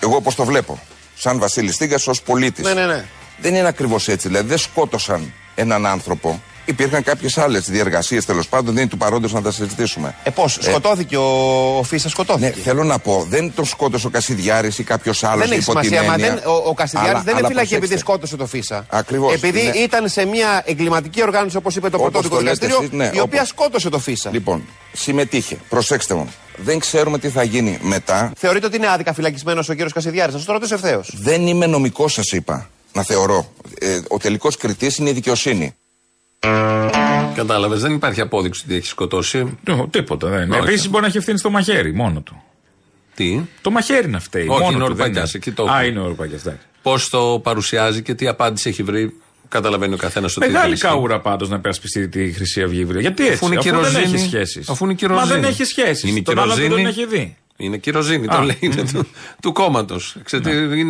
Εγώ 0.00 0.16
όπω 0.16 0.34
το 0.34 0.44
βλέπω, 0.44 0.80
σαν 1.14 1.38
Βασίλης 1.38 1.74
Στίγκας 1.74 2.06
ως 2.06 2.22
πολίτης. 2.22 2.64
Ναι, 2.64 2.72
ναι, 2.72 2.86
ναι. 2.86 3.04
Δεν 3.40 3.54
είναι 3.54 3.68
ακριβώς 3.68 4.08
έτσι. 4.08 4.28
Δηλαδή 4.28 4.48
δεν 4.48 4.58
σκότωσαν 4.58 5.32
έναν 5.54 5.86
άνθρωπο. 5.86 6.42
Υπήρχαν 6.68 7.02
κάποιες 7.02 7.38
άλλες 7.38 7.70
διεργασίες 7.70 8.24
τέλος 8.24 8.48
πάντων, 8.48 8.66
δεν 8.74 8.82
είναι 8.82 8.90
του 8.90 8.96
παρόντος 8.96 9.32
να 9.32 9.42
τα 9.42 9.50
συζητήσουμε. 9.52 10.14
Ε, 10.22 10.30
πώς, 10.30 10.58
σκοτώθηκε 10.60 11.16
ο, 11.16 11.22
ο 11.78 11.82
Φίσα, 11.82 12.08
σκοτώθηκε; 12.08 12.46
Ναι, 12.56 12.62
θέλω 12.62 12.84
να 12.84 12.98
πω, 12.98 13.26
δεν 13.28 13.52
τον 13.54 13.64
σκότωσε 13.64 14.06
ο 14.06 14.10
Κασιδιάρης 14.10 14.78
ή 14.78 14.82
κάποιος 14.84 15.24
άλλος 15.24 15.48
δεν 15.48 15.58
έχει 15.58 15.70
υπό 15.70 15.80
την 15.80 15.88
σημασία. 15.88 16.08
Μα 16.08 16.14
έννοια. 16.14 16.28
δεν, 16.34 16.50
ο, 16.52 16.62
ο 16.68 16.74
Κασιδιάρης 16.74 17.12
Αλλά- 17.14 17.22
δεν 17.22 17.32
είναι 17.36 17.38
αλλά 17.38 17.48
φυλακή 17.48 17.68
προσέξτε. 17.68 17.76
επειδή 17.76 17.98
σκότωσε 18.00 18.36
το 18.36 18.46
Φίσα. 18.46 18.86
Ακριβώς, 18.90 19.32
Επειδή 19.34 19.62
ναι. 19.62 19.76
ήταν 19.78 20.08
σε 20.08 20.24
μια 20.26 20.62
εγκληματική 20.66 21.22
οργάνωση, 21.22 21.56
όπως 21.56 21.76
είπε 21.76 21.88
το 21.90 21.96
Όπως 21.96 22.10
πρωτότυπο 22.10 22.34
το 22.36 22.42
λέτε 22.42 22.66
δικαστήριο, 22.66 22.84
εσείς, 22.84 22.96
ναι, 23.12 23.18
η 23.18 23.20
οποία 23.20 23.38
όπως. 23.40 23.48
σκότωσε 23.48 23.88
το 23.88 23.98
Φίσα. 23.98 24.30
Λοιπόν, 24.32 24.62
συμμετείχε. 24.92 25.56
Προσέξτε 25.68 26.14
μου. 26.14 26.28
Δεν 26.56 26.78
ξέρουμε 26.78 27.18
τι 27.18 27.28
θα 27.28 27.42
γίνει 27.42 27.78
μετά. 27.82 28.32
Θεωρείτε 28.36 28.66
ότι 28.66 28.76
είναι 28.76 28.88
άδικα 28.88 29.12
φυλακισμένο 29.12 29.60
ο 29.60 29.72
κύριος 29.72 29.92
Κασιδιάρης; 29.92 30.32
Θα 30.32 30.38
σας 30.38 30.46
το 30.46 30.52
ρωτήσω 30.52 30.74
ευθέως. 30.74 31.12
Δεν 31.18 31.46
είμαι 31.46 31.66
νομικός, 31.66 32.12
σας 32.12 32.32
είπα. 32.32 32.68
Να 32.92 33.02
θεωρώ. 33.02 33.52
Ε, 33.80 34.00
ο 34.08 34.16
τελικός 34.16 34.56
κριτής 34.56 34.96
είναι 34.96 35.10
η 35.10 35.12
δικαιοσύνη. 35.12 35.74
Κατάλαβες, 37.34 37.80
δεν 37.80 37.92
υπάρχει 37.92 38.20
απόδειξη 38.20 38.62
ότι 38.66 38.74
έχει 38.74 38.86
σκοτώσει. 38.86 39.58
Το- 39.64 39.88
Τίποτα 39.90 40.28
δεν 40.28 40.42
είναι. 40.42 40.56
Όχι. 40.56 40.64
Επίσης 40.66 40.88
μπορεί 40.88 41.02
να 41.02 41.08
έχει 41.08 41.16
ευθύνη 41.16 41.38
στο 41.38 41.50
μαχαίρι 41.50 41.94
μόνο 41.94 42.20
του. 42.20 42.42
Τι; 43.14 43.40
Το 43.60 43.70
μαχαίρι 43.70 44.08
να 44.08 44.20
φταίει. 44.20 44.46
Όχι, 44.48 44.60
μόνο 44.62 44.74
είναι 44.74 44.84
ο 44.84 44.86
του, 44.86 44.94
δεν 44.94 45.04
Ρουπακιάς, 45.06 45.34
εκεί 45.34 45.52
το 45.52 45.62
Α, 45.62 45.66
έχουμε. 45.66 45.86
είναι 45.86 46.00
ο 46.00 46.06
Ρουπακιάς, 46.06 46.40
εντάξει. 46.40 46.66
Πώς 46.82 47.08
το 47.08 47.40
παρουσιάζει 47.42 48.02
και 48.02 48.14
τι 48.14 48.26
απάντηση 48.28 48.68
έχει 48.68 48.82
βρει. 48.82 49.14
Καταλαβαίνει 49.48 49.94
ο 49.94 49.96
καθένας 49.96 50.36
ότι 50.36 50.46
Μεγάλη 50.46 50.64
δεν 50.64 50.72
ισχύει. 50.72 50.86
καούρα 50.86 51.20
πάντως 51.20 51.48
να 51.48 51.60
περασπιστεί 51.60 52.08
τη 52.08 52.32
Χρυσή 52.32 52.62
Αυγή. 52.62 52.84
βρε. 52.84 53.00
Γιατί 53.00 53.22
έτσι, 53.22 53.34
Αφού 53.34 53.46
είναι 53.46 53.56
αφού 53.58 53.70
δεν 53.70 53.78
κυροζήνη- 53.80 54.14
έχει 54.14 54.18
σχέσεις. 54.26 54.68
αφού 54.68 54.84
είναι 54.84 54.92
Μα 54.92 54.98
κυροζήνη. 54.98 55.40
δεν 55.40 55.44
έχει 55.50 55.64
σχέσεις. 55.64 56.10
Είναι 56.10 56.22
Τον 56.22 56.38
άλλο 56.38 56.54
δεν 56.54 56.62
κυροζήνη. 56.62 56.82
τον 56.82 56.90
έχει 56.92 57.06
δει. 57.06 57.36
Είναι 57.56 57.76
κυροζήνη, 57.76 58.26
Α. 58.26 58.28
το 58.36 58.42
λέει. 58.42 58.56
Είναι 58.60 58.84
του, 58.92 59.08
του 59.42 59.52
κόμματος. 59.52 60.16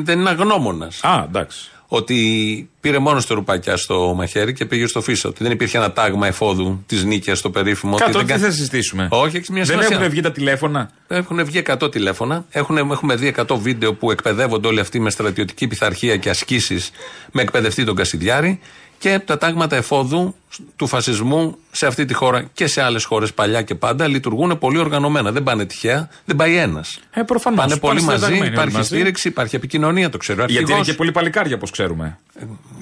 Δεν 0.02 0.18
είναι 0.18 0.30
αγνώμονας. 0.30 1.00
Α, 1.04 1.24
εντάξει. 1.28 1.70
Ότι 1.96 2.68
πήρε 2.80 2.98
μόνος 2.98 3.22
στο 3.22 3.34
ρουπακιά 3.34 3.76
στο 3.76 4.14
μαχαίρι 4.16 4.52
και 4.52 4.64
πήγε 4.64 4.86
στο 4.86 5.00
φύσο. 5.00 5.28
Ότι 5.28 5.42
δεν 5.42 5.52
υπήρχε 5.52 5.76
ένα 5.76 5.92
τάγμα 5.92 6.26
εφόδου 6.26 6.82
της 6.86 7.04
νίκαια 7.04 7.34
στο 7.34 7.50
περίφημο. 7.50 7.96
Κάτω, 7.96 8.18
ότι 8.18 8.26
τι 8.26 8.32
δεν 8.32 8.40
θα 8.40 8.46
κα- 8.46 8.52
συζητήσουμε; 8.52 9.08
Όχι, 9.10 9.36
έχει 9.36 9.52
μια 9.52 9.62
Δεν 9.62 9.74
σημασία. 9.76 9.96
έχουν 9.96 10.10
βγει 10.10 10.20
τα 10.20 10.32
τηλέφωνα; 10.32 10.90
Έχουν 11.08 11.44
βγει 11.44 11.62
100 11.66 11.90
τηλέφωνα. 11.90 12.44
Έχουν, 12.50 12.76
έχουμε 12.76 13.14
δει 13.16 13.34
100 13.36 13.56
βίντεο 13.58 13.94
που 13.94 14.10
εκπαιδεύονται 14.10 14.68
όλοι 14.68 14.80
αυτοί 14.80 15.00
με 15.00 15.10
στρατιωτική 15.10 15.66
πειθαρχία 15.66 16.16
και 16.16 16.30
ασκήσεις 16.30 16.90
με 17.32 17.42
εκπαιδευτή 17.42 17.84
τον 17.84 17.94
Κασιδιάρη. 17.96 18.60
Και 18.98 19.18
τα 19.18 19.38
τάγματα 19.38 19.76
εφόδου 19.76 20.34
του 20.76 20.86
φασισμού 20.86 21.56
σε 21.70 21.86
αυτή 21.86 22.04
τη 22.04 22.14
χώρα 22.14 22.42
και 22.52 22.66
σε 22.66 22.82
άλλες 22.82 23.04
χώρες 23.04 23.32
παλιά 23.34 23.62
και 23.62 23.74
πάντα 23.74 24.06
λειτουργούν 24.06 24.58
πολύ 24.58 24.78
οργανωμένα. 24.78 25.32
Δεν 25.32 25.42
πάνε 25.42 25.64
τυχαία, 25.64 26.08
δεν 26.24 26.36
πάει 26.36 26.56
ένας. 26.56 26.98
Ε, 27.10 27.22
προφανώς. 27.22 27.58
Πάνε 27.64 27.76
πολύ 27.76 28.02
μαζί, 28.02 28.14
συνταγμένοι 28.14 28.42
όλοι 28.44 28.52
υπάρχει 28.52 28.76
μαζί. 28.76 28.86
στήριξη, 28.88 29.28
υπάρχει 29.28 29.56
επικοινωνία, 29.56 30.10
το 30.10 30.18
ξέρω. 30.18 30.38
Γιατί 30.38 30.52
είναι 30.52 30.62
Αρχηγός- 30.62 30.86
και 30.86 30.92
πολύ 30.94 31.12
παλικάρια, 31.12 31.54
όπως 31.56 31.70
ξέρουμε. 31.70 32.18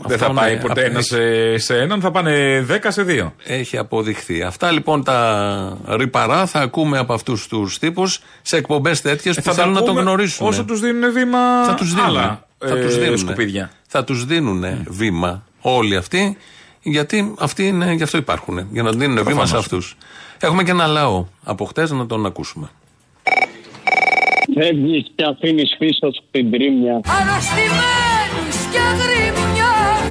δεν 0.07 0.19
θα 0.19 0.27
αυτό 0.27 0.37
πάει 0.41 0.55
ναι, 0.55 0.61
ποτέ 0.61 0.81
αυτό 0.81 0.93
ένας 0.93 1.11
έχει. 1.13 1.59
σε, 1.59 1.59
σε 1.75 1.81
έναν, 1.81 2.01
θα 2.01 2.11
πάνε 2.11 2.61
10 2.69 2.91
σε 2.91 3.03
2. 3.09 3.33
Έχει 3.45 3.77
αποδειχθεί. 3.79 4.43
Αυτά 4.43 4.71
λοιπόν 4.71 5.05
τα 5.05 5.79
ρηπαρά 5.89 6.47
θα 6.47 6.61
ακούμε 6.61 6.99
από 6.99 7.13
αυτούς 7.15 7.47
τους 7.49 7.79
τύπους 7.79 8.21
σε 8.43 8.57
εκπομπές 8.57 9.01
τέτοιες 9.01 9.35
που 9.35 9.41
Ε, 9.41 9.43
θα 9.45 9.51
τα 9.51 9.57
θέλουν 9.57 9.73
να 9.73 9.79
τον 9.81 9.89
ακούμε 9.89 10.03
γνωρίσουν. 10.03 10.47
Όσο 10.47 10.65
τους 10.65 10.81
δίνουν 10.81 11.13
βήμα. 11.13 11.65
θα 11.67 11.75
τους 11.75 11.95
δίνουν. 11.95 12.07
άλλα, 12.07 12.47
θα 12.59 12.77
ε, 12.77 12.85
τους 12.85 12.99
δίνουν. 12.99 13.19
σκουπίδια. 13.19 13.71
Θα 13.89 14.05
τους 14.05 14.25
δίνουν 14.25 14.65
βήμα 14.89 15.45
όλοι 15.67 15.97
αυτοί, 15.97 16.37
γιατί 16.83 17.35
αυτοί 17.39 17.67
είναι, 17.67 17.93
γι' 17.93 18.03
αυτό 18.03 18.19
υπάρχουν. 18.19 18.67
Για 18.73 18.83
να 18.83 18.91
δίνουν 18.91 19.15
βήμα 19.15 19.23
Προφανώς. 19.25 19.49
σε 19.49 19.57
αυτούς. 19.57 19.97
Έχουμε 20.41 20.63
και 20.63 20.71
ένα 20.71 20.87
λαό 20.87 21.27
από 21.45 21.65
χτες 21.65 21.91
να 21.91 22.07
τον 22.07 22.27
ακούσουμε. 22.27 22.69
Φεύγεις 24.55 25.07
και 25.15 25.25
αφήνεις 25.25 25.77
πίσω 25.79 26.13
σου 26.15 26.23
την 26.31 26.51
τρίμια. 26.51 27.01
Αρρωστημένους 27.07 27.85
και 27.97 28.04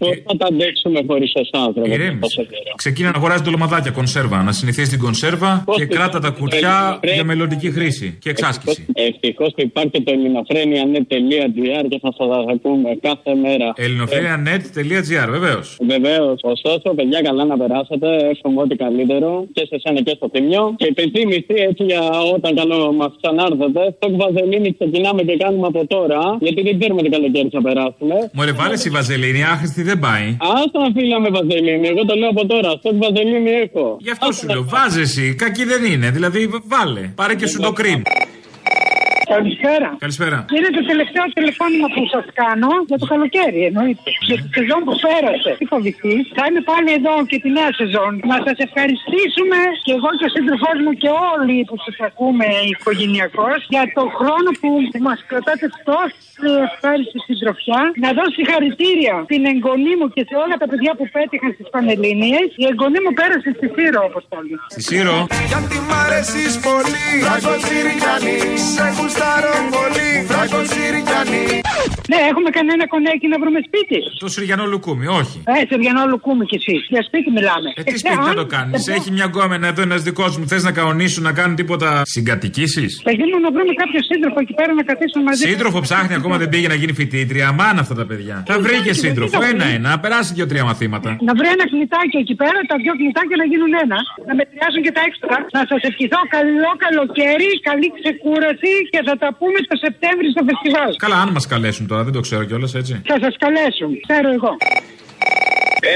αγρίμια 0.07 0.23
Πώς 0.27 0.37
θα 0.37 0.37
τα 0.41 0.47
αντέξουμε 0.51 0.99
χωρίς 1.09 1.31
εσάς, 1.33 1.49
άνθρωπο. 1.67 1.87
Ηρέμησε. 1.93 2.19
τόσο 2.27 2.41
καιρό. 2.51 2.71
Ξεκίνα 2.83 3.09
να 3.13 3.17
αγοράζει 3.17 3.43
ντολμαδάκια 3.43 3.91
κονσέρβα. 3.99 4.37
Να 4.43 4.51
συνηθίσει 4.59 4.89
την 4.89 4.99
κονσέρβα 5.05 5.51
Πώς 5.65 5.77
και 5.77 5.87
το- 5.87 5.95
κράτα 5.95 6.19
τα 6.25 6.29
κουτιά 6.39 6.75
Πρέπει- 6.99 7.15
για 7.17 7.23
μελλοντική 7.31 7.69
χρήση 7.71 8.07
και 8.23 8.29
εξάσκηση. 8.29 8.85
Ευτυχώς 8.93 9.49
που 9.55 9.61
υπάρχει 9.69 9.97
το 10.05 10.11
ελληνοφρένια.net.gr 10.15 11.85
και 11.89 11.99
θα 12.01 12.09
σας 12.17 12.27
ακούμε 12.53 12.89
κάθε 13.01 13.31
μέρα. 13.45 13.67
Ελληνοφρένια.net.gr, 13.75 15.29
βεβαίως. 15.29 15.77
Βεβαίως. 15.87 16.39
Ωστόσο, 16.43 16.93
παιδιά, 16.95 17.21
καλά 17.21 17.45
να 17.45 17.57
περάσετε. 17.57 18.07
Εύχομαι 18.33 18.61
ό,τι 18.61 18.75
καλύτερο 18.75 19.45
και 19.53 19.61
σε 19.69 19.75
εσένα 19.75 20.01
και 20.01 20.13
στο 20.15 20.29
τιμιό. 20.29 20.73
Και 20.77 20.85
υπενθύμηση 20.87 21.45
έτσι 21.69 21.83
για 21.83 22.01
όταν 22.35 22.55
καλό 22.55 22.93
μας 22.93 23.11
ξανάρθετε. 23.21 23.81
Στο 23.97 24.07
βαζελίνη 24.21 24.69
ξεκινάμε 24.77 25.21
και 25.23 25.35
κάνουμε 25.37 25.67
από 25.67 25.87
τώρα. 25.87 26.21
Γιατί 26.39 26.61
δεν 26.61 26.79
ξέρουμε 26.79 27.01
τι 27.01 27.09
καλοκαίρι 27.09 27.49
θα 27.51 27.61
περάσουμε. 27.61 28.15
Μωρέ, 28.33 28.51
βάλε 28.51 28.75
η 28.85 28.89
βαζελίνη, 28.89 29.43
άχρηστη 29.43 29.81
δεν 29.83 29.92
πάει. 29.97 30.37
Άστα 30.39 30.79
να 30.79 30.89
φίλα 30.95 31.19
με 31.19 31.29
βαζελίνη. 31.29 31.87
Εγώ 31.87 32.05
το 32.05 32.15
λέω 32.15 32.29
από 32.29 32.45
τώρα. 32.45 32.69
Στο 32.71 32.89
βαζελίνη 32.95 33.49
έχω. 33.49 33.97
Γι' 33.99 34.11
αυτό 34.11 34.31
σου 34.31 34.47
λέω, 34.47 34.63
βάζε 34.63 35.01
εσύ, 35.01 35.35
κακή 35.35 35.63
δεν 35.63 35.83
είναι. 35.83 36.09
Δηλαδή, 36.11 36.49
βάλε. 36.67 37.01
Πάρε 37.15 37.35
και 37.35 37.47
σου 37.47 37.59
το 37.59 37.71
κρύμ. 37.71 38.01
Καλησπέρα. 39.35 39.89
Καλησπέρα. 40.05 40.37
Είναι 40.57 40.69
το 40.77 40.81
τελευταίο 40.91 41.25
τηλεφώνημα 41.37 41.87
που 41.95 42.01
σας 42.13 42.25
κάνω 42.41 42.71
για 42.89 42.97
το 43.01 43.05
καλοκαίρι, 43.13 43.61
εννοείται. 43.69 44.09
Για 44.29 44.37
τη 44.41 44.47
σεζόν 44.57 44.79
που 44.87 44.93
πέρασε. 45.05 45.51
Τι 45.59 45.65
φοβηθείς; 45.71 46.23
Θα 46.37 46.43
είμαι 46.47 46.61
πάλι 46.71 46.89
εδώ 46.99 47.13
και 47.29 47.37
τη 47.43 47.49
νέα 47.57 47.71
σεζόν. 47.81 48.11
Να 48.31 48.37
σας 48.45 48.57
ευχαριστήσουμε 48.67 49.59
και 49.85 49.93
εγώ 49.97 50.09
και 50.17 50.25
ο 50.29 50.31
σύντροφός 50.35 50.77
μου 50.83 50.91
και 51.01 51.11
όλοι 51.33 51.55
που 51.67 51.75
σας 51.85 51.97
ακούμε 52.09 52.47
οικογενειακώς 52.71 53.59
για 53.73 53.83
το 53.97 54.03
χρόνο 54.17 54.49
που 54.61 54.69
μας 55.07 55.19
κρατάτε 55.29 55.67
τόση 55.89 56.17
ευχάριστη 56.67 57.19
συντροφιά. 57.27 57.81
Να 58.03 58.09
δώσω 58.17 58.33
συγχαρητήρια 58.37 59.15
στην 59.27 59.41
εγγονή 59.51 59.93
μου 59.99 60.07
και 60.15 60.23
σε 60.29 60.35
όλα 60.43 60.55
τα 60.61 60.67
παιδιά 60.71 60.91
που 60.97 61.05
πέτυχαν 61.15 61.51
στις 61.57 61.67
Πανελλήνιε. 61.73 62.39
Η 62.61 62.63
εγγονή 62.71 62.99
μου 63.05 63.13
πέρασε 63.19 63.49
στη 63.57 63.67
Σύρο, 63.75 64.01
όπως 64.09 64.23
όλοι. 64.37 64.55
Στη 64.73 64.81
Σύρο. 64.89 65.15
Γιατί 65.51 65.77
μ' 65.87 65.95
αρέσεις 66.03 66.53
πολύ 66.67 67.05
Φράγκο 69.13 69.21
Σιρικιάνη 69.21 69.21
Σε 69.21 69.21
γουστάρω 69.21 69.55
πολύ 69.77 70.09
Φράγκο 70.29 70.59
Σιρικιάνη 70.71 71.43
Ναι, 72.11 72.19
έχουμε 72.31 72.49
κανένα 72.57 72.83
κονέκι 72.93 73.27
να 73.33 73.37
βρούμε 73.41 73.59
σπίτι. 73.67 73.97
Το 74.23 74.27
Συριανό 74.35 74.65
Λουκούμι, 74.71 75.07
όχι. 75.21 75.37
Ε, 75.53 75.59
σε 75.69 75.75
Βιανό 75.81 76.03
Λουκούμι 76.11 76.45
κι 76.51 76.57
εσύ. 76.61 76.75
Για 76.93 77.01
σπίτι 77.07 77.29
μιλάμε. 77.37 77.69
Ε, 77.79 77.81
τι 77.83 77.97
σπίτι 78.03 78.25
να 78.31 78.35
το 78.41 78.45
κάνεις; 78.55 78.87
Έχει 78.97 79.09
μια 79.17 79.25
γκόμενα 79.31 79.65
εδώ 79.71 79.81
ένας 79.89 80.01
δικός 80.07 80.31
μου. 80.37 80.45
Θες 80.51 80.63
να 80.69 80.71
κανονίσουν 80.79 81.23
να 81.29 81.33
κάνουν 81.39 81.55
τίποτα 81.61 81.89
συγκατοικήσεις; 82.15 82.91
Θα 83.07 83.11
γίνουμε 83.17 83.41
να 83.47 83.51
βρούμε 83.55 83.73
κάποιο 83.81 83.99
σύντροφο 84.09 84.37
εκεί 84.45 84.53
πέρα 84.59 84.71
να 84.79 84.83
καθίσουμε 84.89 85.23
μαζί. 85.29 85.41
Σύντροφο 85.49 85.79
ψάχνει 85.87 86.13
ακόμα 86.19 86.35
δεν 86.41 86.49
πήγε 86.53 86.67
να 86.73 86.77
γίνει 86.81 86.93
φοιτήτρια. 86.99 87.45
Αμάν 87.51 87.75
αυτά 87.83 87.95
τα 88.01 88.05
παιδιά. 88.09 88.35
Θα 88.51 88.55
βρει 88.65 88.75
και 88.87 88.93
σύντροφο. 89.03 89.37
Ένα-ένα. 89.51 89.89
Να 89.93 89.99
περάσει 90.03 90.29
δύο-τρία 90.37 90.63
μαθήματα. 90.69 91.09
Να 91.29 91.33
βρει 91.39 91.47
ένα 91.57 91.65
κνητάκι 91.73 92.17
εκεί 92.23 92.35
πέρα, 92.41 92.59
τα 92.71 92.75
δυο 92.83 92.93
κνητάκια 92.99 93.37
να 93.41 93.45
γίνουν 93.51 93.71
ένα. 93.83 93.99
Να 94.27 94.33
μετριάσουν 94.39 94.81
και 94.85 94.93
τα 94.97 95.01
έξτρα. 95.07 95.35
Να 95.57 95.61
σας 95.69 95.81
ευχηθώ 95.89 96.19
καλό 96.35 96.71
καλοκαίρι, 96.85 97.49
καλή 97.69 97.87
ξεκούραση 97.99 98.71
και 98.93 98.99
θα 99.09 99.17
τα 99.17 99.29
πούμε 99.39 99.59
το 99.71 99.75
Σεπτέμβρη 99.85 100.27
στο 100.33 100.41
φεστιβάλ. 100.49 100.95
Καλά, 101.05 101.17
αν 101.23 101.29
μας 101.35 101.45
καλέσουν 101.47 101.87
τώρα, 101.87 102.03
δεν 102.03 102.13
το 102.13 102.19
ξέρω 102.19 102.43
κιόλας 102.43 102.73
έτσι. 102.75 103.01
Θα 103.11 103.17
σας 103.23 103.35
καλέσουν. 103.43 103.89
Ξέρω 104.07 104.29
εγώ. 104.37 104.51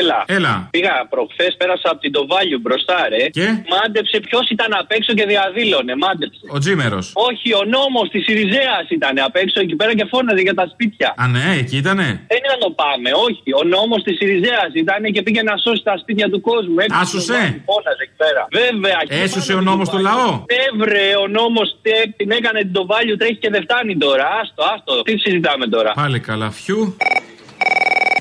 Έλα. 0.01 0.19
Έλα. 0.37 0.53
Πήγα 0.75 0.93
προχθές, 1.13 1.51
πέρασα 1.59 1.87
από 1.93 1.99
την 2.05 2.11
Τοβάλιου 2.17 2.59
μπροστά, 2.63 2.97
ρε. 3.13 3.23
Και; 3.37 3.47
Μάντεψε 3.73 4.17
ποιος 4.27 4.45
ήταν 4.55 4.69
απ' 4.81 4.91
έξω 4.97 5.11
και 5.17 5.25
διαδήλωνε. 5.33 5.93
Μάντεψε. 6.03 6.43
Ο 6.55 6.57
Τζίμερος. 6.63 7.05
Όχι, 7.29 7.47
ο 7.61 7.63
νόμος 7.75 8.05
της 8.13 8.23
Ιριζέας 8.33 8.85
ήταν 8.97 9.13
απ' 9.27 9.35
έξω 9.43 9.57
εκεί 9.65 9.75
πέρα 9.79 9.91
και 9.97 10.05
φώναζε 10.11 10.41
για 10.47 10.55
τα 10.59 10.65
σπίτια. 10.73 11.09
Α, 11.21 11.23
ναι, 11.35 11.45
εκεί 11.61 11.75
ήτανε; 11.83 12.07
Δεν 12.31 12.39
ήταν 12.45 12.57
το 12.65 12.69
πάμε, 12.81 13.09
όχι. 13.27 13.47
Ο 13.61 13.63
νόμος 13.75 14.01
της 14.07 14.15
Ιριζέας 14.25 14.69
ήταν 14.83 15.01
και 15.13 15.21
πήγε 15.25 15.41
να 15.49 15.55
σώσει 15.65 15.81
τα 15.89 15.95
σπίτια 16.01 16.27
του 16.33 16.39
κόσμου. 16.49 16.75
Έξω 16.85 16.97
Άσουσε. 17.03 17.21
στο 17.21 17.33
βάθο, 17.33 17.65
Φώναζε 17.69 18.01
εκεί 18.07 18.15
πέρα. 18.23 18.41
Βέβαια. 18.61 18.97
και 19.07 19.13
Έσωσε 19.25 19.51
πάνω 19.53 19.59
ο 19.59 19.61
στην 19.61 19.69
νόμος 19.69 19.87
το 19.93 19.97
Τοβάλιου. 19.97 20.17
λαό; 20.17 20.31
Ναι, 20.53 20.63
βρε, 20.81 21.05
ο 21.23 21.27
νόμος 21.39 21.67
την 22.19 22.29
έκανε 22.39 22.59
την 22.67 22.73
Τοβάλιου, 22.79 23.15
τρέχει 23.21 23.39
και 23.43 23.51
δεν 23.55 23.61
φτάνει 23.67 23.93
τώρα. 24.05 24.25
Άστο, 24.39 24.61
άστο. 24.73 24.91
Τι 25.07 25.13
συζητάμε 25.23 25.65
τώρα. 25.75 25.91
Πάλι 26.01 26.19
καλά, 26.29 26.47
φιού. 26.59 26.81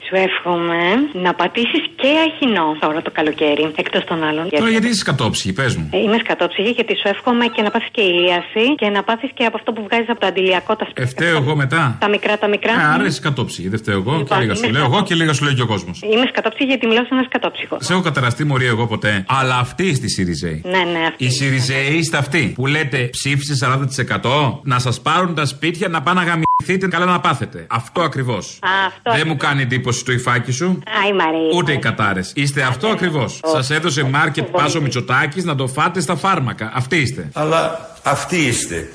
Σου 0.09 0.15
εύχομαι 0.27 0.83
να 1.25 1.35
πατήσεις 1.35 1.83
και 2.01 2.09
αχινό 2.27 2.77
τώρα 2.81 3.03
το 3.03 3.11
καλοκαίρι, 3.19 3.73
εκτός 3.77 4.05
των 4.05 4.19
άλλων. 4.25 4.49
Τώρα 4.51 4.71
γιατί 4.71 4.89
είσαι 4.89 5.05
κατόψυχη, 5.05 5.53
πες 5.53 5.77
μου. 5.77 5.89
Ε, 5.93 5.99
Είμαι 5.99 6.19
σκατόψυχη 6.25 6.71
γιατί 6.71 6.93
σου 6.97 7.09
εύχομαι 7.15 7.47
και 7.47 7.63
να 7.63 7.71
πάθεις 7.71 7.89
και 7.91 8.03
ηλίαση 8.03 8.75
και 8.75 8.89
να 8.89 9.03
πάθεις 9.03 9.31
και 9.35 9.45
από 9.45 9.57
αυτό 9.57 9.73
που 9.73 9.83
βγάζεις 9.89 10.09
από 10.09 10.21
το 10.21 10.27
αντιλιακό 10.27 10.77
τα 10.77 10.85
σπίτια. 10.85 11.03
Ευταίω 11.05 11.37
εγώ 11.37 11.57
μετά. 11.57 11.97
Τα 12.01 12.09
μικρά, 12.09 12.39
τα 12.39 12.49
μικρά. 12.49 12.73
Ε, 12.73 12.85
άρα 12.95 13.05
είσαι 13.07 13.21
κατόψυχη. 13.21 13.69
Δεν 13.69 13.79
φταίω 13.79 13.95
εγώ 13.95 14.13
και 14.13 14.19
Λοιπόν, 14.19 14.41
λίγα 14.41 14.55
σου 14.55 14.65
είμαι 14.65 14.73
λέω 14.73 14.81
εγώ 14.83 14.91
σκατόψυχη. 14.91 15.19
και 15.19 15.23
λίγα 15.23 15.33
σου 15.37 15.45
λέει 15.45 15.55
και 15.55 15.63
ο 15.63 15.67
κόσμος. 15.67 16.01
Είμαι 16.13 16.27
σκατόψυχη 16.33 16.65
γιατί 16.65 16.87
μιλάω 16.87 17.03
σε 17.05 17.09
ένας 17.13 17.25
σκατόψυχο. 17.27 17.77
Σε 17.81 17.93
έχω 17.93 18.03
καταραστεί 18.03 18.45
μωρή 18.45 18.67
εγώ 18.67 18.87
ποτέ. 18.87 19.25
Αλλά 19.29 19.57
αυτή 19.59 19.95
στη 19.95 20.09
Σιριζέη. 20.09 20.63
Ναι, 20.65 20.71
ναι, 20.93 21.07
αυτή. 21.09 21.25
Οι 21.25 21.31
Σιριζέοι 21.31 21.93
είστε 21.93 22.17
αυτοί 22.17 22.53
που 22.55 22.67
λέτε 22.67 22.99
ψήφισε 23.11 23.55
40% 24.23 24.61
να 24.63 24.79
σας 24.79 25.01
πάρουν 25.01 25.35
τα 25.35 25.45
σπίτια 25.47 25.89
να 25.89 26.03
πάνε 26.03 26.21
να 26.21 26.27
γαμηθείτε 26.63 26.89
καλά 26.89 27.05
να 27.13 27.21
πάθετε. 27.21 27.67
Αυτό 27.71 28.03
ακριβώς. 28.03 28.59
Α, 28.63 28.69
αυτό. 28.87 29.13
Δεν 29.13 29.23
μου 29.27 29.37
κάνει 29.37 29.63
εντύπωση 29.63 30.05
το 30.05 30.13
υφάκι 30.13 30.53
σου. 30.53 30.83
Άι 31.05 31.13
Μαρία. 31.13 31.51
Ούτε 31.55 31.73
οι 31.73 31.79
κατάρες. 31.79 32.33
Είστε 32.35 32.63
αυτό 32.63 32.89
ακριβώς. 32.89 33.41
Σας 33.45 33.71
έδωσε 33.71 34.03
μάρκετ 34.03 34.47
πάσο 34.49 34.81
Μητσοτάκης 34.81 35.45
να 35.45 35.55
το 35.55 35.67
φάτε 35.67 36.01
στα 36.01 36.17
φάρμακα. 36.17 36.71
Αυτοί 36.75 36.97
είστε. 36.97 37.31
Αλλά 37.33 37.91
αυτοί 38.03 38.37
είστε. 38.37 38.89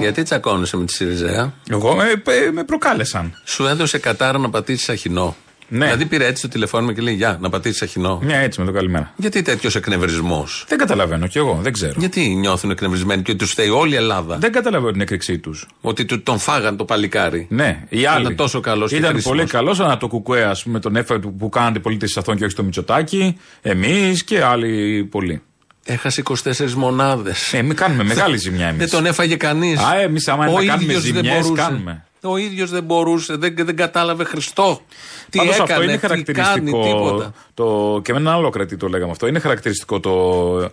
Γιατί 0.00 0.22
τσακώνεσαι 0.22 0.76
με 0.76 0.84
τη 0.84 0.92
Σιριζέα; 0.92 1.52
Εγώ 1.70 1.96
ε, 2.02 2.50
με 2.50 2.64
προκάλεσαν. 2.64 3.40
Σου 3.44 3.66
έδωσε 3.66 3.98
κατάρα 3.98 4.38
να 4.38 4.50
πατήσεις 4.50 4.88
αχινό. 4.88 5.36
Ναι. 5.76 5.84
Δηλαδή 5.84 6.06
πήρε 6.06 6.26
έτσι 6.26 6.42
το 6.42 6.48
τηλεφώνημα 6.48 6.92
και 6.92 7.00
λέει 7.00 7.14
Γεια, 7.14 7.38
να 7.40 7.48
πατήσεις 7.50 7.82
αχινό. 7.82 8.20
Μια 8.22 8.36
έτσι 8.38 8.60
με 8.60 8.66
το 8.66 8.72
καλημέρα. 8.72 9.12
Γιατί 9.16 9.42
τέτοιος 9.42 9.76
εκνευρισμός; 9.76 10.64
Δεν 10.68 10.78
καταλαβαίνω 10.78 11.26
κι 11.26 11.38
εγώ, 11.38 11.58
δεν 11.62 11.72
ξέρω. 11.72 11.94
Γιατί 11.96 12.28
νιώθουν 12.28 12.70
εκνευρισμένοι 12.70 13.22
και 13.22 13.30
ότι 13.30 13.40
τους 13.40 13.50
φταίει 13.50 13.68
όλη 13.68 13.92
η 13.92 13.96
Ελλάδα; 13.96 14.36
Δεν 14.38 14.52
καταλαβαίνω 14.52 14.92
την 14.92 15.00
έκρηξή 15.00 15.38
τους. 15.38 15.66
Ότι 15.80 16.04
του, 16.04 16.22
τον 16.22 16.38
φάγαν 16.38 16.76
το 16.76 16.84
παλικάρι. 16.84 17.46
Ναι, 17.50 17.84
οι 17.88 18.06
άλλοι. 18.06 18.22
Ήταν 18.22 18.36
τόσο 18.36 18.60
καλός 18.60 18.90
και 18.90 18.96
Ήταν 18.96 19.10
χρήσιμος. 19.10 19.36
πολύ 19.36 19.48
καλός, 19.50 19.80
αλλά 19.80 19.96
το 19.96 20.08
κουκουέ, 20.08 20.44
ας 20.44 20.62
πούμε, 20.62 20.80
τον 20.80 20.96
έφαγε 20.96 21.20
που, 21.20 21.34
που 21.34 21.48
κάνατε 21.48 21.78
πολίτες 21.78 22.16
αυτόν 22.16 22.36
και 22.36 22.42
όχι 22.42 22.52
στο 22.52 22.62
Μητσοτάκι. 22.62 23.36
Εμείς 23.62 24.24
και 24.24 24.42
άλλοι 24.42 25.04
πολλοί. 25.04 25.42
Έχασε 25.86 26.22
24 26.44 26.70
μονάδες. 26.76 27.52
Ε, 27.52 27.62
μην 27.62 27.76
κάνουμε 27.76 28.04
μεγάλη 28.04 28.36
ζημιά 28.36 28.66
εμείς. 28.66 28.78
Δεν 28.78 28.90
τον 28.90 29.06
έφαγε 29.06 29.36
κανείς. 29.36 29.78
Α, 29.80 30.00
εμείς 30.00 30.28
άμα 30.28 30.46
Ο 30.46 30.52
να 30.52 30.64
κάνουμε 30.64 30.74
ίδιος 30.92 31.02
δεν 31.02 31.14
ζημιές, 31.14 31.42
μπορούσε. 31.42 31.62
κάνουμε. 31.62 32.04
Ο 32.26 32.36
ίδιος 32.36 32.70
δεν 32.70 32.82
μπορούσε, 32.84 33.36
δεν, 33.36 33.54
δεν 33.56 33.76
κατάλαβε 33.76 34.24
Χριστό. 34.24 34.80
Τι 35.30 35.38
Πάντως 35.38 35.54
έκανε, 35.54 35.72
αυτό 35.72 35.82
είναι 35.84 35.92
τι 35.92 35.98
χαρακτηριστικό. 35.98 36.48
κάνει, 36.80 36.92
τίποτα. 36.92 37.32
το, 37.54 38.00
και 38.04 38.12
με 38.12 38.18
ένα 38.18 38.32
άλλο 38.32 38.50
κρατή 38.50 38.76
το 38.76 38.88
λέγαμε 38.88 39.10
αυτό. 39.10 39.26
Είναι 39.26 39.38
χαρακτηριστικό 39.38 40.00
το 40.00 40.70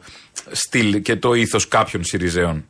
στυλ 0.52 1.02
και 1.02 1.16
το 1.16 1.34
ήθος 1.34 1.68
κάποιων 1.68 2.04
Σιριζέων. 2.04 2.66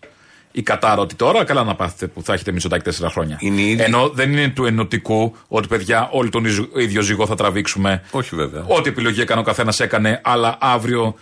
Η 0.51 0.61
κατάρα 0.61 1.01
ότι 1.01 1.15
τώρα 1.15 1.43
καλά 1.43 1.63
να 1.63 1.75
πάθετε 1.75 2.07
που 2.07 2.23
θα 2.23 2.33
έχετε 2.33 2.51
μισοτάκι 2.51 2.83
τέσσερα 2.83 3.09
χρόνια. 3.09 3.39
Ενώ 3.77 4.09
δεν 4.13 4.31
είναι 4.31 4.49
του 4.49 4.65
ενωτικού 4.65 5.35
ότι 5.47 5.67
παιδιά 5.67 6.09
όλοι 6.11 6.29
τον 6.29 6.45
ίζ- 6.45 6.77
ίδιο 6.77 7.01
ζυγό 7.01 7.25
θα 7.25 7.35
τραβήξουμε. 7.35 8.01
Όχι 8.11 8.35
βέβαια. 8.35 8.63
Ό,τι 8.67 8.89
επιλογή 8.89 9.21
έκανε 9.21 9.39
ο 9.41 9.43
καθένας 9.43 9.79
έκανε, 9.79 10.21
αλλά 10.23 10.57
αύριο 10.59 11.15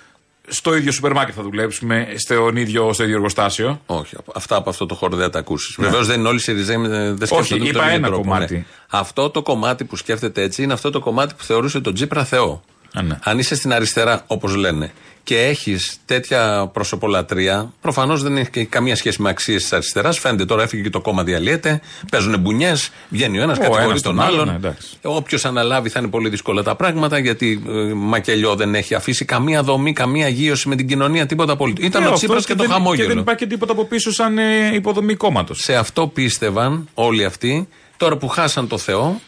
στο 0.49 0.75
ίδιο 0.75 0.91
σούπερ 0.91 1.11
μάρκετ 1.13 1.33
θα 1.37 1.43
δουλέψουμε, 1.43 2.07
στον 2.17 2.55
ίδιο, 2.55 2.93
στο 2.93 3.03
ίδιο 3.03 3.15
εργοστάσιο. 3.15 3.81
Όχι, 3.85 4.15
αυτά 4.33 4.55
από 4.55 4.69
αυτό 4.69 4.85
το 4.85 4.95
χώρο 4.95 5.15
δεν 5.15 5.25
θα 5.25 5.31
τα 5.31 5.39
ακούσεις. 5.39 5.77
Ναι. 5.77 5.85
Βεβαίως 5.85 6.07
δεν 6.07 6.19
είναι 6.19 6.27
όλοι 6.27 6.37
οι 6.37 6.41
Σιριζέοι, 6.41 6.75
ε, 6.75 6.87
δεν 6.87 7.15
σκέφτονται 7.15 7.39
Όχι, 7.41 7.53
με 7.53 7.59
τον 7.59 7.67
είπα 7.67 7.83
ίδιο 7.85 7.95
ένα 7.95 8.07
τρόπο, 8.07 8.21
κομμάτι. 8.21 8.53
ναι. 8.55 8.65
Αυτό 8.89 9.29
το 9.29 9.41
κομμάτι 9.41 9.83
που 9.85 9.95
σκέφτεται 9.95 10.41
έτσι 10.41 10.63
είναι 10.63 10.73
αυτό 10.73 10.89
το 10.89 10.99
κομμάτι 10.99 11.33
που 11.37 11.43
θεωρούσε 11.43 11.79
τον 11.79 11.93
Τζίπρα 11.93 12.23
Θεό. 12.25 12.61
Ναι. 13.03 13.19
Αν 13.23 13.39
είσαι 13.39 13.55
στην 13.55 13.73
αριστερά, 13.73 14.23
όπως 14.27 14.55
λένε, 14.55 14.91
και 15.23 15.37
έχεις 15.45 15.97
τέτοια 16.05 16.69
προσωπολατρία, 16.73 17.73
προφανώς 17.81 18.23
δεν 18.23 18.37
έχει 18.37 18.49
και 18.49 18.65
καμία 18.65 18.95
σχέση 18.95 19.21
με 19.21 19.29
αξίες 19.29 19.61
της 19.61 19.73
αριστεράς. 19.73 20.19
Φαίνεται 20.19 20.45
τώρα 20.45 20.63
έφυγε 20.63 20.81
και 20.83 20.89
το 20.89 21.01
κόμμα 21.01 21.23
διαλύεται, 21.23 21.81
παίζουν 22.11 22.39
μπουνιές, 22.39 22.91
βγαίνει 23.09 23.39
ο 23.39 23.41
ένας, 23.41 23.57
Ο 23.57 23.61
κατηγορεί 23.61 23.85
ένας 23.89 24.01
τον 24.01 24.15
τον 24.15 24.25
άλλον, 24.25 24.39
άλλον. 24.39 24.47
ναι, 24.47 24.55
εντάξει. 24.67 24.87
Όποιος 25.01 25.45
αναλάβει 25.45 25.89
θα 25.89 25.99
είναι 25.99 26.07
πολύ 26.07 26.29
δύσκολα 26.29 26.63
τα 26.63 26.75
πράγματα, 26.75 27.17
γιατί 27.19 27.63
ε, 27.67 27.71
μακελιό 27.93 28.55
δεν 28.55 28.75
έχει 28.75 28.95
αφήσει 28.95 29.25
καμία 29.25 29.63
δομή, 29.63 29.93
καμία 29.93 30.25
αγίωση 30.25 30.67
με 30.69 30.75
την 30.75 30.87
κοινωνία, 30.87 31.25
τίποτα 31.25 31.53
απολύτω. 31.53 31.85
Ήταν 31.85 32.01
Ε, 32.01 32.05
ο 32.05 32.07
αυτό 32.07 32.17
Τσίπρας 32.19 32.45
και, 32.45 32.55
το 32.55 32.63
δεν- 32.63 32.71
χαμόγελο. 32.71 33.01
Και 33.07 33.13
δεν 33.13 33.17
υπάρχει 33.21 33.39
και 33.43 33.49
τίποτα 33.49 33.71
από 33.71 33.85
πίσω 33.85 34.11
σαν 34.11 34.37
ε, 34.37 34.71
υποδομή 34.73 35.15
κόμματος. 35.15 35.59
Σε 35.61 35.75
αυτό 35.75 36.07
πίστευαν 36.07 36.89
όλοι 36.93 37.25
αυτοί. 37.25 37.67
Τώρα 37.97 38.17
που 38.17 38.27
χάσαν 38.27 38.67
το 38.67 38.77
Θεό, 38.77 39.21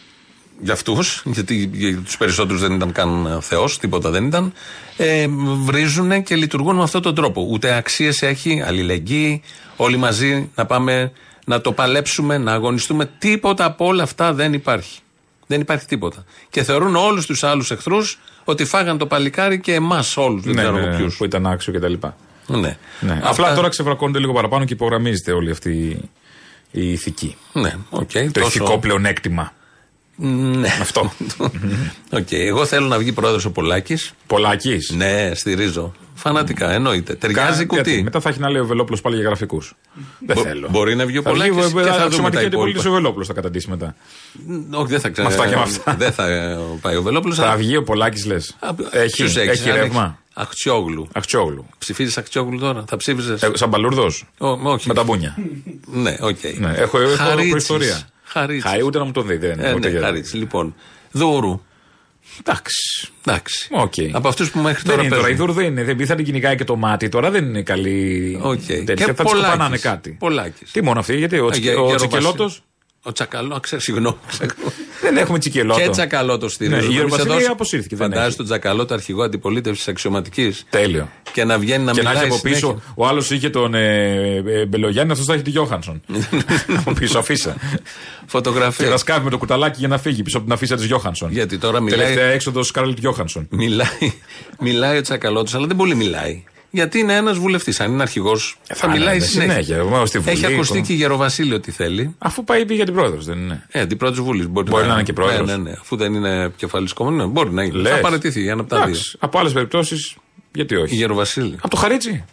για 0.61 0.73
αυτούς, 0.73 1.21
γιατί 1.25 1.69
για 1.73 1.97
τους 1.97 2.17
περισσότερους 2.17 2.61
δεν 2.61 2.71
ήταν 2.71 2.91
καν 2.91 3.37
Θεός, 3.41 3.79
τίποτα 3.79 4.09
δεν 4.09 4.25
ήταν, 4.25 4.53
ε, 4.97 5.27
βρίζουν 5.63 6.23
και 6.23 6.35
λειτουργούν 6.35 6.75
με 6.75 6.83
αυτόν 6.83 7.01
τον 7.01 7.15
τρόπο. 7.15 7.47
Ούτε 7.49 7.73
αξίες 7.75 8.21
έχει, 8.21 8.61
αλληλεγγύη, 8.65 9.41
όλοι 9.75 9.97
μαζί 9.97 10.49
να 10.55 10.65
πάμε 10.65 11.11
να 11.45 11.61
το 11.61 11.71
παλέψουμε, 11.71 12.37
να 12.37 12.51
αγωνιστούμε. 12.53 13.09
Τίποτα 13.17 13.65
από 13.65 13.85
όλα 13.85 14.03
αυτά 14.03 14.33
δεν 14.33 14.53
υπάρχει. 14.53 14.99
Δεν 15.47 15.61
υπάρχει 15.61 15.85
τίποτα. 15.85 16.25
Και 16.49 16.63
θεωρούν 16.63 16.95
όλους 16.95 17.25
τους 17.25 17.43
άλλους 17.43 17.69
ηθρού 17.69 17.97
ότι 18.43 18.65
φάγαν 18.65 18.97
το 18.97 19.05
παλικάρι 19.05 19.59
και 19.59 19.73
εμάς 19.73 20.17
όλους. 20.17 20.43
Δεν 20.43 20.53
Ναι, 20.55 20.61
ξέρω 20.61 20.75
ναι, 20.75 20.81
εγώ 20.81 20.89
ναι, 20.91 20.97
ποιους. 20.97 21.17
που 21.17 21.25
ήταν 21.25 21.47
άξιο 21.47 21.73
κτλ. 21.73 21.93
Ναι. 22.47 22.77
Ναι. 22.99 23.11
Αυτά- 23.11 23.29
Απλά 23.29 23.55
τώρα 23.55 23.69
ξεβρακώνεται 23.69 24.19
λίγο 24.19 24.33
παραπάνω 24.33 24.65
και 24.65 24.73
υπογραμμίζεται 24.73 25.31
όλη 25.31 25.51
αυτή 25.51 25.97
η 26.71 26.91
ηθική. 26.91 27.35
Ναι, 27.53 27.73
οκ. 27.89 28.11
Το 28.11 28.31
τόσο- 28.31 28.47
ηθικό 28.47 28.77
πλεονέκτημα. 28.79 29.53
Ναι. 30.23 30.67
Αυτό. 30.81 31.11
Οκ. 32.19 32.31
Εγώ 32.31 32.65
θέλω 32.65 32.87
να 32.87 32.97
βγει 32.97 33.11
πρόεδρος 33.11 33.45
ο 33.45 33.51
Πολάκης. 33.51 34.13
Πολάκης. 34.27 34.91
Ναι, 34.95 35.31
στηρίζω. 35.33 35.93
Φανατικά, 36.15 36.71
εννοείται. 36.71 37.15
Ταιριάζει 37.15 37.59
Κα- 37.59 37.65
κουτί. 37.65 37.89
γιατί, 37.89 38.03
Μετά 38.03 38.19
θα 38.19 38.29
έχει 38.29 38.39
να 38.39 38.49
λέει 38.49 38.61
ο 38.61 38.65
Βελόπουλος 38.65 39.01
πάλι 39.01 39.15
για 39.15 39.25
γραφικούς. 39.25 39.73
Δεν 40.19 40.35
Μπο- 40.35 40.41
θέλω. 40.43 40.67
μπορεί 40.71 40.95
να 40.95 41.05
βγει 41.05 41.17
ο 41.17 41.21
Θα 41.21 41.31
βγει 41.31 41.39
Πολάκης 41.49 41.65
ο- 41.65 41.77
και 41.77 41.83
θα 41.83 41.91
δούμε 41.93 42.03
αξιωματική 42.05 42.41
τα 42.41 42.47
αντιπολίτευση 42.47 42.87
υπόλοιπα. 42.87 42.89
ο 42.89 42.93
Βελόπουλος 43.01 43.27
θα 43.27 43.33
καταντήσει 43.33 43.69
μετά. 43.69 43.95
Όχι, 44.71 44.87
δεν 44.91 44.99
θα 44.99 45.09
ξέρω. 45.09 45.27
Με 45.27 45.33
αυτά 45.33 45.47
και 45.47 45.55
με 45.55 45.61
αυτά. 45.61 45.95
Δεν 45.97 46.11
θα 46.11 46.27
ε, 46.27 46.57
πάει 46.81 46.95
ο 46.95 47.01
Βελόπουλος. 47.01 47.37
Θα 47.37 47.55
βγει 47.55 47.75
ο 47.77 47.83
Πολάκης, 47.83 48.25
λες. 48.25 48.57
Έχει, 48.91 49.15
Ποιους 49.15 49.35
έχεις, 49.35 49.59
έχει 49.59 49.69
αν 49.69 49.75
ρεύμα. 49.77 50.19
Αχτσιόγλου. 50.33 51.07
Αχτσιόγλου. 51.13 51.65
Ψηφίζεις 51.77 52.17
Αχτσιόγλου 52.17 52.59
τώρα. 52.59 52.83
Θα 52.87 52.97
ψήφιζες; 52.97 53.41
Ε, 53.43 53.51
σαν 53.53 53.69
παλούρδο. 53.69 54.05
όχι. 54.63 54.87
Με 54.87 54.93
τα 54.93 55.03
μπούνια. 55.03 55.35
Ναι, 55.85 56.15
οκ. 56.19 56.37
Ναι, 56.59 56.73
έχω, 56.75 56.99
έχω 56.99 57.15
Χαρίτσης. 57.15 57.49
προϊστορία. 57.49 57.99
Χαρίτσης. 58.31 58.69
Χαρί, 58.71 58.83
ούτε 58.85 58.97
να 58.97 59.03
μου 59.03 59.11
το 59.11 59.21
δει. 59.21 59.35
Δεν, 59.35 59.59
Ε, 59.59 59.73
ούτε 59.73 59.87
ναι, 59.87 59.89
για- 59.97 60.01
Χαρίτσης. 60.05 60.33
Λοιπόν, 60.33 60.75
Δούρου. 61.11 61.61
Εντάξει. 62.39 63.09
Εντάξει. 63.25 63.67
Οκ. 63.71 63.93
Από 64.11 64.27
αυτούς 64.27 64.51
που 64.51 64.59
μέχρι 64.59 64.81
Δεν 64.83 64.91
τώρα 64.91 65.01
είναι 65.07 65.15
τώρα, 65.15 65.21
η 65.27 65.29
παίζουν. 65.29 65.45
Δούρ 65.45 65.55
δεν 65.55 65.65
είναι. 65.65 65.83
Δεν 65.93 66.05
θα 66.05 66.15
την 66.15 66.25
κυνηγάει 66.25 66.55
και 66.55 66.63
το 66.63 66.75
μάτι. 66.75 67.09
Τώρα 67.09 67.31
δεν 67.31 67.45
είναι 67.45 67.61
καλή. 67.61 68.39
Οκ. 68.41 68.59
τέτοια. 68.65 68.93
Και 68.93 69.03
θα 69.03 69.13
τη 69.13 69.23
Πολάκης. 69.23 69.41
σκοπανάνε 69.47 69.77
κάτι. 69.77 70.09
Πολάκης. 70.19 70.71
Τι 70.71 70.81
μόνο 70.83 70.99
αυτή, 70.99 71.17
γιατί 71.17 71.39
ο, 71.39 71.45
Α, 71.47 71.49
Τσικ- 71.51 71.63
Γε- 71.65 71.75
ο 71.75 71.85
Γεροβασίλη. 71.85 72.09
Τσικελώτο. 72.09 72.53
Ο 73.03 73.11
Τσακαλώ, 73.11 73.59
ξέρω, 73.59 73.81
συγγνώμη. 73.81 74.15
Δεν 75.01 75.17
έχουμε 75.17 75.39
Τσικελώτο. 75.39 75.79
Και 75.81 75.89
Τσακαλώτο 75.89 76.49
στηρίζω. 76.49 76.75
Ναι, 76.75 76.81
η 76.81 76.85
Μπορείς 76.85 76.95
Γεροβασίλη 76.97 77.33
εδώ- 77.43 77.51
αποσύρθηκε, 77.51 77.95
δεν 77.95 78.05
Φαντάζεσαι 78.05 78.27
έχει. 78.27 78.37
τον 78.37 78.45
Τσακαλώτο 78.45 78.93
αρχηγό 78.93 79.23
αντιπολίτευσης 79.23 79.87
αξιωματικής. 79.87 80.65
Τέλειο. 80.69 81.09
Και 81.33 81.43
να 81.43 81.57
βγαίνει 81.59 81.83
να 81.83 81.91
και 81.91 82.01
να 82.01 82.09
μιλάει 82.09 82.25
έχει 82.25 82.33
από 82.33 82.41
πίσω, 82.41 82.57
συνέχεια. 82.67 82.93
ο 82.95 83.07
άλλος 83.07 83.31
είχε 83.31 83.49
τον 83.49 83.73
ε, 83.73 84.35
ε, 84.35 84.65
Μπελογιάννη, 84.65 85.11
αυτός 85.11 85.27
θα 85.27 85.33
έχει 85.33 85.41
τη 85.43 85.49
Γιώχανσον. 85.49 86.01
από 86.77 86.93
πίσω, 86.93 87.19
αφίσα. 87.19 87.55
Φωτογραφία. 88.25 88.85
Και 88.85 88.91
να 88.91 88.97
σκάβει 88.97 89.23
με 89.23 89.29
το 89.29 89.37
κουταλάκι 89.37 89.79
για 89.79 89.87
να 89.87 89.97
φύγει 89.97 90.23
πίσω 90.23 90.37
από 90.37 90.45
την 90.45 90.55
αφίσα 90.55 90.75
της 90.75 90.85
Γιώχανσον. 90.85 91.31
Γιατί 91.31 91.57
τώρα 91.57 91.79
μιλάει- 91.79 91.99
Τελευταία 91.99 92.27
έξοδος 92.29 92.67
Σκάρλετ 92.67 92.97
Γιώχανσον. 92.97 93.47
Μιλάει, 93.49 94.13
μιλάει 94.59 94.97
ο 94.97 95.01
Τσακαλώτος, 95.01 95.55
αλλά 95.55 95.67
δεν 95.67 95.75
πολύ 95.75 95.95
μιλάει. 95.95 96.43
Γιατί 96.73 96.99
είναι 96.99 97.15
ένας 97.15 97.37
βουλευτής. 97.37 97.79
Αν 97.79 97.91
είναι 97.91 98.01
αρχηγός, 98.01 98.57
θα, 98.63 98.75
θα 98.75 98.87
μιλάει 98.89 99.15
είναι, 99.15 99.25
συνέχεια. 99.25 99.51
συνέχεια. 99.53 99.75
Εγώ 99.77 100.05
στη 100.05 100.19
Βουλή, 100.19 100.31
Έχει 100.35 100.45
ακουστεί 100.53 100.79
το- 100.79 100.85
και 100.85 100.93
η 100.93 100.95
Γεροβασίλη 100.95 101.53
ότι 101.53 101.71
θέλει. 101.71 102.15
Αφού 102.17 102.43
πάει 102.43 102.59
πήγε 102.65 102.73
για 102.75 102.85
την 102.85 102.93
πρόεδρο, 102.93 103.21
δεν 103.21 103.37
είναι. 103.37 103.65
Ε, 103.71 103.79
αντιπρόεδρος 103.79 104.25
Βουλής. 104.25 104.47
Μπορεί, 104.47 104.69
Μπορεί 104.69 104.87
να 104.87 104.93
είναι 104.93 105.03
και 105.03 105.13
πρόεδρος. 105.13 105.47
Ναι, 105.47 105.55
ναι, 105.55 105.61
ναι. 105.69 105.75
Αφού 105.81 105.95
δεν 105.95 106.13
είναι 106.13 106.43
επικεφαλή 106.43 106.87
κόμμα, 106.93 107.11
ναι, 107.11 107.23
μπορεί 107.25 107.51
να 107.53 107.63
είναι. 107.63 107.77
Λες. 107.77 107.91
Θα 107.91 107.99
παραιτηθεί 107.99 108.47
ένα 108.47 108.61
από 108.61 108.69
τα 108.69 108.75
δύο. 108.75 108.85
Εντάξει, 108.85 109.15
Από 109.19 109.39
άλλες 109.39 109.51
περιπτώσεις, 109.53 110.15
γιατί 110.53 110.73
Η 110.73 110.77
όχι. 110.77 110.95
Γεροβασίλη. 110.95 111.55
Από 111.61 111.69
το 111.69 111.75
Χαρίτσι. 111.77 112.25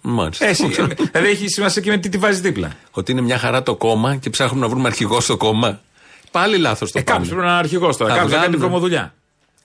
Μάλιστα. 0.00 0.46
Εσύ, 0.46 0.66
δηλαδή 0.66 1.28
έχει 1.28 1.48
σημασία 1.48 1.82
και 1.82 1.90
με 1.90 1.96
τι 1.98 2.08
τη 2.08 2.18
βάζεις 2.18 2.40
δίπλα. 2.40 2.72
Ότι 2.90 3.12
είναι 3.12 3.20
μια 3.20 3.38
χαρά 3.38 3.62
το 3.62 3.76
κόμμα 3.76 4.16
και 4.16 4.30
ψάχνουμε 4.30 4.60
να 4.66 4.68
βρούμε 4.72 4.88
αρχηγό 4.88 5.20
στο 5.20 5.36
κόμμα. 5.36 5.80
Πάλι 6.30 6.56
λάθος 6.56 6.92
το 6.92 6.98
Ε, 6.98 7.02
πάνε. 7.02 7.12
κάποιος 7.16 7.28
πρέπει 7.28 7.46
να 7.46 7.52
είναι 7.52 7.58
αρχηγός 7.60 7.96
τώρα. 7.96 8.10
Θα 8.10 8.16
Κάποιος 8.16 8.34
θα 8.34 8.38
κάνει 8.44 8.56
βγάλουν- 8.56 8.70
βρωμοδουλειά. 8.70 9.14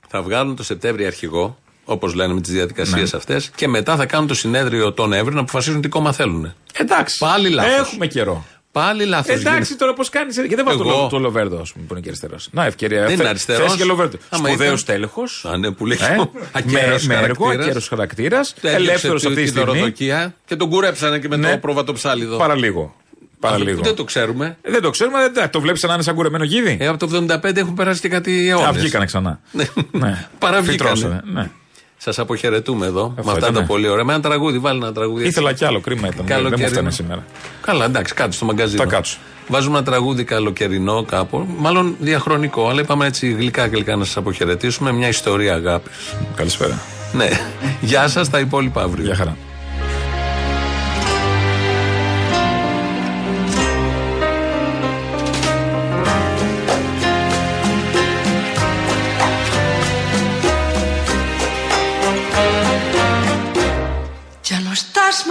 Θα 0.07 0.21
βγάλουν 0.21 0.55
το 0.55 0.63
Σεπτέμβριο 0.63 1.07
αρχηγό, 1.07 1.57
όπως 1.85 2.13
λένε 2.13 2.33
με 2.33 2.41
τις 2.41 2.51
διαδικασίες 2.53 3.11
Ναι. 3.11 3.17
αυτές, 3.17 3.51
και 3.55 3.67
μετά 3.67 3.95
θα 3.95 4.05
κάνουν 4.05 4.27
το 4.27 4.33
συνέδριο 4.33 4.91
τον 4.91 5.09
Νοέμβριο 5.09 5.35
να 5.35 5.41
αποφασίσουν 5.41 5.81
τι 5.81 5.87
κόμμα 5.87 6.11
θέλουν. 6.13 6.53
Εντάξει. 6.73 7.17
Πάλι 7.19 7.49
λάθος. 7.49 7.77
Έχουμε 7.87 8.07
καιρό. 8.07 8.45
Πάλι 8.71 9.05
λάθος. 9.05 9.35
Εντάξει 9.35 9.75
τώρα 9.75 9.93
πώς 9.93 10.09
κάνεις. 10.09 10.35
Και 10.49 10.55
δεν 10.55 10.65
βάζει 10.65 10.77
το, 10.77 10.83
Εγώ. 10.89 10.97
Λο- 11.01 11.07
το 11.07 11.19
Λοβέρδο, 11.19 11.59
ας 11.61 11.71
πούμε, 11.73 11.85
που 11.85 11.93
είναι 11.93 12.01
και 12.01 12.07
αριστερός. 12.09 12.47
Να, 12.51 12.65
ευκαιρία. 12.65 13.05
Δεν 13.05 13.19
είναι 13.19 13.27
αριστερός. 13.27 13.71
Θε 13.71 13.77
και 13.77 13.83
Λοβέρδο. 13.83 14.17
Άμα 14.29 14.47
Σπουδαίος 14.47 14.81
ήταν- 14.81 14.95
τέλεχος. 14.95 15.45
Α, 15.45 15.57
ναι, 15.57 15.71
που 15.71 15.85
λέει 15.85 15.97
Ε, 16.01 16.15
ακέραιος 16.51 17.05
με, 17.07 17.15
με 17.15 17.21
έργο, 17.21 17.43
χαρακτήρας. 17.43 17.65
ακέρο 17.75 17.85
χαρακτήρας. 17.89 18.53
Έδιωξε 18.57 18.77
Ελεύθερος 18.77 19.21
τη- 19.21 19.27
αυτή 19.27 19.39
τη 19.39 19.45
τη 19.45 19.49
στιγμή. 19.51 19.71
δωροδοκία 19.71 20.33
και 20.45 20.55
τον 20.55 20.69
κουρέψανε 20.69 21.19
και 21.19 21.27
με 21.27 21.35
Ναι. 21.35 21.51
το 21.51 21.57
προβατοψάλιδο. 21.57 22.37
Παραλίγο. 22.37 22.95
Παραλίγο. 23.39 23.71
Αυτό 23.71 23.83
Δεν 23.83 23.95
το 23.95 24.03
ξέρουμε. 24.03 24.57
Ε, 24.61 24.71
Δεν 24.71 24.81
το 24.81 24.89
ξέρουμε, 24.89 25.19
δεν 25.19 25.33
τα- 25.33 25.49
το 25.49 25.61
βλέπεις 25.61 25.83
να 25.83 25.93
είναι 25.93 26.03
σαν 26.03 26.15
κουρεμένο 26.15 26.43
γίδι; 26.43 26.77
Ε, 26.79 26.87
από 26.87 26.97
το 26.97 27.05
75 27.05 27.59
έχουν 27.59 27.73
περάσει 27.73 28.01
και 28.01 28.09
κάτι 28.09 28.49
αιώνες. 28.49 28.67
Α, 28.67 28.71
βγήκανε 28.71 29.05
ξανά. 29.05 29.39
ναι. 29.51 30.27
Παραβγήκανε. 30.39 30.89
Φυτρώσανε, 30.89 31.21
Ναι. 31.33 31.49
Σας 32.03 32.19
αποχαιρετούμε 32.19 32.85
εδώ 32.85 33.13
με 33.15 33.23
αυτά 33.31 33.37
ήτανε. 33.37 33.59
τα 33.59 33.63
πολύ 33.65 33.87
ωραία. 33.87 34.03
Με 34.03 34.13
ένα 34.13 34.21
τραγούδι, 34.21 34.57
βάλει 34.57 34.77
ένα 34.83 34.91
τραγούδι. 34.93 35.17
έτσι. 35.25 35.27
Ήθελα 35.29 35.53
κι 35.53 35.65
άλλο, 35.65 35.79
κρίμα 35.79 36.07
ήταν. 36.07 36.25
Δεν 36.25 36.25
μου 36.37 36.43
Καλοκαιρινό. 36.43 36.67
φτάνε 36.69 36.91
σήμερα. 36.91 37.25
Καλά, 37.61 37.85
εντάξει, 37.85 38.13
κάτω 38.13 38.31
στο 38.31 38.45
μαγκαζίνο. 38.45 38.83
Θα 38.83 38.89
κάτσω. 38.89 39.17
Βάζουμε 39.47 39.77
ένα 39.77 39.85
τραγούδι 39.85 40.23
καλοκαιρινό 40.23 41.03
κάπου, 41.03 41.47
μάλλον 41.57 41.95
διαχρονικό, 41.99 42.69
αλλά 42.69 42.81
είπαμε 42.81 43.05
έτσι 43.05 43.31
γλυκά 43.31 43.65
γλυκά 43.67 43.95
να 43.95 44.03
σας 44.05 44.17
αποχαιρετήσουμε. 44.17 44.91
Μια 44.91 45.07
ιστορία 45.07 45.53
αγάπης. 45.53 46.15
Καλησπέρα. 46.35 46.79
Ναι. 47.13 47.29
Γεια 47.81 48.07
σας, 48.07 48.29
τα 48.29 48.39
υπόλοιπα 48.39 48.81
αύριο. 48.81 49.05
Γεια 49.05 49.15
χαρά. 49.15 49.37